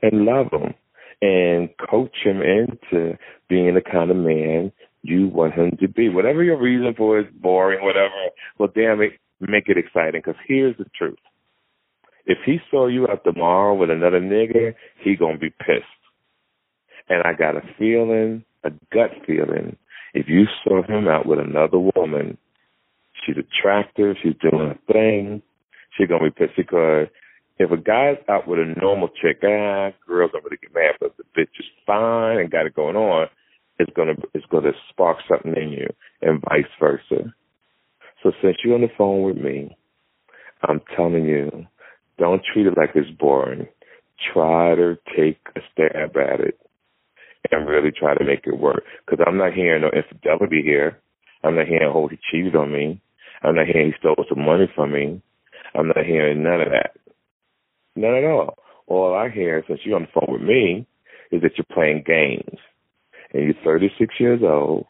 and 0.02 0.26
love 0.26 0.48
him 0.52 0.74
and 1.22 1.70
coach 1.90 2.16
him 2.24 2.42
into 2.42 3.18
being 3.50 3.76
the 3.76 3.82
kind 3.82 4.12
of 4.12 4.18
man 4.18 4.72
you 5.04 5.28
want 5.28 5.54
him 5.54 5.78
to 5.80 5.88
be. 5.88 6.10
Whatever 6.10 6.44
your 6.44 6.60
reason 6.60 6.94
for 6.98 7.20
is 7.20 7.26
boring, 7.42 7.84
whatever, 7.84 8.10
well, 8.58 8.70
damn 8.74 9.02
it, 9.02 9.14
make 9.40 9.68
it 9.68 9.78
exciting. 9.78 10.22
Because 10.26 10.40
here's 10.48 10.78
the 10.78 10.86
truth. 10.98 11.20
If 12.26 12.38
he 12.46 12.58
saw 12.72 12.88
you 12.88 13.08
out 13.08 13.24
tomorrow 13.26 13.76
with 13.76 13.90
another 13.90 14.22
nigga, 14.22 14.74
he 15.04 15.18
to 15.18 15.38
be 15.38 15.50
pissed. 15.50 15.84
And 17.10 17.22
I 17.24 17.34
got 17.34 17.58
a 17.58 17.62
feeling, 17.78 18.46
a 18.64 18.72
gut 18.94 19.12
feeling, 19.28 19.76
If 20.14 20.30
you 20.30 20.46
saw 20.64 20.84
him 20.84 21.08
out 21.10 21.26
with 21.26 21.40
another 21.40 21.80
woman, 21.80 22.38
she's 23.26 23.36
attractive, 23.36 24.16
she's 24.24 24.36
doing 24.40 24.72
a 24.72 24.94
thing, 24.94 25.42
she's 25.98 26.08
gonna 26.08 26.24
be 26.24 26.32
pissed 26.32 26.56
because 26.56 27.08
if 27.60 27.72
a 27.72 27.78
guy's 27.78 28.18
out 28.30 28.48
with 28.48 28.60
a 28.60 28.74
normal 28.80 29.10
chick, 29.10 29.40
ah, 29.44 29.92
girls 30.08 30.32
don't 30.32 30.44
really 30.44 30.58
get 30.62 30.74
mad, 30.74 30.96
but 31.00 31.16
the 31.18 31.24
bitch 31.38 31.60
is 31.60 31.66
fine 31.86 32.38
and 32.38 32.52
got 32.52 32.66
it 32.66 32.76
going 32.76 32.96
on, 32.96 33.28
it's 33.84 33.96
gonna 33.96 34.16
it's 34.34 34.46
gonna 34.48 34.72
spark 34.90 35.18
something 35.28 35.56
in 35.56 35.72
you, 35.72 35.88
and 36.22 36.42
vice 36.50 36.72
versa. 36.80 37.34
So 38.24 38.32
since 38.42 38.58
you're 38.64 38.76
on 38.76 38.82
the 38.82 38.88
phone 38.98 39.24
with 39.24 39.38
me, 39.38 39.76
I'm 40.68 40.82
telling 40.96 41.26
you, 41.26 41.68
don't 42.18 42.42
treat 42.54 42.68
it 42.68 42.78
like 42.78 42.92
it's 42.96 43.10
boring. 43.20 43.68
Try 44.34 44.76
to 44.76 44.98
take 45.16 45.40
a 45.56 45.60
stab 45.72 46.16
at 46.16 46.40
it 46.40 46.60
and 47.52 47.68
really 47.68 47.92
try 47.92 48.16
to 48.16 48.24
make 48.24 48.46
it 48.46 48.58
work. 48.58 48.84
Because 49.06 49.24
I'm 49.28 49.38
not 49.38 49.54
hearing 49.54 49.82
no 49.82 49.90
infidelity 49.90 50.62
here. 50.64 51.00
I'm 51.44 51.56
not 51.56 51.68
hearing, 51.68 51.92
oh, 51.94 52.08
he 52.08 52.18
cheated 52.32 52.56
on 52.56 52.72
me. 52.72 53.02
I'm 53.42 53.56
not 53.56 53.68
hearing 53.68 53.92
he 53.92 53.94
stole 54.00 54.24
some 54.30 54.46
money 54.46 54.72
from 54.74 54.94
me. 54.94 55.22
I'm 55.76 55.88
not 55.88 56.06
hearing 56.06 56.44
none 56.44 56.62
of 56.62 56.70
that. 56.70 56.96
None 57.96 58.16
at 58.16 58.24
all. 58.24 58.58
All 58.88 59.14
I 59.14 59.30
hear, 59.30 59.64
since 59.68 59.82
you're 59.84 59.96
on 59.96 60.04
the 60.04 60.08
phone 60.14 60.34
with 60.34 60.42
me, 60.42 60.88
is 61.32 61.42
that 61.42 61.58
you're 61.58 61.66
playing 61.74 62.04
games. 62.06 62.60
And 63.34 63.44
you're 63.46 63.64
36 63.64 64.16
years 64.20 64.42
old, 64.44 64.86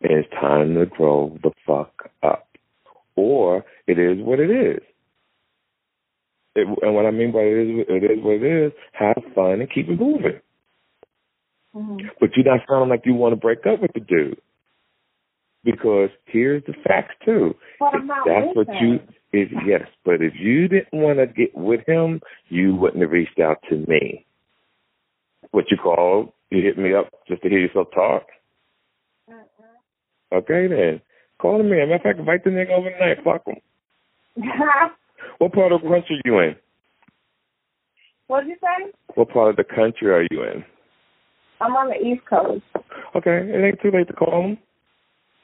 and 0.00 0.12
it's 0.18 0.30
time 0.30 0.74
to 0.74 0.86
grow 0.86 1.36
the 1.42 1.50
fuck 1.66 2.10
up. 2.22 2.48
Or 3.16 3.64
it 3.86 3.98
is 3.98 4.18
what 4.24 4.40
it 4.40 4.50
is. 4.50 4.82
It, 6.54 6.68
and 6.82 6.94
what 6.94 7.06
I 7.06 7.10
mean 7.10 7.32
by 7.32 7.40
it 7.40 7.62
is, 7.62 7.86
it 7.88 8.18
is 8.18 8.24
what 8.24 8.36
it 8.36 8.66
is, 8.66 8.72
have 8.92 9.22
fun 9.34 9.60
and 9.60 9.70
keep 9.72 9.88
it 9.88 9.98
moving. 9.98 10.40
Mm-hmm. 11.74 12.06
But 12.20 12.30
you're 12.36 12.44
not 12.44 12.60
sounding 12.68 12.90
like 12.90 13.06
you 13.06 13.14
want 13.14 13.32
to 13.32 13.40
break 13.40 13.60
up 13.66 13.80
with 13.80 13.92
the 13.94 14.00
dude. 14.00 14.40
Because 15.64 16.10
here's 16.26 16.62
the 16.64 16.74
facts 16.86 17.14
too. 17.24 17.54
But 17.78 17.94
I'm 17.94 18.06
not 18.06 18.26
that's 18.26 18.56
what 18.56 18.68
him. 18.68 19.00
you 19.32 19.40
is 19.40 19.48
yes, 19.66 19.82
but 20.04 20.16
if 20.20 20.34
you 20.38 20.68
didn't 20.68 20.92
want 20.92 21.18
to 21.18 21.26
get 21.26 21.54
with 21.54 21.80
him, 21.86 22.20
you 22.48 22.74
wouldn't 22.74 23.00
have 23.00 23.12
reached 23.12 23.38
out 23.40 23.58
to 23.70 23.76
me. 23.76 24.26
What 25.52 25.70
you 25.70 25.76
call 25.76 26.34
you 26.52 26.62
hit 26.62 26.78
me 26.78 26.94
up 26.94 27.08
just 27.28 27.42
to 27.42 27.48
hear 27.48 27.58
yourself 27.60 27.88
talk? 27.94 28.26
Mm-hmm. 29.30 30.36
Okay 30.36 30.66
then. 30.68 31.00
Call 31.40 31.62
me. 31.62 31.70
Matter 31.70 31.94
of 31.94 32.02
fact, 32.02 32.18
invite 32.18 32.44
the 32.44 32.50
nigga 32.50 32.70
over 32.70 32.90
tonight. 32.90 33.18
Fuck 33.24 33.46
him. 33.46 33.56
What 35.38 35.52
part 35.54 35.72
of 35.72 35.82
the 35.82 35.88
country 35.88 36.16
are 36.16 36.22
you 36.24 36.38
in? 36.40 36.56
What'd 38.28 38.48
you 38.48 38.56
say? 38.60 38.92
What 39.14 39.30
part 39.30 39.50
of 39.50 39.56
the 39.56 39.64
country 39.64 40.08
are 40.10 40.22
you 40.30 40.42
in? 40.44 40.64
I'm 41.60 41.72
on 41.72 41.88
the 41.88 41.96
East 41.96 42.22
Coast. 42.28 42.62
Okay, 43.16 43.38
it 43.50 43.64
ain't 43.64 43.80
too 43.82 43.90
late 43.96 44.06
to 44.08 44.12
call 44.12 44.42
him. 44.42 44.58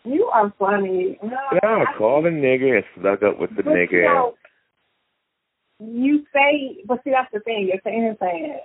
You 0.05 0.27
are 0.27 0.53
funny. 0.59 1.19
No, 1.23 1.37
Yeah, 1.63 1.85
I- 1.89 1.99
call 1.99 2.23
the 2.23 2.29
nigga 2.31 2.77
and 2.77 2.85
slug 2.95 3.23
up 3.25 3.39
with 3.41 3.51
the 3.57 3.63
but 3.63 3.73
nigga. 3.75 3.93
You, 3.93 4.03
know, 4.05 4.35
you 5.81 6.27
say, 6.33 6.79
but 6.87 7.03
see, 7.05 7.11
that's 7.11 7.33
the 7.33 7.41
thing. 7.41 7.69
You're 7.69 7.81
saying 7.85 8.07
and 8.07 8.17
saying 8.21 8.59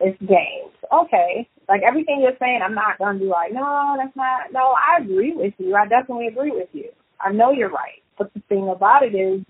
it's 0.00 0.18
games. 0.20 0.72
Okay, 0.92 1.48
like 1.68 1.82
everything 1.86 2.20
you're 2.20 2.36
saying, 2.38 2.60
I'm 2.64 2.74
not 2.74 2.98
gonna 2.98 3.18
be 3.18 3.26
like, 3.26 3.52
no, 3.52 3.96
that's 3.98 4.16
not. 4.16 4.52
No, 4.52 4.74
I 4.76 5.02
agree 5.02 5.32
with 5.34 5.54
you. 5.58 5.74
I 5.74 5.86
definitely 5.86 6.28
agree 6.28 6.52
with 6.52 6.68
you. 6.72 6.90
I 7.20 7.32
know 7.32 7.52
you're 7.52 7.70
right. 7.70 8.02
But 8.18 8.32
the 8.34 8.40
thing 8.48 8.68
about 8.68 9.02
it 9.02 9.14
is, 9.14 9.42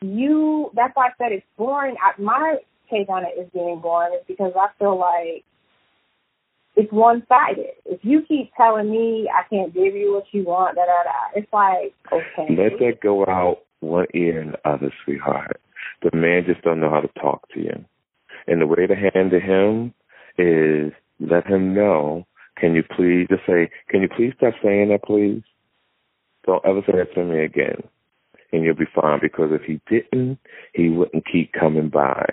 you. 0.00 0.70
That's 0.74 0.94
why 0.94 1.08
I 1.08 1.10
said 1.18 1.32
it's 1.32 1.46
boring. 1.56 1.96
I, 2.02 2.20
my 2.20 2.56
take 2.90 3.08
on 3.08 3.24
it 3.24 3.40
is 3.40 3.48
being 3.52 3.80
boring 3.80 4.14
is 4.14 4.24
because 4.28 4.52
I 4.56 4.68
feel 4.78 4.98
like 4.98 5.44
it's 6.76 6.92
one 6.92 7.24
sided. 7.28 7.72
If 7.86 8.00
you 8.02 8.22
keep 8.26 8.52
telling 8.56 8.90
me 8.90 9.30
I 9.32 9.48
can't 9.48 9.72
give 9.72 9.94
you 9.94 10.14
what 10.14 10.24
you 10.32 10.44
want, 10.44 10.76
da 10.76 10.82
da 10.84 11.04
da, 11.04 11.40
it's 11.40 11.52
like 11.52 11.94
okay. 12.12 12.54
Let 12.54 12.78
that 12.80 13.00
go 13.02 13.24
out 13.26 13.62
one 13.80 14.06
ear 14.14 14.40
and 14.40 14.52
the 14.54 14.68
other, 14.68 14.92
sweetheart. 15.04 15.60
The 16.02 16.16
man 16.16 16.44
just 16.46 16.62
don't 16.62 16.80
know 16.80 16.90
how 16.90 17.00
to 17.00 17.20
talk 17.20 17.48
to 17.54 17.60
you. 17.60 17.84
And 18.46 18.60
the 18.60 18.66
way 18.66 18.86
to 18.86 18.94
handle 18.94 19.40
him 19.40 19.94
is 20.38 20.92
let 21.20 21.46
him 21.46 21.74
know, 21.74 22.26
can 22.56 22.74
you 22.74 22.82
please 22.82 23.26
just 23.28 23.46
say, 23.46 23.70
can 23.88 24.02
you 24.02 24.08
please 24.08 24.32
stop 24.36 24.54
saying 24.62 24.88
that 24.90 25.04
please? 25.04 25.42
Don't 26.46 26.64
ever 26.64 26.80
say 26.86 26.92
that 26.96 27.14
to 27.14 27.24
me 27.24 27.44
again. 27.44 27.82
And 28.52 28.64
you'll 28.64 28.76
be 28.76 28.84
fine 28.94 29.18
because 29.20 29.50
if 29.50 29.62
he 29.62 29.80
didn't, 29.90 30.38
he 30.72 30.88
wouldn't 30.88 31.24
keep 31.30 31.52
coming 31.52 31.88
by. 31.88 32.24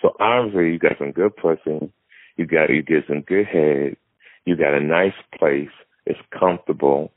So 0.00 0.14
obviously 0.20 0.72
you 0.72 0.78
got 0.78 0.98
some 0.98 1.12
good 1.12 1.34
pussy, 1.36 1.90
you 2.36 2.46
got 2.46 2.70
you 2.70 2.82
get 2.82 3.04
some 3.08 3.22
good 3.22 3.46
head, 3.46 3.96
you 4.44 4.56
got 4.56 4.74
a 4.74 4.80
nice 4.80 5.14
place, 5.38 5.70
it's 6.04 6.18
comfortable, 6.38 7.12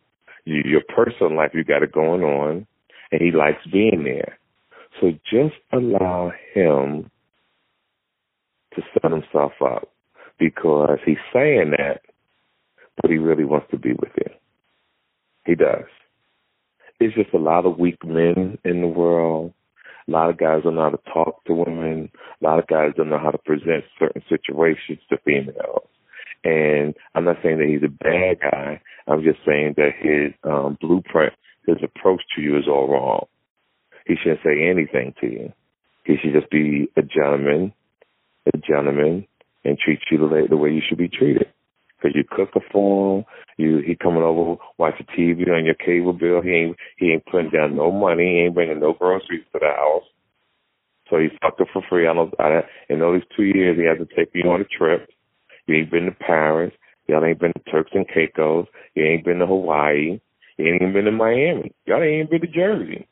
you, 0.46 0.62
your 0.66 0.82
personal 0.96 1.36
life 1.36 1.52
you 1.54 1.64
got 1.64 1.84
it 1.84 1.92
going 1.92 2.22
on, 2.24 2.66
and 3.12 3.22
he 3.22 3.32
likes 3.32 3.66
being 3.72 4.04
there. 4.04 4.38
So 5.02 5.12
just 5.30 5.56
allow 5.74 6.32
him 6.54 7.12
to 8.76 8.82
set 8.94 9.12
himself 9.12 9.54
up 9.62 9.90
because 10.40 11.00
he's 11.06 11.18
saying 11.34 11.72
that, 11.78 12.02
but 13.02 13.12
he 13.12 13.18
really 13.18 13.46
wants 13.46 13.68
to 13.72 13.78
be 13.78 13.94
with 13.94 14.12
you. 14.18 14.32
He 15.46 15.56
does. 15.56 15.86
It's 17.00 17.16
just 17.16 17.34
a 17.34 17.38
lot 17.38 17.66
of 17.66 17.78
weak 17.78 18.04
men 18.04 18.58
in 18.64 18.82
the 18.82 18.88
world. 18.88 19.54
A 20.08 20.12
lot 20.12 20.30
of 20.30 20.38
guys 20.38 20.64
don't 20.64 20.76
know 20.76 20.84
how 20.84 20.90
to 20.90 21.12
talk 21.12 21.44
to 21.46 21.54
women. 21.54 22.10
A 22.42 22.44
lot 22.44 22.60
of 22.60 22.68
guys 22.68 22.94
don't 22.96 23.10
know 23.10 23.20
how 23.20 23.32
to 23.32 23.38
present 23.40 23.84
certain 24.00 24.22
situations 24.30 25.00
to 25.10 25.18
females. 25.26 25.88
And 26.44 26.94
I'm 27.16 27.26
not 27.26 27.38
saying 27.44 27.58
that 27.58 27.68
he's 27.68 27.84
a 27.84 27.90
bad 27.90 28.40
guy. 28.40 28.82
I'm 29.08 29.24
just 29.24 29.40
saying 29.46 29.76
that 29.78 29.92
his 30.00 30.32
um, 30.44 30.78
blueprint, 30.80 31.34
his 31.66 31.78
approach 31.84 32.22
to 32.36 32.42
you 32.42 32.58
is 32.58 32.68
all 32.68 32.88
wrong. 32.88 33.26
He 34.06 34.16
shouldn't 34.16 34.42
say 34.44 34.70
anything 34.70 35.16
to 35.22 35.28
you. 35.28 35.54
He 36.06 36.18
should 36.18 36.34
just 36.34 36.52
be 36.52 36.88
a 36.96 37.02
gentleman, 37.02 37.74
a 38.54 38.58
gentleman, 38.58 39.28
and 39.64 39.78
treat 39.78 40.00
you 40.12 40.18
the 40.18 40.28
way, 40.28 40.48
the 40.48 40.58
way 40.58 40.70
you 40.72 40.82
should 40.88 40.98
be 40.98 41.10
treated. 41.10 41.48
Because 41.98 42.16
you 42.16 42.24
cook 42.30 42.50
for 42.72 43.18
him, 43.20 43.26
you 43.58 43.80
he 43.80 43.96
coming 43.96 44.22
over 44.22 44.62
watching 44.78 45.08
TV 45.18 45.50
on 45.50 45.66
your 45.66 45.76
cable 45.76 46.14
bill. 46.14 46.42
He 46.42 46.52
ain't 46.52 46.76
he 46.98 47.12
ain't 47.12 47.26
putting 47.26 47.50
down 47.50 47.76
no 47.76 47.92
money. 47.92 48.24
He 48.24 48.40
ain't 48.42 48.54
bringing 48.54 48.80
no 48.80 48.94
groceries 48.94 49.46
to 49.54 49.60
the 49.60 49.68
house. 49.68 50.04
So 51.10 51.18
he 51.20 51.30
fucked 51.42 51.60
her 51.60 51.66
for 51.72 51.84
free. 51.90 52.08
I 52.08 52.14
don't. 52.14 52.34
I, 52.40 52.62
in 52.90 53.02
all 53.02 53.14
these 53.14 53.24
two 53.36 53.44
years, 53.44 53.78
he 53.78 53.86
had 53.86 54.00
to 54.00 54.16
take 54.16 54.30
you 54.34 54.50
on 54.50 54.62
a 54.62 54.66
trip. 54.66 55.10
You 55.68 55.76
ain't 55.76 55.92
been 55.92 56.06
to 56.06 56.12
Paris. 56.12 56.74
Y'all 57.08 57.24
ain't 57.24 57.40
been 57.40 57.54
to 57.54 57.72
Turks 57.72 57.92
and 57.94 58.08
Caicos. 58.08 58.68
You 58.96 59.06
ain't 59.06 59.26
been 59.26 59.40
to 59.40 59.48
Hawaii. 59.48 60.20
You 60.58 60.66
ain't 60.66 60.82
even 60.82 60.94
been 60.94 61.06
to 61.06 61.12
Miami. 61.12 61.72
Y'all 61.86 62.02
ain't 62.02 62.30
even 62.30 62.40
been 62.40 62.42
to 62.42 62.48
Jersey. 62.48 63.08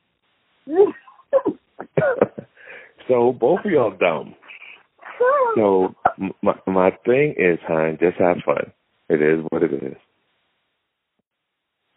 so 3.08 3.34
both 3.34 3.60
of 3.66 3.72
y'all 3.72 3.96
dumb. 3.98 4.36
So 5.56 5.94
my 6.42 6.54
my 6.66 6.90
thing 7.06 7.36
is, 7.38 7.60
hon, 7.68 7.98
just 8.02 8.18
have 8.18 8.38
fun. 8.44 8.72
It 9.10 9.22
is 9.22 9.46
what 9.50 9.62
it 9.62 9.72
is, 9.72 9.98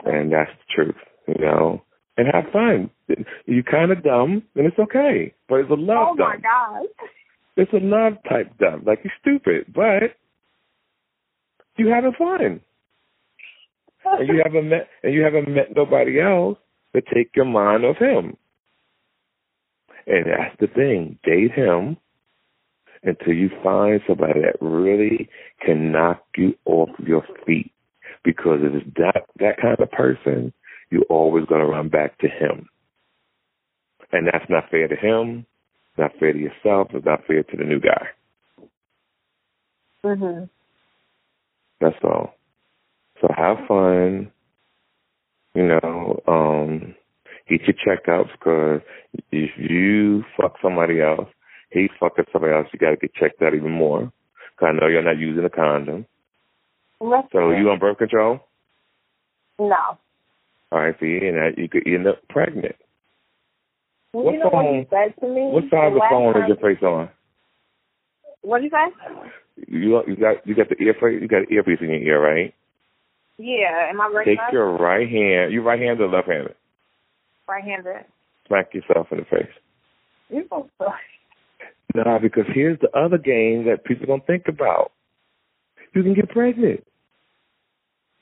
and 0.05 0.31
that's 0.31 0.51
the 0.51 0.75
truth, 0.75 0.97
you 1.27 1.43
know. 1.43 1.83
And 2.19 2.29
have 2.33 2.53
fun. 2.53 2.91
You 3.47 3.63
kind 3.63 3.93
of 3.93 4.03
dumb, 4.03 4.43
and 4.55 4.67
it's 4.67 4.79
okay. 4.79 5.35
But 5.49 5.61
it's 5.61 5.71
a 5.71 5.75
love 5.75 6.09
oh 6.11 6.15
my 6.17 6.37
god. 6.37 6.87
It's 7.57 7.73
a 7.73 7.79
love 7.81 8.15
type 8.29 8.57
dumb. 8.59 8.85
Like 8.87 9.01
you're 9.05 9.13
stupid, 9.21 9.73
but 9.75 10.17
you're 11.77 11.95
having 11.95 12.13
fun, 12.19 12.61
and 14.05 14.29
you 14.29 14.43
haven't 14.45 14.69
met 14.69 14.89
and 15.03 15.15
you 15.15 15.23
haven't 15.23 15.49
met 15.49 15.75
nobody 15.75 16.21
else 16.21 16.59
to 16.95 17.03
take 17.03 17.31
your 17.35 17.45
mind 17.45 17.85
off 17.85 17.97
him. 17.97 18.37
And 20.07 20.27
that's 20.27 20.57
the 20.61 20.69
thing. 20.69 21.19
Date 21.25 21.53
him 21.53 21.97
until 23.07 23.33
you 23.33 23.49
find 23.63 24.01
somebody 24.07 24.41
that 24.41 24.57
really 24.61 25.29
can 25.65 25.93
knock 25.93 26.23
you 26.37 26.55
off 26.67 26.91
your 26.99 27.25
feet. 27.47 27.73
Because 28.25 28.59
if 28.63 28.75
it's 28.75 28.97
that 28.97 29.27
that 29.39 29.61
kind 29.63 29.79
of 29.79 29.91
person, 29.93 30.53
you're 30.91 31.03
always 31.09 31.47
going 31.47 31.61
to 31.61 31.67
run 31.67 31.89
back 31.89 32.19
to 32.19 32.29
him. 32.29 32.69
And 34.13 34.27
that's 34.27 34.49
not 34.51 34.71
fair 34.71 34.89
to 34.89 34.97
him, 34.97 35.47
not 35.97 36.13
fair 36.19 36.33
to 36.33 36.39
yourself, 36.39 36.89
it's 36.93 37.07
not 37.07 37.25
fair 37.27 37.43
to 37.43 37.57
the 37.57 37.65
new 37.65 37.81
guy. 37.81 38.09
Mhm. 40.05 40.49
That's 41.81 41.97
all. 42.03 42.35
So 43.21 43.29
have 43.37 43.67
fun. 43.67 44.33
You 45.55 45.69
know, 45.69 46.23
um, 46.27 46.95
get 47.49 47.63
your 47.63 47.77
checkups 47.77 48.33
because 48.33 48.83
if 49.33 49.51
you 49.57 50.23
fuck 50.37 50.57
somebody 50.61 51.01
else, 51.01 51.29
he 51.71 51.89
fucking 52.01 52.27
somebody 52.33 52.55
else, 52.55 52.69
you 52.73 52.79
got 52.79 52.91
to 52.91 52.97
get 52.97 53.15
checked 53.15 53.43
out 53.43 53.55
even 53.55 53.73
more. 53.73 54.13
Cause 54.59 54.69
I 54.71 54.73
know 54.73 54.87
you're 54.87 55.03
not 55.03 55.19
using 55.19 55.45
a 55.45 55.51
condom. 55.51 56.07
Let's 57.01 57.29
So 57.33 57.51
you 57.51 57.69
on 57.71 57.79
birth 57.79 57.99
control? 57.99 58.41
No. 59.59 59.99
All 60.73 60.81
right, 60.81 60.95
see, 60.99 61.19
and 61.23 61.37
that 61.37 61.59
you 61.59 61.69
could 61.69 61.87
end 61.87 62.07
up 62.07 62.27
pregnant. 62.29 62.75
Well, 64.13 64.25
What 64.25 64.33
you 64.33 64.39
know 64.41 64.49
what 64.49 64.65
you 64.65 64.87
to 65.21 65.29
me? 65.29 65.43
What 65.53 65.65
side 65.71 65.93
of 65.93 66.01
phone 66.09 66.43
is 66.43 66.49
your 66.49 66.57
face 66.57 66.83
on? 66.83 67.11
What 68.41 68.63
did 68.63 68.65
you 68.65 68.71
say? 68.71 69.31
You 69.69 70.03
you 70.07 70.17
got 70.17 70.47
you 70.47 70.55
got 70.55 70.69
the 70.69 70.77
ear 70.83 71.11
you 71.11 71.29
got 71.29 71.43
an 71.43 71.47
earpiece 71.51 71.79
in 71.81 71.89
your 71.89 72.03
ear, 72.03 72.21
right? 72.21 72.55
Yeah, 73.39 73.91
am 73.91 74.01
I 74.01 74.07
right? 74.07 74.27
Take 74.27 74.39
your 74.53 74.73
right 74.73 75.09
hand. 75.09 75.53
You 75.53 75.63
right 75.63 75.79
handed 75.79 76.03
or 76.03 76.09
left 76.09 76.29
handed? 76.29 76.55
right-handed. 77.49 78.05
Smack 78.47 78.75
yourself 78.75 79.09
in 79.11 79.19
the 79.19 79.25
face. 79.25 79.53
You're 80.29 80.45
so 80.49 80.69
No, 81.95 82.19
because 82.21 82.45
here's 82.53 82.79
the 82.81 82.91
other 82.99 83.19
game 83.19 83.65
that 83.67 83.85
people 83.85 84.07
don't 84.07 84.27
think 84.27 84.45
about. 84.49 84.93
You 85.95 86.03
can 86.03 86.15
get 86.15 86.29
pregnant. 86.29 86.85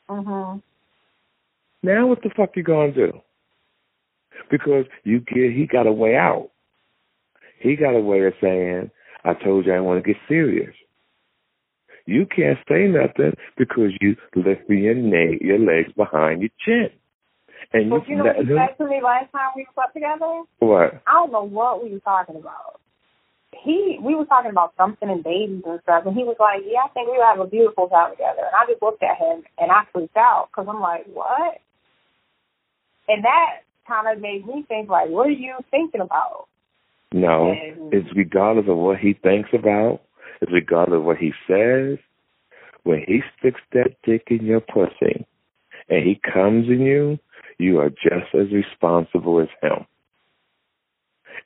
Uh-huh. 0.09 0.59
Now 1.83 2.07
what 2.07 2.23
the 2.23 2.31
fuck 2.37 2.51
you 2.57 2.62
gonna 2.62 2.93
do? 2.93 3.12
Because 4.51 4.85
you 5.03 5.21
get 5.21 5.53
he 5.53 5.67
got 5.71 5.87
a 5.87 5.93
way 5.93 6.17
out. 6.17 6.51
He 7.61 7.77
got 7.77 7.97
a 7.97 8.01
way 8.01 8.21
of 8.25 8.35
saying, 8.41 8.91
I 9.25 9.33
told 9.35 9.67
you 9.67 9.73
I 9.73 9.81
want 9.81 10.05
to 10.05 10.07
get 10.12 10.21
serious. 10.29 10.75
You 12.07 12.27
can't 12.27 12.59
say 12.69 12.87
nothing 12.87 13.33
because 13.57 13.91
you 14.01 14.17
lift 14.37 14.69
your, 14.69 14.95
na- 14.95 15.39
your 15.41 15.59
legs 15.59 15.93
behind 15.97 16.43
your 16.43 16.51
chin. 16.65 16.91
And 17.73 17.89
But 17.89 18.07
you 18.07 18.17
know 18.17 18.25
what 18.25 18.47
you 18.47 18.57
said 18.57 18.77
to 18.77 18.89
me 18.89 19.01
last 19.03 19.33
time 19.33 19.51
we 19.57 19.67
slept 19.75 19.95
together? 19.95 20.43
what? 20.59 21.03
I 21.07 21.12
don't 21.12 21.33
know 21.33 21.45
what 21.45 21.83
we 21.83 21.93
were 21.93 22.01
talking 22.01 22.37
about. 22.37 22.81
He, 23.62 23.98
we 24.00 24.14
were 24.14 24.24
talking 24.24 24.50
about 24.50 24.74
something 24.76 25.09
and 25.09 25.22
babies 25.22 25.62
and 25.66 25.80
stuff, 25.82 26.07
and 26.07 26.16
he 26.16 26.24
was 26.24 26.36
like, 26.40 26.62
"Yeah, 26.66 26.84
I 26.84 26.88
think 26.88 27.09
we 27.09 27.18
would 27.18 27.24
have 27.24 27.40
a 27.40 27.46
beautiful 27.46 27.88
time 27.88 28.11
together." 28.12 28.42
And 28.42 28.55
I 28.57 28.66
just 28.66 28.82
looked 28.82 29.02
at 29.02 29.18
him 29.18 29.44
and 29.59 29.70
I 29.70 29.84
freaked 29.92 30.16
out 30.16 30.48
because 30.50 30.66
I'm 30.68 30.80
like, 30.80 31.07
"What?" 31.12 31.61
And 33.09 33.24
that 33.24 33.62
kind 33.86 34.09
of 34.09 34.22
made 34.22 34.46
me 34.46 34.64
think, 34.66 34.88
like, 34.88 35.09
"What 35.09 35.28
are 35.28 35.30
you 35.30 35.55
thinking 35.70 36.00
about?" 36.00 36.46
No, 37.12 37.52
And- 37.52 37.92
it's 37.92 38.12
regardless 38.16 38.68
of 38.68 38.76
what 38.76 38.98
he 38.98 39.12
thinks 39.12 39.50
about. 39.52 40.00
It's 40.40 40.52
regardless 40.52 40.98
of 40.98 41.05
what 41.05 41.18
he 41.18 41.32
says. 41.46 41.98
When 42.82 43.02
he 43.07 43.22
sticks 43.38 43.61
that 43.72 43.96
dick 44.02 44.24
in 44.30 44.44
your 44.44 44.61
pussy 44.61 45.24
and 45.88 46.05
he 46.05 46.16
comes 46.16 46.68
in 46.68 46.80
you, 46.80 47.18
you 47.59 47.78
are 47.80 47.88
just 47.88 48.34
as 48.34 48.52
responsible 48.52 49.40
as 49.40 49.48
him. 49.62 49.86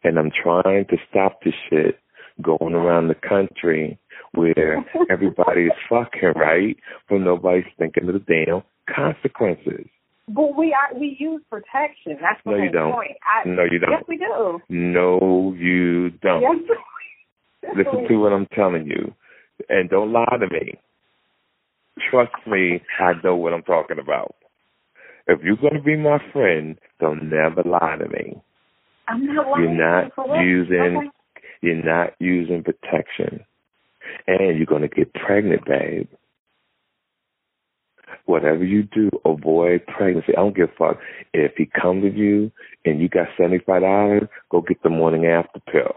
And 0.05 0.19
I'm 0.19 0.31
trying 0.31 0.87
to 0.87 0.97
stop 1.11 1.41
this 1.45 1.55
shit 1.69 1.99
going 2.43 2.75
around 2.75 3.09
the 3.09 3.15
country 3.15 3.99
where 4.33 4.85
everybody 5.11 5.63
is 5.63 5.73
fucking 5.89 6.35
right, 6.37 6.77
but 7.09 7.19
nobody's 7.19 7.65
thinking 7.79 8.09
of 8.09 8.15
the 8.15 8.21
damn 8.21 8.63
consequences. 8.95 9.87
But 10.29 10.57
we 10.57 10.75
are 10.75 10.99
we 10.99 11.17
use 11.19 11.43
protection. 11.51 12.19
That's 12.21 12.41
the 12.45 12.51
No, 12.51 12.57
you 12.57 12.71
don't. 12.71 12.93
point. 12.93 13.17
I, 13.25 13.49
No, 13.49 13.65
you 13.65 13.79
don't. 13.79 13.91
Yes, 13.91 14.05
we 14.07 14.19
do. 14.19 14.61
No, 14.69 15.55
you 15.57 16.11
don't. 16.11 16.43
Yes. 16.43 16.77
Listen 17.77 18.07
to 18.09 18.17
what 18.17 18.33
I'm 18.33 18.47
telling 18.55 18.87
you, 18.87 19.13
and 19.69 19.91
don't 19.91 20.13
lie 20.13 20.37
to 20.39 20.47
me. 20.49 20.79
Trust 22.11 22.33
me, 22.47 22.81
I 23.01 23.13
know 23.25 23.35
what 23.35 23.53
I'm 23.53 23.63
talking 23.63 23.99
about. 23.99 24.37
If 25.27 25.41
you're 25.43 25.57
going 25.57 25.75
to 25.75 25.83
be 25.83 25.97
my 25.97 26.19
friend, 26.33 26.79
don't 27.01 27.25
never 27.29 27.63
lie 27.65 27.97
to 27.99 28.09
me. 28.09 28.41
I'm 29.09 29.27
not. 29.27 29.59
You're 29.59 29.71
not 29.71 30.13
using 30.45 30.97
Okay. 30.99 31.11
you're 31.63 31.85
not 31.85 32.15
using 32.21 32.63
protection, 32.63 33.45
and 34.27 34.57
you're 34.57 34.67
going 34.67 34.83
to 34.83 34.89
get 34.89 35.13
pregnant, 35.15 35.65
babe. 35.65 36.09
Whatever 38.27 38.65
you 38.65 38.83
do, 38.85 39.11
avoid 39.25 39.87
pregnancy. 39.87 40.33
I 40.37 40.41
don't 40.41 40.57
give 40.57 40.71
a 40.71 40.73
fuck 40.79 40.99
if 41.33 41.53
he 41.57 41.67
comes 41.67 42.05
to 42.05 42.11
you 42.11 42.51
and 42.85 43.01
you 43.01 43.09
got 43.09 43.29
seventy 43.37 43.59
five 43.65 43.83
dollars. 43.83 44.29
Go 44.51 44.61
get 44.61 44.83
the 44.83 44.91
morning 44.91 45.27
after 45.27 45.61
pill. 45.61 45.95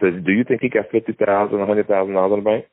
Does, 0.00 0.22
do 0.24 0.32
you 0.32 0.44
think 0.44 0.62
he 0.62 0.68
got 0.68 0.90
fifty 0.90 1.12
thousand, 1.12 1.60
a 1.60 1.66
hundred 1.66 1.88
thousand 1.88 2.14
dollars 2.14 2.38
in 2.38 2.44
the 2.44 2.50
bank? 2.50 2.66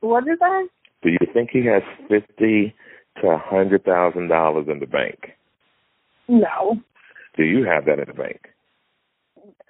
What 0.00 0.24
is 0.28 0.38
that? 0.40 0.68
Do 1.02 1.10
you 1.10 1.18
think 1.32 1.50
he 1.52 1.64
has 1.66 1.82
fifty 2.08 2.74
to 3.22 3.28
a 3.28 3.38
hundred 3.38 3.84
thousand 3.84 4.28
dollars 4.28 4.66
in 4.68 4.80
the 4.80 4.86
bank? 4.86 5.18
No. 6.28 6.80
Do 7.36 7.44
you 7.44 7.64
have 7.64 7.84
that 7.86 7.98
in 7.98 8.06
the 8.08 8.14
bank? 8.14 8.40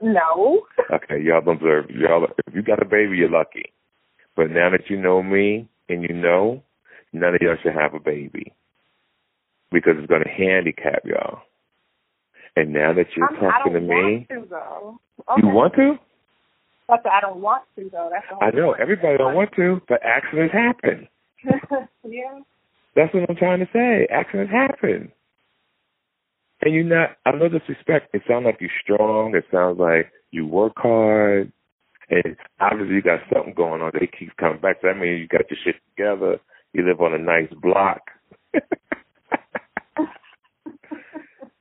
No. 0.01 0.63
Okay, 0.93 1.21
y'all 1.23 1.39
observe. 1.49 1.91
Y'all, 1.91 2.27
if 2.47 2.55
you 2.55 2.63
got 2.63 2.83
a 2.83 2.85
baby, 2.85 3.17
you're 3.17 3.31
lucky. 3.31 3.73
But 4.37 4.51
now 4.51 4.71
that 4.71 4.89
you 4.91 4.97
know 5.01 5.23
me 5.23 5.69
and 5.89 6.03
you 6.03 6.15
know, 6.15 6.63
none 7.13 7.35
of 7.35 7.41
y'all 7.41 7.57
should 7.63 7.75
have 7.75 7.95
a 7.95 8.01
baby 8.01 8.53
because 9.73 9.95
it's 9.99 10.07
going 10.07 10.23
to 10.23 10.29
handicap 10.29 11.03
y'all. 11.05 11.41
And 12.57 12.73
now 12.73 12.93
that 12.95 13.07
you're 13.17 13.27
I 13.33 13.41
talking 13.41 13.73
to 13.75 13.81
me, 13.81 14.27
want 14.29 14.29
to 14.29 14.47
though. 14.49 15.01
you 15.37 15.49
want 15.49 15.75
to? 15.75 15.95
That's 16.89 17.03
I 17.11 17.21
don't 17.21 17.41
want 17.41 17.65
to 17.77 17.89
though. 17.91 18.09
That's 18.13 18.25
the 18.31 18.37
whole 18.37 18.45
I 18.45 18.51
know 18.51 18.67
point. 18.69 18.81
everybody 18.81 19.19
don't 19.19 19.35
want 19.35 19.51
to, 19.57 19.81
but 19.89 20.01
accidents 20.05 20.55
happen. 20.55 21.09
yeah. 22.05 22.41
That's 22.95 23.13
what 23.13 23.29
I'm 23.29 23.37
trying 23.37 23.61
to 23.61 23.69
say. 23.73 24.07
Accidents 24.11 24.53
happen. 24.53 25.13
And 26.67 26.75
you're 26.75 26.83
not, 26.83 27.11
I 27.25 27.31
know 27.31 27.49
this 27.49 27.61
disrespect. 27.61 28.13
It 28.13 28.23
sounds 28.27 28.45
like 28.45 28.57
you're 28.59 28.69
strong. 28.83 29.37
It 29.37 29.45
sounds 29.53 29.79
like 29.79 30.11
you 30.33 30.49
work 30.49 30.73
hard. 30.75 31.53
And 32.11 32.37
obviously 32.59 32.97
you 32.97 33.03
got 33.03 33.21
something 33.33 33.55
going 33.55 33.83
on. 33.83 33.93
They 33.95 34.09
keep 34.09 34.37
coming 34.37 34.61
back. 34.61 34.83
That 34.83 34.97
means 34.97 35.21
you 35.21 35.29
got 35.29 35.49
your 35.49 35.61
shit 35.63 35.77
together. 35.95 36.41
You 36.73 36.85
live 36.85 37.01
on 37.01 37.15
a 37.15 37.19
nice 37.19 37.47
block. 37.63 38.01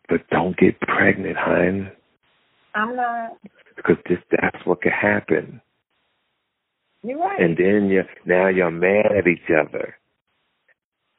but 0.10 0.28
don't 0.32 0.58
get 0.58 0.82
pregnant, 0.82 1.38
hon. 1.38 1.92
I'm 2.74 2.96
not. 2.96 3.38
Because 3.76 3.98
this, 4.10 4.18
that's 4.32 4.66
what 4.66 4.82
could 4.82 4.92
happen. 4.92 5.62
You're 7.04 7.20
right. 7.20 7.40
And 7.40 7.56
then 7.56 7.90
you 7.90 8.02
now 8.26 8.48
you're 8.48 8.72
mad 8.72 9.12
at 9.16 9.28
each 9.28 9.52
other. 9.52 9.98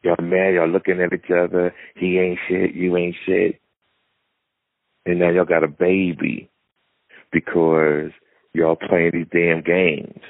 Y'all 0.02 0.16
mad, 0.20 0.54
y'all 0.54 0.68
looking 0.68 1.00
at 1.00 1.12
each 1.12 1.30
other. 1.30 1.72
He 1.94 2.18
ain't 2.18 2.40
shit, 2.48 2.74
you 2.74 2.96
ain't 2.96 3.14
shit. 3.24 3.60
And 5.06 5.20
now 5.20 5.30
y'all 5.30 5.44
got 5.44 5.64
a 5.64 5.68
baby 5.68 6.50
because 7.32 8.10
y'all 8.52 8.76
playing 8.76 9.12
these 9.14 9.26
damn 9.32 9.62
games. 9.62 10.20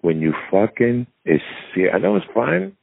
When 0.00 0.20
you 0.20 0.32
fucking, 0.50 1.06
it's 1.24 1.42
shit. 1.74 1.92
I 1.92 1.98
know 1.98 2.16
it's 2.16 2.26
fun. 2.32 2.76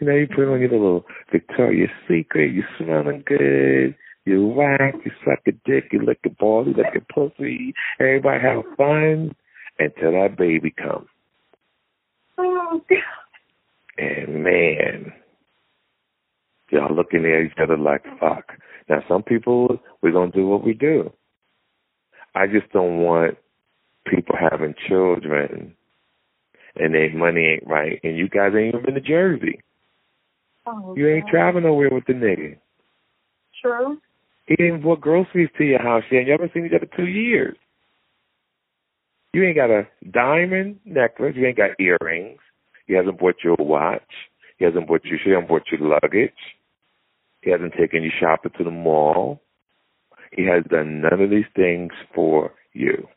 You 0.00 0.06
know, 0.06 0.14
you 0.14 0.26
put 0.26 0.50
on 0.50 0.60
your 0.60 0.70
little 0.70 1.04
Victoria's 1.30 1.90
Secret, 2.08 2.54
you 2.54 2.62
smelling 2.78 3.24
good, 3.26 3.94
you 4.24 4.46
whack, 4.46 4.94
you 5.04 5.10
suck 5.24 5.40
a 5.46 5.52
dick, 5.64 5.88
you 5.92 6.04
lick 6.04 6.20
a 6.24 6.30
ball, 6.30 6.66
you 6.66 6.74
lick 6.74 6.94
a 6.94 7.12
pussy, 7.12 7.74
everybody 7.98 8.40
have 8.40 8.62
fun 8.76 9.34
until 9.78 10.12
that 10.12 10.36
baby 10.38 10.70
comes. 10.70 11.08
oh, 12.38 12.80
God. 12.88 12.98
And 13.98 14.44
man, 14.44 15.12
y'all 16.70 16.94
looking 16.94 17.24
at 17.26 17.46
each 17.46 17.58
other 17.60 17.76
like 17.76 18.04
fuck. 18.20 18.52
Now 18.88 19.02
some 19.08 19.22
people 19.22 19.78
we're 20.02 20.12
gonna 20.12 20.32
do 20.32 20.46
what 20.46 20.64
we 20.64 20.74
do. 20.74 21.12
I 22.34 22.46
just 22.46 22.70
don't 22.72 22.98
want 22.98 23.36
people 24.06 24.36
having 24.38 24.74
children 24.88 25.74
and 26.76 26.94
their 26.94 27.12
money 27.14 27.44
ain't 27.44 27.66
right 27.66 28.00
and 28.02 28.16
you 28.16 28.28
guys 28.28 28.52
ain't 28.56 28.74
even 28.74 28.84
been 28.84 28.94
to 28.94 29.00
Jersey. 29.00 29.60
Oh, 30.66 30.94
You 30.96 31.08
ain't 31.08 31.24
God. 31.24 31.30
traveling 31.30 31.64
nowhere 31.64 31.90
with 31.90 32.04
the 32.06 32.12
nigga. 32.12 32.56
True. 33.62 33.98
He 34.46 34.56
ain't 34.62 34.82
bought 34.82 35.00
groceries 35.00 35.50
to 35.58 35.64
your 35.64 35.82
house 35.82 36.04
yet. 36.10 36.26
You 36.26 36.32
haven't 36.32 36.52
seen 36.54 36.66
each 36.66 36.72
other 36.74 36.88
two 36.96 37.06
years. 37.06 37.56
You 39.34 39.44
ain't 39.44 39.56
got 39.56 39.70
a 39.70 39.86
diamond 40.10 40.80
necklace. 40.84 41.34
You 41.36 41.46
ain't 41.46 41.56
got 41.56 41.78
earrings. 41.78 42.38
He 42.86 42.94
hasn't 42.94 43.18
bought 43.18 43.36
you 43.44 43.54
a 43.58 43.62
watch. 43.62 44.02
He 44.58 44.64
hasn't 44.64 44.88
bought 44.88 45.04
you. 45.04 45.18
She 45.22 45.30
hasn't 45.30 45.48
bought 45.48 45.64
you 45.70 45.78
luggage. 45.80 46.32
He 47.48 47.52
hasn't 47.52 47.72
taken 47.80 48.02
you 48.02 48.10
shopping 48.20 48.52
to 48.58 48.62
the 48.64 48.70
mall. 48.70 49.40
He 50.36 50.44
has 50.44 50.64
done 50.68 51.00
none 51.00 51.18
of 51.18 51.30
these 51.30 51.48
things 51.56 51.92
for 52.14 52.52
you. 52.74 53.08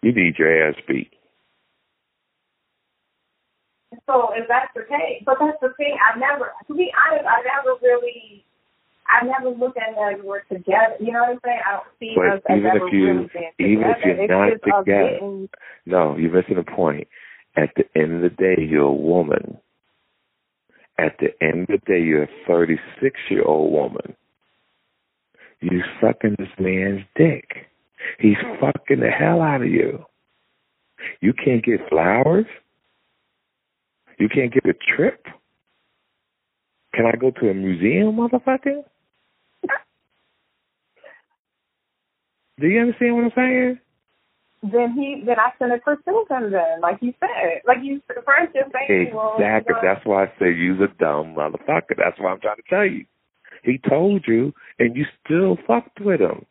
You 0.00 0.14
need 0.14 0.38
your 0.38 0.66
ass 0.66 0.76
beat. 0.88 1.12
So 4.06 4.32
if 4.32 4.48
that's 4.48 4.72
the 4.74 4.88
case, 4.88 5.22
but 5.26 5.36
that's 5.38 5.60
the 5.60 5.74
thing. 5.76 5.94
I 6.00 6.18
never, 6.18 6.52
to 6.68 6.74
be 6.74 6.88
honest, 7.06 7.26
I 7.28 7.42
never 7.52 7.76
really, 7.82 8.46
I 9.06 9.26
never 9.26 9.54
looked 9.54 9.76
at 9.76 9.92
it 9.92 10.16
as 10.16 10.24
we're 10.24 10.40
together. 10.44 10.96
You 11.00 11.12
know 11.12 11.20
what 11.20 11.30
I'm 11.32 11.40
saying? 11.44 11.60
I 11.68 11.72
don't 11.72 11.86
see 12.00 12.14
But 12.16 12.36
us 12.36 12.42
as 12.48 12.56
even 12.56 12.66
if 12.70 12.76
ever 12.76 12.88
you- 12.88 13.06
really 13.06 13.30
even 13.58 13.84
if 13.90 14.04
you're 14.06 14.22
it's 14.22 14.30
not 14.30 14.46
together, 14.64 14.84
getting- 14.84 15.48
No, 15.84 16.16
you're 16.16 16.32
missing 16.32 16.56
the 16.56 16.64
point. 16.64 17.08
At 17.56 17.74
the 17.76 17.84
end 17.94 18.14
of 18.14 18.22
the 18.22 18.30
day, 18.30 18.56
you're 18.62 18.86
a 18.88 18.90
woman. 18.90 19.58
At 20.98 21.16
the 21.18 21.30
end 21.44 21.62
of 21.62 21.80
the 21.80 21.86
day, 21.86 22.00
you're 22.00 22.24
a 22.24 22.28
36 22.46 23.18
year 23.28 23.42
old 23.44 23.72
woman. 23.72 24.14
You 25.60 25.82
sucking 26.00 26.36
this 26.38 26.48
man's 26.58 27.02
dick. 27.16 27.68
He's 28.18 28.36
fucking 28.60 29.00
the 29.00 29.10
hell 29.10 29.40
out 29.40 29.62
of 29.62 29.68
you. 29.68 30.04
You 31.20 31.32
can't 31.32 31.64
get 31.64 31.88
flowers. 31.88 32.46
You 34.18 34.28
can't 34.28 34.52
get 34.52 34.66
a 34.66 34.74
trip. 34.96 35.26
Can 36.94 37.06
I 37.06 37.16
go 37.16 37.30
to 37.32 37.50
a 37.50 37.54
museum, 37.54 38.16
motherfucker? 38.16 38.84
Do 42.60 42.66
you 42.68 42.80
understand 42.80 43.16
what 43.16 43.24
I'm 43.24 43.32
saying? 43.34 43.80
Then 44.72 44.92
he 44.92 45.22
then 45.26 45.36
I 45.38 45.50
shouldn't 45.58 45.82
pursue 45.82 46.24
him 46.30 46.50
then, 46.50 46.80
like 46.80 46.98
you 47.00 47.12
said. 47.20 47.62
Like 47.66 47.78
you 47.82 48.00
first 48.08 48.54
just 48.54 48.72
saying 48.72 49.12
Exactly. 49.12 49.74
know, 49.74 49.80
That's 49.82 50.04
why 50.06 50.24
I 50.24 50.26
say 50.38 50.52
you's 50.54 50.80
a 50.80 50.88
dumb 50.98 51.34
motherfucker. 51.34 51.96
That's 51.96 52.18
what 52.18 52.30
I'm 52.30 52.40
trying 52.40 52.56
to 52.56 52.68
tell 52.68 52.86
you. 52.86 53.04
He 53.62 53.78
told 53.88 54.24
you, 54.26 54.52
and 54.78 54.96
you 54.96 55.04
still 55.24 55.56
fucked 55.66 56.00
with 56.00 56.20
him. 56.20 56.44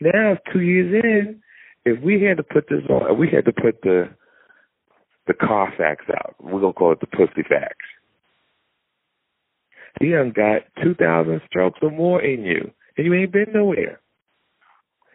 Now, 0.00 0.36
two 0.52 0.60
years 0.60 1.02
in, 1.04 1.42
if 1.84 2.02
we 2.02 2.22
had 2.22 2.38
to 2.38 2.42
put 2.42 2.68
this 2.68 2.82
on, 2.88 3.12
if 3.12 3.18
we 3.18 3.28
had 3.30 3.44
to 3.44 3.52
put 3.52 3.82
the 3.82 4.08
the 5.26 5.34
car 5.34 5.72
facts 5.76 6.06
out. 6.10 6.34
We're 6.40 6.60
gonna 6.60 6.72
call 6.72 6.92
it 6.92 7.00
the 7.00 7.06
pussy 7.06 7.42
facts. 7.48 7.86
He 10.00 10.10
done 10.10 10.32
got 10.34 10.62
two 10.82 10.94
thousand 10.94 11.40
strokes 11.46 11.78
or 11.82 11.90
more 11.90 12.20
in 12.22 12.44
you, 12.44 12.70
and 12.96 13.06
you 13.06 13.14
ain't 13.14 13.32
been 13.32 13.52
nowhere. 13.52 14.00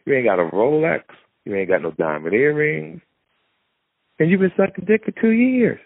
You 0.06 0.16
ain't 0.16 0.26
got 0.26 0.40
a 0.40 0.50
Rolex. 0.50 1.04
You 1.50 1.56
ain't 1.56 1.68
got 1.68 1.82
no 1.82 1.90
diamond 1.90 2.36
earrings, 2.36 3.02
and 4.20 4.30
you've 4.30 4.40
been 4.40 4.52
sucking 4.56 4.86
dick 4.86 5.04
for 5.04 5.20
two 5.20 5.32
years. 5.32 5.80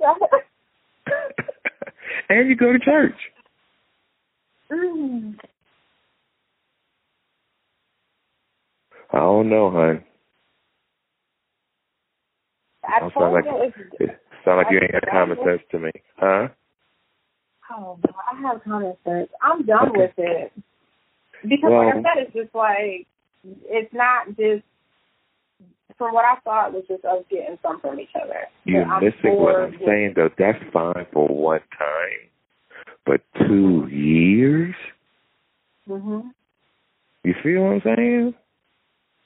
and 2.28 2.48
you 2.48 2.56
go 2.56 2.72
to 2.72 2.78
church. 2.80 3.14
mm, 4.72 5.36
I 9.12 9.18
don't 9.18 9.48
know, 9.48 9.70
hon. 9.70 10.02
I 12.82 12.98
Don't 12.98 13.14
sound 13.14 13.34
like 13.34 13.44
you 13.44 14.08
sound 14.44 14.56
like 14.56 14.66
you 14.72 14.80
ain't 14.82 14.90
got 14.90 15.06
common 15.08 15.38
sense 15.46 15.62
to 15.70 15.78
me, 15.78 15.92
huh? 16.16 16.48
oh 17.70 18.00
I 18.32 18.40
have 18.42 18.64
common 18.64 18.96
sense. 19.04 19.28
I'm 19.40 19.64
done 19.64 19.90
Okay. 19.90 19.98
with 20.00 20.14
it. 20.18 20.52
Because 21.42 21.70
Well- 21.70 21.86
like 21.86 21.94
I 21.94 22.02
said, 22.02 22.18
it's 22.24 22.32
just 22.34 22.52
like 22.56 23.06
it's 23.68 23.92
not 23.92 24.28
just 24.36 24.62
from 25.98 26.12
what 26.12 26.24
I 26.24 26.36
thought 26.44 26.68
it 26.68 26.74
was 26.74 26.84
just 26.88 27.04
us 27.04 27.24
getting 27.30 27.58
some 27.62 27.80
from 27.80 27.98
each 28.00 28.10
other. 28.20 28.40
You're 28.64 28.84
But 28.84 28.90
I'm 28.90 29.04
missing 29.04 29.36
what 29.36 29.56
I'm 29.56 29.70
with- 29.72 29.80
saying, 29.86 30.12
though. 30.14 30.30
That's 30.36 30.62
fine 30.72 31.06
for 31.12 31.26
one 31.28 31.60
time, 31.78 32.28
but 33.04 33.20
two 33.46 33.86
years. 33.88 34.74
Mhm. 35.88 36.32
You 37.24 37.34
feel 37.42 37.62
what 37.64 37.72
I'm 37.72 37.96
saying? 37.96 38.34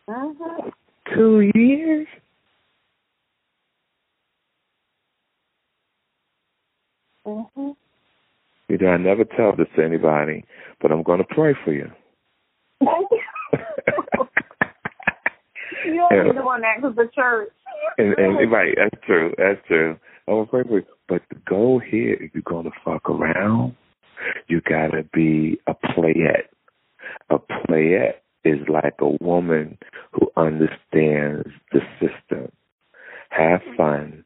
Mhm. 0.08 0.72
Two 1.14 1.40
years. 1.54 2.06
Mhm. 7.26 7.76
You 8.68 8.78
know, 8.78 8.88
I 8.92 8.96
never 8.98 9.24
tell 9.24 9.52
this 9.56 9.68
to 9.76 9.84
anybody, 9.84 10.44
but 10.80 10.92
I'm 10.92 11.02
going 11.02 11.18
to 11.18 11.34
pray 11.34 11.54
for 11.64 11.72
you. 11.72 11.90
Yeah. 16.10 16.32
the 16.32 16.42
one 16.42 16.62
that 16.62 16.82
was 16.82 16.94
the 16.96 17.08
church. 17.14 17.50
And, 17.98 18.18
and 18.18 18.50
right, 18.50 18.74
that's 18.76 19.04
true. 19.06 19.32
That's 19.38 19.60
true. 19.68 19.96
I'm 20.28 20.46
pray 20.46 20.62
for. 20.64 20.82
But 21.08 21.22
the 21.28 21.36
goal 21.48 21.80
here, 21.80 22.14
if 22.14 22.32
you're 22.34 22.42
gonna 22.44 22.70
fuck 22.84 23.08
around, 23.08 23.74
you 24.48 24.60
gotta 24.60 25.04
be 25.12 25.60
a 25.66 25.74
playette. 25.74 26.48
A 27.30 27.38
playette 27.38 28.20
is 28.44 28.58
like 28.68 28.94
a 29.00 29.24
woman 29.24 29.78
who 30.12 30.30
understands 30.36 31.48
the 31.72 31.80
system. 32.00 32.50
Have 33.30 33.60
mm-hmm. 33.60 33.76
fun, 33.76 34.24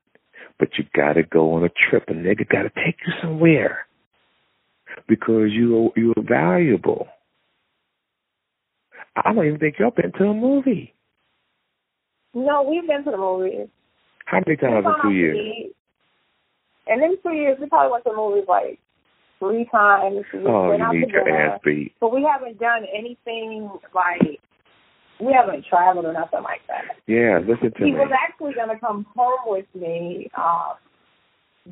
but 0.58 0.68
you 0.78 0.84
gotta 0.94 1.22
go 1.22 1.52
on 1.54 1.64
a 1.64 1.70
trip. 1.90 2.04
A 2.08 2.12
nigga 2.12 2.48
gotta 2.48 2.70
take 2.70 2.96
you 3.06 3.12
somewhere 3.22 3.86
because 5.08 5.50
you 5.50 5.90
you're 5.96 6.14
valuable. 6.22 7.08
I 9.16 9.32
don't 9.32 9.46
even 9.46 9.58
think 9.58 9.76
you've 9.78 9.94
been 9.94 10.12
to 10.12 10.24
a 10.24 10.34
movie. 10.34 10.94
No, 12.34 12.62
we've 12.62 12.86
been 12.86 13.04
to 13.04 13.10
the 13.10 13.16
movies. 13.16 13.68
How 14.26 14.40
many 14.44 14.56
times 14.56 14.84
in 14.86 15.02
two 15.02 15.14
years? 15.14 15.72
And 16.86 17.02
in 17.02 17.16
two 17.22 17.32
years, 17.32 17.56
we 17.60 17.66
probably 17.66 17.92
went 17.92 18.04
to 18.04 18.10
the 18.10 18.16
movies 18.16 18.44
like 18.48 18.78
three 19.38 19.68
times. 19.70 20.24
We 20.32 20.40
Oh, 20.46 20.72
you 20.72 21.00
need 21.00 21.10
your 21.10 21.28
ass 21.28 21.60
beat. 21.64 21.94
But 22.00 22.12
we 22.12 22.22
haven't 22.22 22.58
done 22.58 22.84
anything 22.92 23.70
like 23.94 24.40
we 25.20 25.32
haven't 25.32 25.64
traveled 25.66 26.06
or 26.06 26.12
nothing 26.12 26.42
like 26.42 26.60
that. 26.68 26.96
Yeah, 27.06 27.38
listen 27.46 27.72
to 27.72 27.84
he 27.84 27.92
me. 27.92 27.98
was 27.98 28.10
actually 28.12 28.54
gonna 28.54 28.78
come 28.78 29.06
home 29.16 29.38
with 29.46 29.66
me, 29.74 30.28
um, 30.36 30.74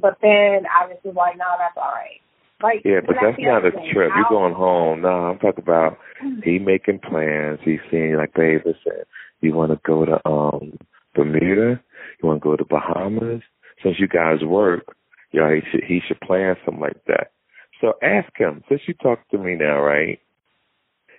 but 0.01 0.17
then 0.23 0.65
I 0.71 0.87
was 0.87 0.97
just 1.03 1.17
like, 1.17 1.37
no, 1.37 1.47
that's 1.59 1.77
all 1.77 1.91
right. 1.93 2.21
Like, 2.63 2.83
Yeah, 2.85 3.01
but 3.07 3.17
that's 3.21 3.37
not 3.39 3.65
a 3.65 3.71
trip. 3.93 4.11
You're 4.15 4.29
going 4.29 4.55
home. 4.55 5.03
No, 5.03 5.09
I'm 5.09 5.39
talking 5.39 5.63
about 5.65 5.99
he 6.45 6.59
making 6.59 7.01
plans. 7.01 7.59
He's 7.65 7.81
saying 7.91 8.17
like, 8.17 8.35
babe, 8.35 8.61
listen, 8.65 9.03
you 9.41 9.53
want 9.55 9.73
to 9.73 9.81
go 9.85 10.05
to 10.05 10.21
um 10.29 10.79
Bermuda? 11.15 11.81
You 12.23 12.29
want 12.29 12.41
to 12.41 12.45
go 12.45 12.57
to 12.57 12.65
Bahamas? 12.65 13.43
Since 13.83 13.97
you 13.99 14.07
guys 14.07 14.45
work, 14.45 14.97
you 15.33 15.41
know, 15.41 15.51
he 15.51 15.61
should 15.71 15.85
he 15.85 16.01
should 16.07 16.21
plan 16.21 16.57
something 16.65 16.81
like 16.81 17.05
that. 17.07 17.33
So 17.81 17.95
ask 18.03 18.31
him. 18.37 18.63
Since 18.69 18.83
you 18.87 18.95
talk 18.95 19.29
to 19.31 19.39
me 19.39 19.57
now, 19.57 19.81
right? 19.81 20.21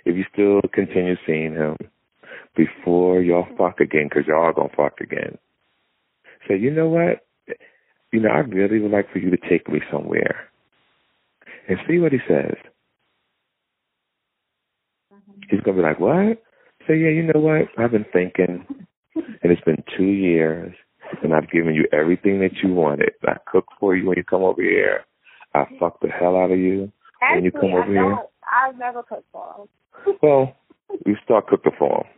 If 0.06 0.16
you 0.16 0.24
still 0.32 0.62
continue 0.74 1.16
seeing 1.26 1.54
him 1.54 1.78
before 2.56 3.22
y'all 3.22 3.48
fuck 3.58 3.80
again, 3.80 4.08
because 4.10 4.28
y'all 4.28 4.44
are 4.44 4.54
gonna 4.54 4.70
fuck 4.76 5.00
again. 5.02 5.38
Say, 6.48 6.58
you 6.58 6.72
know 6.72 6.88
what? 6.88 7.26
You 8.12 8.20
know, 8.20 8.30
I 8.30 8.40
really 8.40 8.80
would 8.80 8.92
like 8.92 9.12
for 9.12 9.20
you 9.20 9.32
to 9.32 9.50
take 9.50 9.68
me 9.70 9.82
somewhere 9.92 10.50
and 11.68 11.80
see 11.88 12.00
what 12.00 12.12
he 12.12 12.20
says. 12.28 12.56
He's 15.50 15.62
gonna 15.62 15.78
be 15.78 15.84
like, 15.84 16.00
"What?" 16.00 16.42
Say, 16.88 16.98
"Yeah, 16.98 17.10
you 17.10 17.24
know 17.24 17.40
what? 17.40 17.68
I've 17.78 17.92
been 17.92 18.06
thinking, 18.06 18.66
and 19.16 19.52
it's 19.52 19.62
been 19.62 19.84
two 19.96 20.04
years, 20.04 20.76
and 21.22 21.34
I've 21.34 21.50
given 21.50 21.76
you 21.76 21.88
everything 21.92 22.40
that 22.40 22.62
you 22.62 22.74
wanted. 22.74 23.14
I 23.26 23.38
cook 23.46 23.66
for 23.80 23.96
you 23.96 24.08
when 24.08 24.18
you 24.18 24.24
come 24.24 24.44
over 24.44 24.62
here. 24.62 25.06
I 25.54 25.66
fuck 25.80 26.00
the 26.00 26.10
hell 26.10 26.36
out 26.36 26.52
of 26.52 26.58
you 26.58 26.92
when 27.20 27.44
you 27.44 27.52
come 27.52 27.74
over 27.74 27.84
I 27.84 27.88
here." 27.88 28.18
I've 28.52 28.78
never 28.78 29.04
cooked 29.04 29.30
for 29.32 29.54
him. 29.58 29.68
Well, 30.22 30.56
you 31.06 31.16
start 31.24 31.48
cooking 31.48 31.72
for 31.78 32.04
him. 32.04 32.12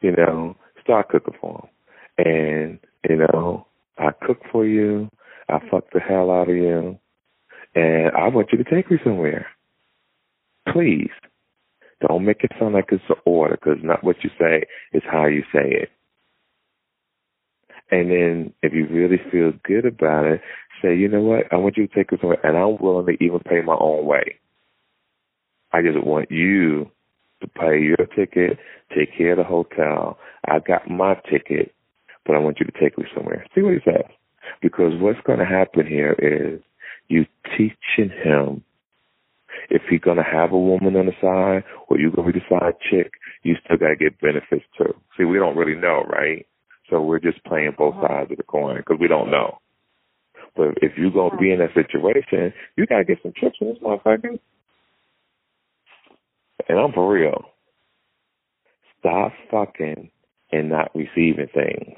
You 0.00 0.12
know, 0.12 0.56
start 0.82 1.08
cooking 1.08 1.34
for 1.40 1.68
him, 2.16 2.26
and 2.26 2.78
you 3.08 3.16
know, 3.16 3.66
I 3.98 4.10
cook 4.22 4.38
for 4.50 4.66
you. 4.66 5.10
I 5.48 5.58
fuck 5.70 5.90
the 5.92 6.00
hell 6.00 6.30
out 6.30 6.48
of 6.48 6.56
you, 6.56 6.98
and 7.74 8.10
I 8.16 8.28
want 8.28 8.48
you 8.52 8.58
to 8.62 8.70
take 8.70 8.90
me 8.90 8.98
somewhere. 9.04 9.46
Please, 10.72 11.10
don't 12.06 12.24
make 12.24 12.42
it 12.44 12.52
sound 12.58 12.74
like 12.74 12.88
it's 12.90 13.02
an 13.08 13.16
order, 13.24 13.56
because 13.60 13.78
not 13.82 14.02
what 14.04 14.16
you 14.22 14.30
say 14.38 14.64
is 14.92 15.02
how 15.10 15.26
you 15.26 15.42
say 15.52 15.68
it. 15.70 15.90
And 17.90 18.10
then, 18.10 18.54
if 18.62 18.72
you 18.72 18.86
really 18.86 19.20
feel 19.30 19.52
good 19.64 19.84
about 19.84 20.24
it, 20.26 20.40
say, 20.80 20.96
you 20.96 21.08
know 21.08 21.22
what? 21.22 21.52
I 21.52 21.56
want 21.56 21.76
you 21.76 21.86
to 21.86 21.94
take 21.94 22.12
me 22.12 22.18
somewhere, 22.20 22.44
and 22.44 22.56
I'm 22.56 22.78
willing 22.78 23.06
to 23.06 23.22
even 23.24 23.40
pay 23.40 23.60
my 23.62 23.76
own 23.78 24.06
way. 24.06 24.38
I 25.72 25.82
just 25.82 26.04
want 26.04 26.30
you 26.30 26.90
to 27.40 27.48
pay 27.48 27.80
your 27.80 28.06
ticket, 28.16 28.58
take 28.96 29.16
care 29.16 29.32
of 29.32 29.38
the 29.38 29.44
hotel. 29.44 30.18
I 30.46 30.58
got 30.60 30.90
my 30.90 31.14
ticket, 31.30 31.74
but 32.26 32.36
I 32.36 32.38
want 32.38 32.58
you 32.60 32.66
to 32.66 32.80
take 32.80 32.98
me 32.98 33.04
somewhere. 33.14 33.44
See 33.54 33.62
what 33.62 33.74
he 33.74 33.80
says. 33.84 34.04
Because 34.62 34.92
what's 35.00 35.20
going 35.26 35.38
to 35.38 35.44
happen 35.44 35.86
here 35.86 36.12
is 36.18 36.60
you 37.10 37.26
teaching 37.56 38.10
him 38.24 38.62
if 39.68 39.82
he's 39.90 40.00
going 40.00 40.16
to 40.16 40.22
have 40.22 40.52
a 40.52 40.58
woman 40.58 40.96
on 40.96 41.06
the 41.06 41.12
side 41.20 41.64
or 41.88 41.98
you're 41.98 42.10
going 42.10 42.26
to 42.26 42.32
be 42.32 42.38
the 42.40 42.58
side 42.58 42.74
chick, 42.90 43.12
you 43.42 43.56
still 43.64 43.76
got 43.76 43.88
to 43.88 43.96
get 43.96 44.20
benefits 44.20 44.64
too. 44.78 44.94
See, 45.16 45.24
we 45.24 45.38
don't 45.38 45.56
really 45.56 45.78
know, 45.78 46.04
right? 46.08 46.46
So 46.88 47.00
we're 47.00 47.20
just 47.20 47.42
playing 47.44 47.74
both 47.76 47.94
uh-huh. 47.94 48.08
sides 48.08 48.30
of 48.32 48.36
the 48.36 48.42
coin 48.42 48.78
because 48.78 48.98
we 49.00 49.08
don't 49.08 49.30
know. 49.30 49.58
But 50.56 50.78
if 50.82 50.92
you're 50.96 51.12
going 51.12 51.30
to 51.30 51.36
be 51.36 51.52
in 51.52 51.60
that 51.60 51.74
situation, 51.74 52.52
you 52.76 52.86
got 52.86 52.98
to 52.98 53.04
get 53.04 53.18
some 53.22 53.32
trips 53.36 53.56
in 53.60 53.68
this 53.68 53.78
motherfucker. 53.78 54.38
And 56.68 56.78
I'm 56.78 56.92
for 56.92 57.12
real. 57.12 57.44
Stop 58.98 59.32
fucking 59.50 60.10
and 60.52 60.68
not 60.68 60.90
receiving 60.94 61.48
things. 61.54 61.96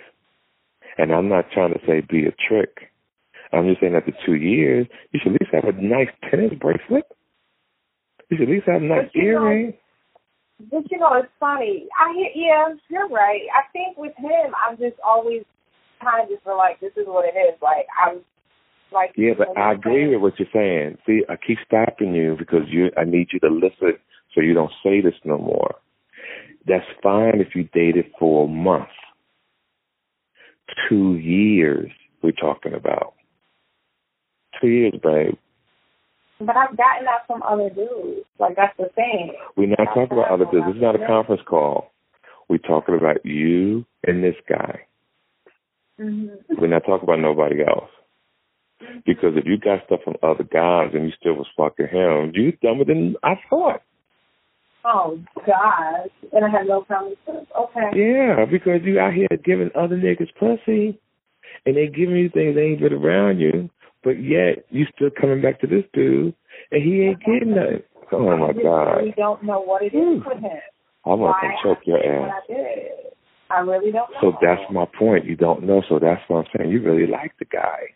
And 0.98 1.12
I'm 1.12 1.28
not 1.28 1.46
trying 1.52 1.72
to 1.72 1.80
say 1.86 2.00
be 2.00 2.26
a 2.26 2.34
trick. 2.48 2.91
I'm 3.52 3.68
just 3.68 3.80
saying 3.80 3.94
after 3.94 4.12
two 4.24 4.34
years, 4.34 4.86
you 5.12 5.20
should 5.22 5.34
at 5.34 5.40
least 5.40 5.54
have 5.54 5.64
a 5.64 5.80
nice 5.80 6.08
tennis 6.30 6.52
bracelet. 6.58 7.04
You 8.30 8.38
should 8.38 8.48
at 8.48 8.54
least 8.54 8.66
have 8.66 8.82
a 8.82 8.84
nice 8.84 9.10
you 9.14 9.22
know- 9.22 9.28
earring. 9.28 9.74
But 10.70 10.90
you 10.92 10.98
know, 10.98 11.12
it's 11.14 11.32
funny. 11.40 11.88
I 11.98 12.12
hear, 12.14 12.30
yeah, 12.36 12.74
you're 12.88 13.08
right. 13.08 13.42
I 13.52 13.66
think 13.72 13.98
with 13.98 14.14
him, 14.16 14.54
I'm 14.62 14.76
just 14.76 14.94
always 15.04 15.42
kind 16.00 16.22
of 16.22 16.28
just 16.28 16.44
feel 16.44 16.56
like 16.56 16.78
this 16.80 16.92
is 16.96 17.06
what 17.06 17.24
it 17.24 17.36
is. 17.36 17.60
Like 17.60 17.86
I'm, 17.98 18.20
like 18.92 19.12
Yeah, 19.16 19.32
but 19.36 19.56
I 19.58 19.72
agree 19.72 20.08
with 20.08 20.20
what 20.20 20.38
you're 20.38 20.48
saying. 20.52 20.98
See, 21.04 21.22
I 21.28 21.34
keep 21.36 21.58
stopping 21.66 22.14
you 22.14 22.36
because 22.38 22.68
you. 22.68 22.90
I 22.96 23.04
need 23.04 23.28
you 23.32 23.40
to 23.40 23.48
listen 23.48 23.98
so 24.34 24.40
you 24.40 24.54
don't 24.54 24.72
say 24.82 25.00
this 25.00 25.14
no 25.24 25.38
more. 25.38 25.74
That's 26.66 26.84
fine 27.02 27.40
if 27.40 27.54
you 27.54 27.68
dated 27.72 28.06
for 28.18 28.44
a 28.44 28.48
month. 28.48 28.88
Two 30.88 31.16
years 31.16 31.90
we're 32.22 32.32
talking 32.32 32.72
about. 32.72 33.14
Two 34.62 34.68
years, 34.68 34.94
babe. 35.02 35.34
But 36.38 36.56
I've 36.56 36.76
gotten 36.76 37.04
that 37.04 37.26
from 37.26 37.42
other 37.42 37.68
dudes. 37.68 38.26
Like 38.38 38.56
that's 38.56 38.76
the 38.78 38.88
thing. 38.94 39.34
We're 39.56 39.68
not 39.68 39.92
talking 39.94 40.16
about 40.16 40.30
other 40.30 40.46
dudes. 40.50 40.66
This 40.66 40.76
is 40.76 40.82
not 40.82 41.00
a 41.00 41.06
conference 41.06 41.42
call. 41.46 41.90
We're 42.48 42.58
talking 42.58 42.96
about 42.96 43.24
you 43.24 43.84
and 44.06 44.22
this 44.22 44.36
guy. 44.48 44.80
Mm-hmm. 46.00 46.60
We're 46.60 46.68
not 46.68 46.84
talking 46.86 47.04
about 47.04 47.20
nobody 47.20 47.62
else. 47.62 47.90
Because 49.06 49.36
if 49.36 49.46
you 49.46 49.58
got 49.58 49.84
stuff 49.86 50.00
from 50.04 50.16
other 50.22 50.44
guys 50.44 50.90
and 50.94 51.06
you 51.06 51.12
still 51.18 51.34
was 51.34 51.46
fucking 51.56 51.86
him, 51.86 52.32
you 52.34 52.52
dumber 52.62 52.84
than 52.84 53.16
I 53.22 53.34
thought. 53.48 53.82
Oh 54.84 55.18
gosh, 55.46 56.10
and 56.32 56.44
I 56.44 56.50
have 56.50 56.66
no 56.66 56.82
common 56.82 57.14
sense. 57.24 57.46
Okay. 57.56 57.90
Yeah, 57.94 58.44
because 58.50 58.80
you 58.82 58.98
out 58.98 59.14
here 59.14 59.28
giving 59.44 59.70
other 59.76 59.96
niggas 59.96 60.34
pussy, 60.38 60.98
and 61.64 61.76
they 61.76 61.86
giving 61.86 62.16
you 62.16 62.30
things 62.30 62.56
they 62.56 62.62
ain't 62.62 62.80
been 62.80 62.92
around 62.92 63.38
you, 63.38 63.70
but 64.04 64.22
yet 64.22 64.64
you 64.70 64.86
still 64.94 65.10
coming 65.18 65.42
back 65.42 65.60
to 65.60 65.66
this 65.66 65.84
dude, 65.92 66.34
and 66.70 66.82
he 66.82 67.02
ain't 67.02 67.20
getting 67.20 67.54
nothing. 67.54 67.82
Oh 68.12 68.36
my 68.36 68.48
I 68.48 68.52
god! 68.52 68.96
really 68.96 69.14
don't 69.16 69.42
know 69.42 69.62
what 69.62 69.82
it 69.82 69.94
is 69.94 70.22
with 70.26 70.38
him. 70.38 70.60
I 71.04 71.14
Why 71.14 71.32
to 71.32 71.40
come 71.40 71.52
choke 71.62 71.86
your 71.86 71.98
I 71.98 72.26
ass. 72.26 72.32
I 72.48 72.52
did. 72.52 72.82
I 73.50 73.58
really 73.60 73.92
don't 73.92 74.10
know. 74.10 74.18
So 74.20 74.32
that's 74.40 74.62
my 74.70 74.86
point. 74.98 75.24
You 75.24 75.36
don't 75.36 75.64
know, 75.64 75.82
so 75.88 75.98
that's 75.98 76.22
what 76.28 76.38
I'm 76.38 76.44
saying. 76.56 76.70
You 76.70 76.82
really 76.82 77.10
like 77.10 77.32
the 77.38 77.44
guy, 77.44 77.94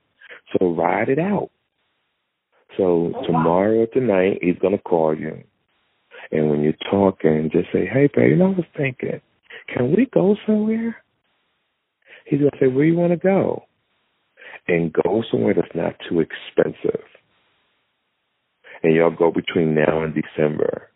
so 0.53 0.73
ride 0.73 1.09
it 1.09 1.19
out. 1.19 1.51
So 2.77 3.13
tomorrow 3.27 3.81
or 3.81 3.87
tonight, 3.87 4.39
he's 4.43 4.59
gonna 4.61 4.79
call 4.79 5.17
you, 5.17 5.43
and 6.33 6.51
when 6.51 6.63
you're 6.63 6.75
talking, 6.91 7.51
just 7.53 7.73
say, 7.73 7.87
"Hey, 7.87 8.09
babe, 8.15 8.31
you 8.31 8.37
know, 8.37 8.53
I 8.53 8.57
was 8.57 8.67
thinking, 8.77 9.21
can 9.69 9.95
we 9.95 10.07
go 10.13 10.37
somewhere?" 10.47 10.97
He's 12.27 12.41
gonna 12.41 12.51
say, 12.59 12.69
"Where 12.69 12.85
you 12.85 12.97
want 12.97 13.13
to 13.13 13.19
go?" 13.19 13.65
And 14.69 14.93
go 14.93 15.23
somewhere 15.31 15.55
that's 15.55 15.75
not 15.75 15.95
too 16.09 16.21
expensive. 16.21 17.05
And 18.83 18.95
y'all 18.95 19.11
go 19.11 19.31
between 19.31 19.75
now 19.75 20.03
and 20.03 20.15
December. 20.15 20.91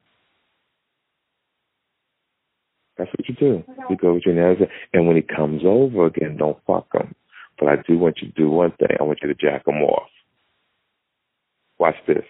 That's 2.99 3.11
what 3.11 3.29
you 3.29 3.35
do. 3.35 3.65
You 3.89 3.97
go 3.97 4.15
between 4.15 4.37
now 4.37 4.51
and 4.51 4.59
December. 4.59 4.75
And 4.93 5.07
when 5.07 5.17
he 5.17 5.23
comes 5.23 5.63
over 5.65 6.07
again, 6.07 6.37
don't 6.37 6.59
fuck 6.67 6.89
him. 6.93 7.15
But 7.59 7.69
I 7.69 7.77
do 7.87 7.99
want 7.99 8.19
you 8.21 8.29
to 8.29 8.35
do 8.35 8.51
one 8.51 8.73
thing. 8.73 8.97
I 8.99 9.03
want 9.03 9.21
you 9.23 9.29
to 9.29 9.35
jack 9.35 9.67
him 9.67 9.83
off. 9.83 10.09
Watch 11.79 11.97
this. 12.07 12.25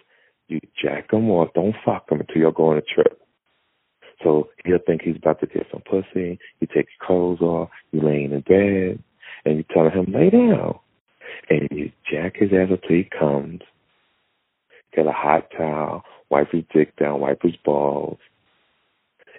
You 0.48 0.60
jack 0.80 1.12
him 1.12 1.30
off. 1.30 1.54
Don't 1.54 1.74
fuck 1.84 2.10
him 2.10 2.20
until 2.20 2.42
y'all 2.42 2.50
go 2.52 2.70
on 2.70 2.78
a 2.78 2.82
trip. 2.82 3.20
So 4.22 4.48
he'll 4.64 4.78
think 4.86 5.02
he's 5.02 5.16
about 5.16 5.40
to 5.40 5.46
get 5.46 5.66
some 5.70 5.82
pussy. 5.82 6.38
You 6.60 6.66
take 6.66 6.86
your 6.86 7.06
clothes 7.06 7.40
off. 7.40 7.70
You 7.92 8.02
laying 8.02 8.32
in 8.32 8.40
bed, 8.40 9.02
and 9.44 9.56
you 9.56 9.64
tell 9.72 9.88
him 9.88 10.12
lay 10.12 10.30
down, 10.30 10.78
and 11.48 11.68
you 11.70 11.92
jack 12.10 12.36
his 12.36 12.50
ass 12.52 12.68
until 12.70 12.96
he 12.96 13.08
comes. 13.18 13.60
Get 14.94 15.06
a 15.06 15.12
hot 15.12 15.50
towel, 15.56 16.02
wipe 16.30 16.50
his 16.52 16.64
dick 16.72 16.96
down, 16.96 17.20
wipe 17.20 17.42
his 17.42 17.56
balls, 17.64 18.18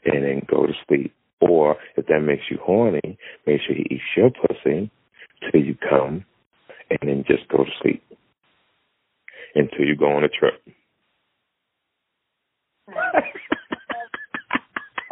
and 0.06 0.24
then 0.24 0.46
go 0.50 0.66
to 0.66 0.74
sleep. 0.88 1.14
Or 1.42 1.78
if 1.98 2.06
that 2.06 2.22
makes 2.22 2.44
you 2.50 2.58
horny, 2.64 3.18
make 3.48 3.62
sure 3.62 3.76
he 3.76 3.88
eats 3.90 4.04
your 4.16 4.30
pussy 4.30 4.92
till 5.52 5.62
you 5.62 5.76
come, 5.90 6.24
and 6.90 7.00
then 7.02 7.24
just 7.28 7.48
go 7.50 7.64
to 7.64 7.72
sleep 7.82 8.04
until 9.56 9.86
you 9.86 9.96
go 9.96 10.12
on 10.12 10.24
a 10.24 10.30
trip. 10.30 10.62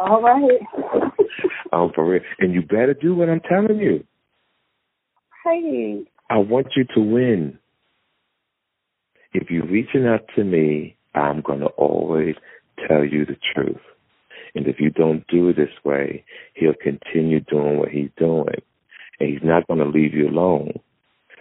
All 0.00 0.22
right. 0.22 0.60
Um, 1.72 1.92
for 1.94 2.06
real. 2.06 2.22
And 2.38 2.54
you 2.54 2.62
better 2.62 2.94
do 2.94 3.14
what 3.14 3.28
I'm 3.28 3.40
telling 3.40 3.78
you. 3.78 4.04
Hey. 5.44 6.04
I 6.30 6.38
want 6.38 6.68
you 6.76 6.84
to 6.94 7.00
win. 7.00 7.58
If 9.34 9.50
you're 9.50 9.66
reaching 9.66 10.06
out 10.06 10.22
to 10.36 10.44
me, 10.44 10.96
I'm 11.14 11.42
going 11.42 11.60
to 11.60 11.66
always 11.66 12.36
tell 12.88 13.04
you 13.04 13.26
the 13.26 13.36
truth. 13.54 13.80
And 14.54 14.66
if 14.68 14.76
you 14.80 14.90
don't 14.90 15.26
do 15.28 15.48
it 15.48 15.56
this 15.56 15.74
way, 15.84 16.24
he'll 16.54 16.74
continue 16.80 17.40
doing 17.40 17.78
what 17.78 17.90
he's 17.90 18.10
doing. 18.16 18.62
And 19.20 19.30
he's 19.30 19.42
not 19.44 19.66
going 19.68 19.80
to 19.80 19.86
leave 19.86 20.14
you 20.14 20.28
alone 20.28 20.74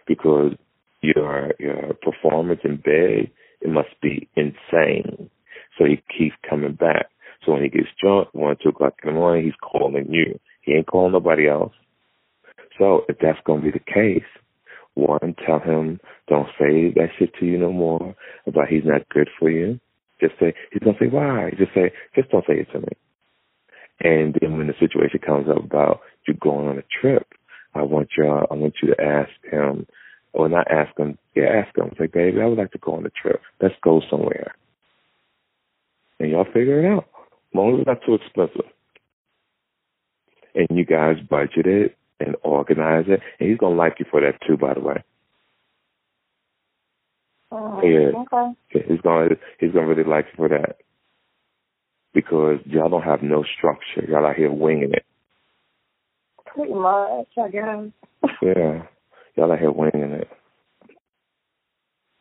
because 0.07 0.53
your 1.01 1.53
your 1.59 1.93
performance 2.01 2.61
in 2.63 2.77
bed, 2.77 3.31
it 3.61 3.69
must 3.69 3.89
be 4.01 4.27
insane. 4.35 5.29
So 5.77 5.85
he 5.85 6.03
keeps 6.17 6.35
coming 6.49 6.73
back. 6.73 7.07
So 7.45 7.53
when 7.53 7.63
he 7.63 7.69
gets 7.69 7.87
drunk, 8.01 8.29
one, 8.33 8.57
two 8.61 8.69
o'clock 8.69 8.95
in 9.03 9.13
the 9.13 9.19
morning, 9.19 9.45
he's 9.45 9.53
calling 9.61 10.07
you. 10.09 10.39
He 10.61 10.73
ain't 10.73 10.87
calling 10.87 11.13
nobody 11.13 11.47
else. 11.47 11.73
So 12.79 13.03
if 13.09 13.17
that's 13.21 13.39
going 13.45 13.61
to 13.61 13.71
be 13.71 13.71
the 13.71 13.93
case, 13.93 14.27
one, 14.99 15.35
tell 15.45 15.59
him 15.59 15.99
don't 16.27 16.47
say 16.59 16.93
that 16.95 17.09
shit 17.17 17.33
to 17.39 17.45
you 17.45 17.57
no 17.57 17.71
more 17.71 18.15
about 18.45 18.67
he's 18.67 18.85
not 18.85 19.07
good 19.09 19.29
for 19.39 19.49
you. 19.49 19.79
Just 20.21 20.33
say 20.39 20.53
he's 20.71 20.83
gonna 20.83 20.97
say 20.99 21.07
why. 21.07 21.51
Just 21.57 21.73
say 21.73 21.91
just 22.15 22.29
don't 22.29 22.45
say 22.45 22.59
it 22.59 22.67
to 22.73 22.79
me. 22.79 22.87
And 24.01 24.37
then 24.39 24.57
when 24.57 24.67
the 24.67 24.73
situation 24.79 25.19
comes 25.25 25.49
up 25.49 25.63
about 25.63 26.01
you 26.27 26.33
going 26.35 26.67
on 26.67 26.77
a 26.77 26.83
trip, 27.01 27.27
I 27.73 27.83
want 27.83 28.09
you 28.17 28.25
I 28.25 28.53
want 28.53 28.75
you 28.81 28.93
to 28.93 29.01
ask 29.01 29.31
him 29.51 29.87
or 30.33 30.47
not 30.47 30.69
ask 30.71 30.97
him, 30.97 31.17
yeah, 31.35 31.63
ask 31.65 31.75
him. 31.77 31.91
Say, 31.97 32.07
baby, 32.07 32.41
I 32.41 32.45
would 32.45 32.57
like 32.57 32.71
to 32.71 32.77
go 32.77 32.95
on 32.95 33.05
a 33.05 33.09
trip. 33.09 33.41
Let's 33.61 33.75
go 33.83 34.01
somewhere. 34.09 34.53
And 36.19 36.29
y'all 36.29 36.45
figure 36.45 36.83
it 36.83 36.91
out. 36.93 37.05
As 37.15 37.55
long 37.55 37.73
as 37.73 37.79
it's 37.79 37.87
not 37.87 38.05
too 38.05 38.15
expensive. 38.15 38.71
And 40.53 40.67
you 40.77 40.85
guys 40.85 41.15
budget 41.29 41.65
it 41.65 41.97
and 42.19 42.35
organize 42.43 43.05
it. 43.07 43.21
And 43.39 43.49
he's 43.49 43.57
gonna 43.57 43.75
like 43.75 43.95
you 43.99 44.05
for 44.09 44.21
that 44.21 44.39
too, 44.45 44.57
by 44.57 44.73
the 44.73 44.81
way. 44.81 45.03
Uh, 47.51 47.81
Yeah. 47.83 48.11
Okay. 48.15 48.53
Yeah, 48.75 48.81
He's 48.87 49.01
gonna 49.01 49.29
he's 49.59 49.71
gonna 49.71 49.87
really 49.87 50.03
like 50.03 50.25
you 50.27 50.33
for 50.37 50.49
that. 50.49 50.77
Because 52.13 52.59
y'all 52.65 52.89
don't 52.89 53.03
have 53.03 53.21
no 53.21 53.43
structure. 53.57 54.03
Y'all 54.07 54.25
out 54.25 54.35
here 54.35 54.51
winging 54.51 54.93
it. 54.93 55.05
Pretty 56.45 56.73
much, 56.73 57.27
I 57.37 57.49
guess. 57.49 57.85
Yeah. 58.41 58.83
Y'all 59.35 59.51
out 59.51 59.59
here 59.59 59.71
winging 59.71 60.11
it. 60.11 60.27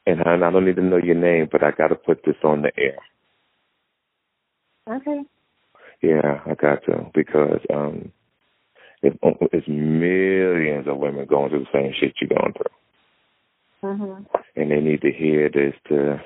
And 0.07 0.21
hon, 0.21 0.43
I 0.43 0.51
don't 0.51 0.65
need 0.65 0.77
to 0.77 0.83
know 0.83 0.97
your 0.99 1.15
name, 1.17 1.49
but 1.51 1.63
I 1.63 1.71
gotta 1.73 1.95
put 1.95 2.25
this 2.25 2.37
on 2.45 2.63
the 2.63 2.71
air. 2.79 2.99
Okay. 4.89 5.23
Yeah, 6.01 6.41
I 6.47 6.55
got 6.55 6.85
to 6.85 7.11
because 7.13 7.61
um, 7.75 8.13
it's, 9.03 9.17
it's 9.53 9.69
millions 9.69 10.87
of 10.89 10.99
women 10.99 11.27
going 11.27 11.51
through 11.51 11.61
the 11.61 11.73
same 11.73 11.93
shit 11.93 12.15
you're 12.21 12.39
going 12.39 12.53
through, 12.53 13.91
Mhm. 13.91 14.27
and 14.57 14.71
they 14.71 14.81
need 14.81 15.03
to 15.03 15.13
hear 15.13 15.49
this 15.49 15.75
to 15.89 16.21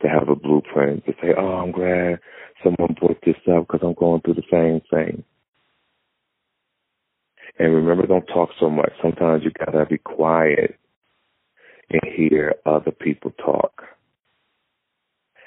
to 0.00 0.08
have 0.08 0.30
a 0.30 0.34
blueprint 0.34 1.04
to 1.04 1.12
say, 1.20 1.34
"Oh, 1.36 1.58
I'm 1.58 1.72
glad 1.72 2.20
someone 2.62 2.94
brought 2.98 3.20
this 3.22 3.36
up 3.48 3.66
because 3.66 3.82
I'm 3.82 3.94
going 3.94 4.22
through 4.22 4.34
the 4.34 4.50
same 4.50 4.80
thing." 4.90 5.24
And 7.58 7.74
remember, 7.74 8.06
don't 8.06 8.26
talk 8.26 8.50
so 8.58 8.70
much. 8.70 8.92
Sometimes 9.02 9.44
you 9.44 9.50
gotta 9.50 9.84
be 9.84 9.98
quiet 9.98 10.76
and 11.90 12.00
hear 12.14 12.54
other 12.64 12.92
people 12.92 13.32
talk. 13.32 13.84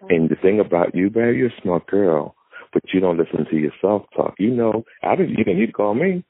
And 0.10 0.30
the 0.30 0.36
thing 0.36 0.60
about 0.60 0.94
you, 0.94 1.10
babe, 1.10 1.36
you're 1.36 1.48
a 1.48 1.62
smart 1.62 1.88
girl, 1.88 2.36
but 2.74 2.84
you 2.94 3.00
don't 3.00 3.18
listen 3.18 3.46
to 3.50 3.58
yourself 3.58 4.04
talk. 4.16 4.36
You 4.40 4.52
know, 4.52 4.84
I 5.02 5.16
didn't. 5.16 5.32
You 5.32 5.44
didn't 5.44 5.60
need 5.60 5.68
to 5.68 5.74
call 5.74 5.94
me. 5.94 6.24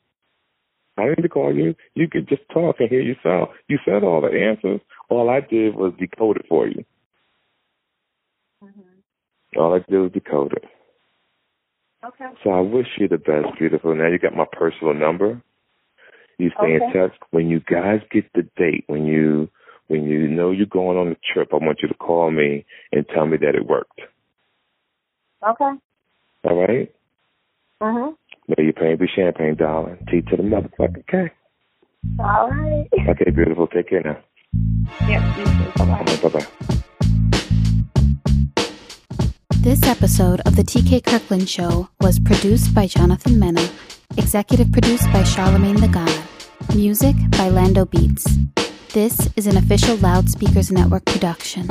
I 0.97 1.03
didn't 1.03 1.19
need 1.19 1.23
to 1.23 1.29
call 1.29 1.55
you. 1.55 1.75
You 1.95 2.07
could 2.07 2.27
just 2.29 2.43
talk 2.53 2.75
and 2.79 2.89
hear 2.89 3.01
yourself. 3.01 3.49
You 3.67 3.79
said 3.83 4.03
all 4.03 4.21
the 4.21 4.27
answers. 4.27 4.81
All 5.09 5.29
I 5.29 5.39
did 5.39 5.75
was 5.75 5.93
decode 5.99 6.37
it 6.37 6.45
for 6.47 6.67
you. 6.67 6.85
Mm-hmm. 8.63 9.59
All 9.59 9.73
I 9.73 9.79
did 9.89 9.99
was 9.99 10.11
decode 10.11 10.53
it. 10.53 10.65
Okay. 12.05 12.25
So 12.43 12.51
I 12.51 12.59
wish 12.59 12.87
you 12.99 13.07
the 13.07 13.17
best, 13.17 13.57
beautiful. 13.57 13.95
Now 13.95 14.07
you 14.07 14.19
got 14.19 14.35
my 14.35 14.45
personal 14.51 14.93
number. 14.93 15.41
You 16.37 16.51
stay 16.57 16.73
in 16.73 16.93
touch. 16.93 17.15
When 17.31 17.49
you 17.49 17.59
guys 17.61 18.01
get 18.11 18.25
the 18.33 18.43
date, 18.57 18.83
when 18.87 19.05
you 19.05 19.49
when 19.87 20.03
you 20.03 20.27
know 20.27 20.51
you're 20.51 20.65
going 20.65 20.97
on 20.97 21.09
the 21.09 21.17
trip, 21.33 21.49
I 21.53 21.57
want 21.57 21.79
you 21.81 21.87
to 21.87 21.93
call 21.93 22.31
me 22.31 22.65
and 22.91 23.05
tell 23.13 23.25
me 23.25 23.37
that 23.37 23.55
it 23.55 23.65
worked. 23.65 24.01
Okay. 25.47 25.71
All 26.43 26.55
right? 26.59 26.91
Mhm. 27.81 28.15
May 28.47 28.63
your 28.65 28.73
pain 28.73 28.97
be 28.97 29.07
champagne, 29.07 29.55
darling. 29.55 29.97
T 30.09 30.21
to 30.21 30.35
the 30.37 30.43
motherfucking 30.43 31.07
K. 31.07 31.31
All 32.19 32.49
right. 32.49 32.87
Okay, 33.09 33.29
beautiful. 33.31 33.67
Take 33.67 33.89
care 33.89 34.01
now. 34.03 34.17
Yep, 35.07 35.21
You 35.37 35.45
too. 35.45 35.85
Bye. 35.85 36.19
Bye 36.21 36.29
bye. 36.29 36.47
This 39.61 39.81
episode 39.87 40.41
of 40.45 40.57
the 40.57 40.63
TK 40.63 41.05
Kirkland 41.05 41.47
Show 41.49 41.87
was 42.01 42.19
produced 42.19 42.75
by 42.75 42.85
Jonathan 42.87 43.39
Mena, 43.39 43.65
executive 44.17 44.71
produced 44.73 45.05
by 45.13 45.21
Charlamagne 45.23 45.79
the 45.79 45.87
God, 45.87 46.75
music 46.75 47.15
by 47.31 47.47
Lando 47.47 47.85
Beats. 47.85 48.25
This 48.93 49.29
is 49.37 49.47
an 49.47 49.55
official 49.55 49.95
Loud 49.97 50.29
Speakers 50.29 50.69
Network 50.71 51.05
production. 51.05 51.67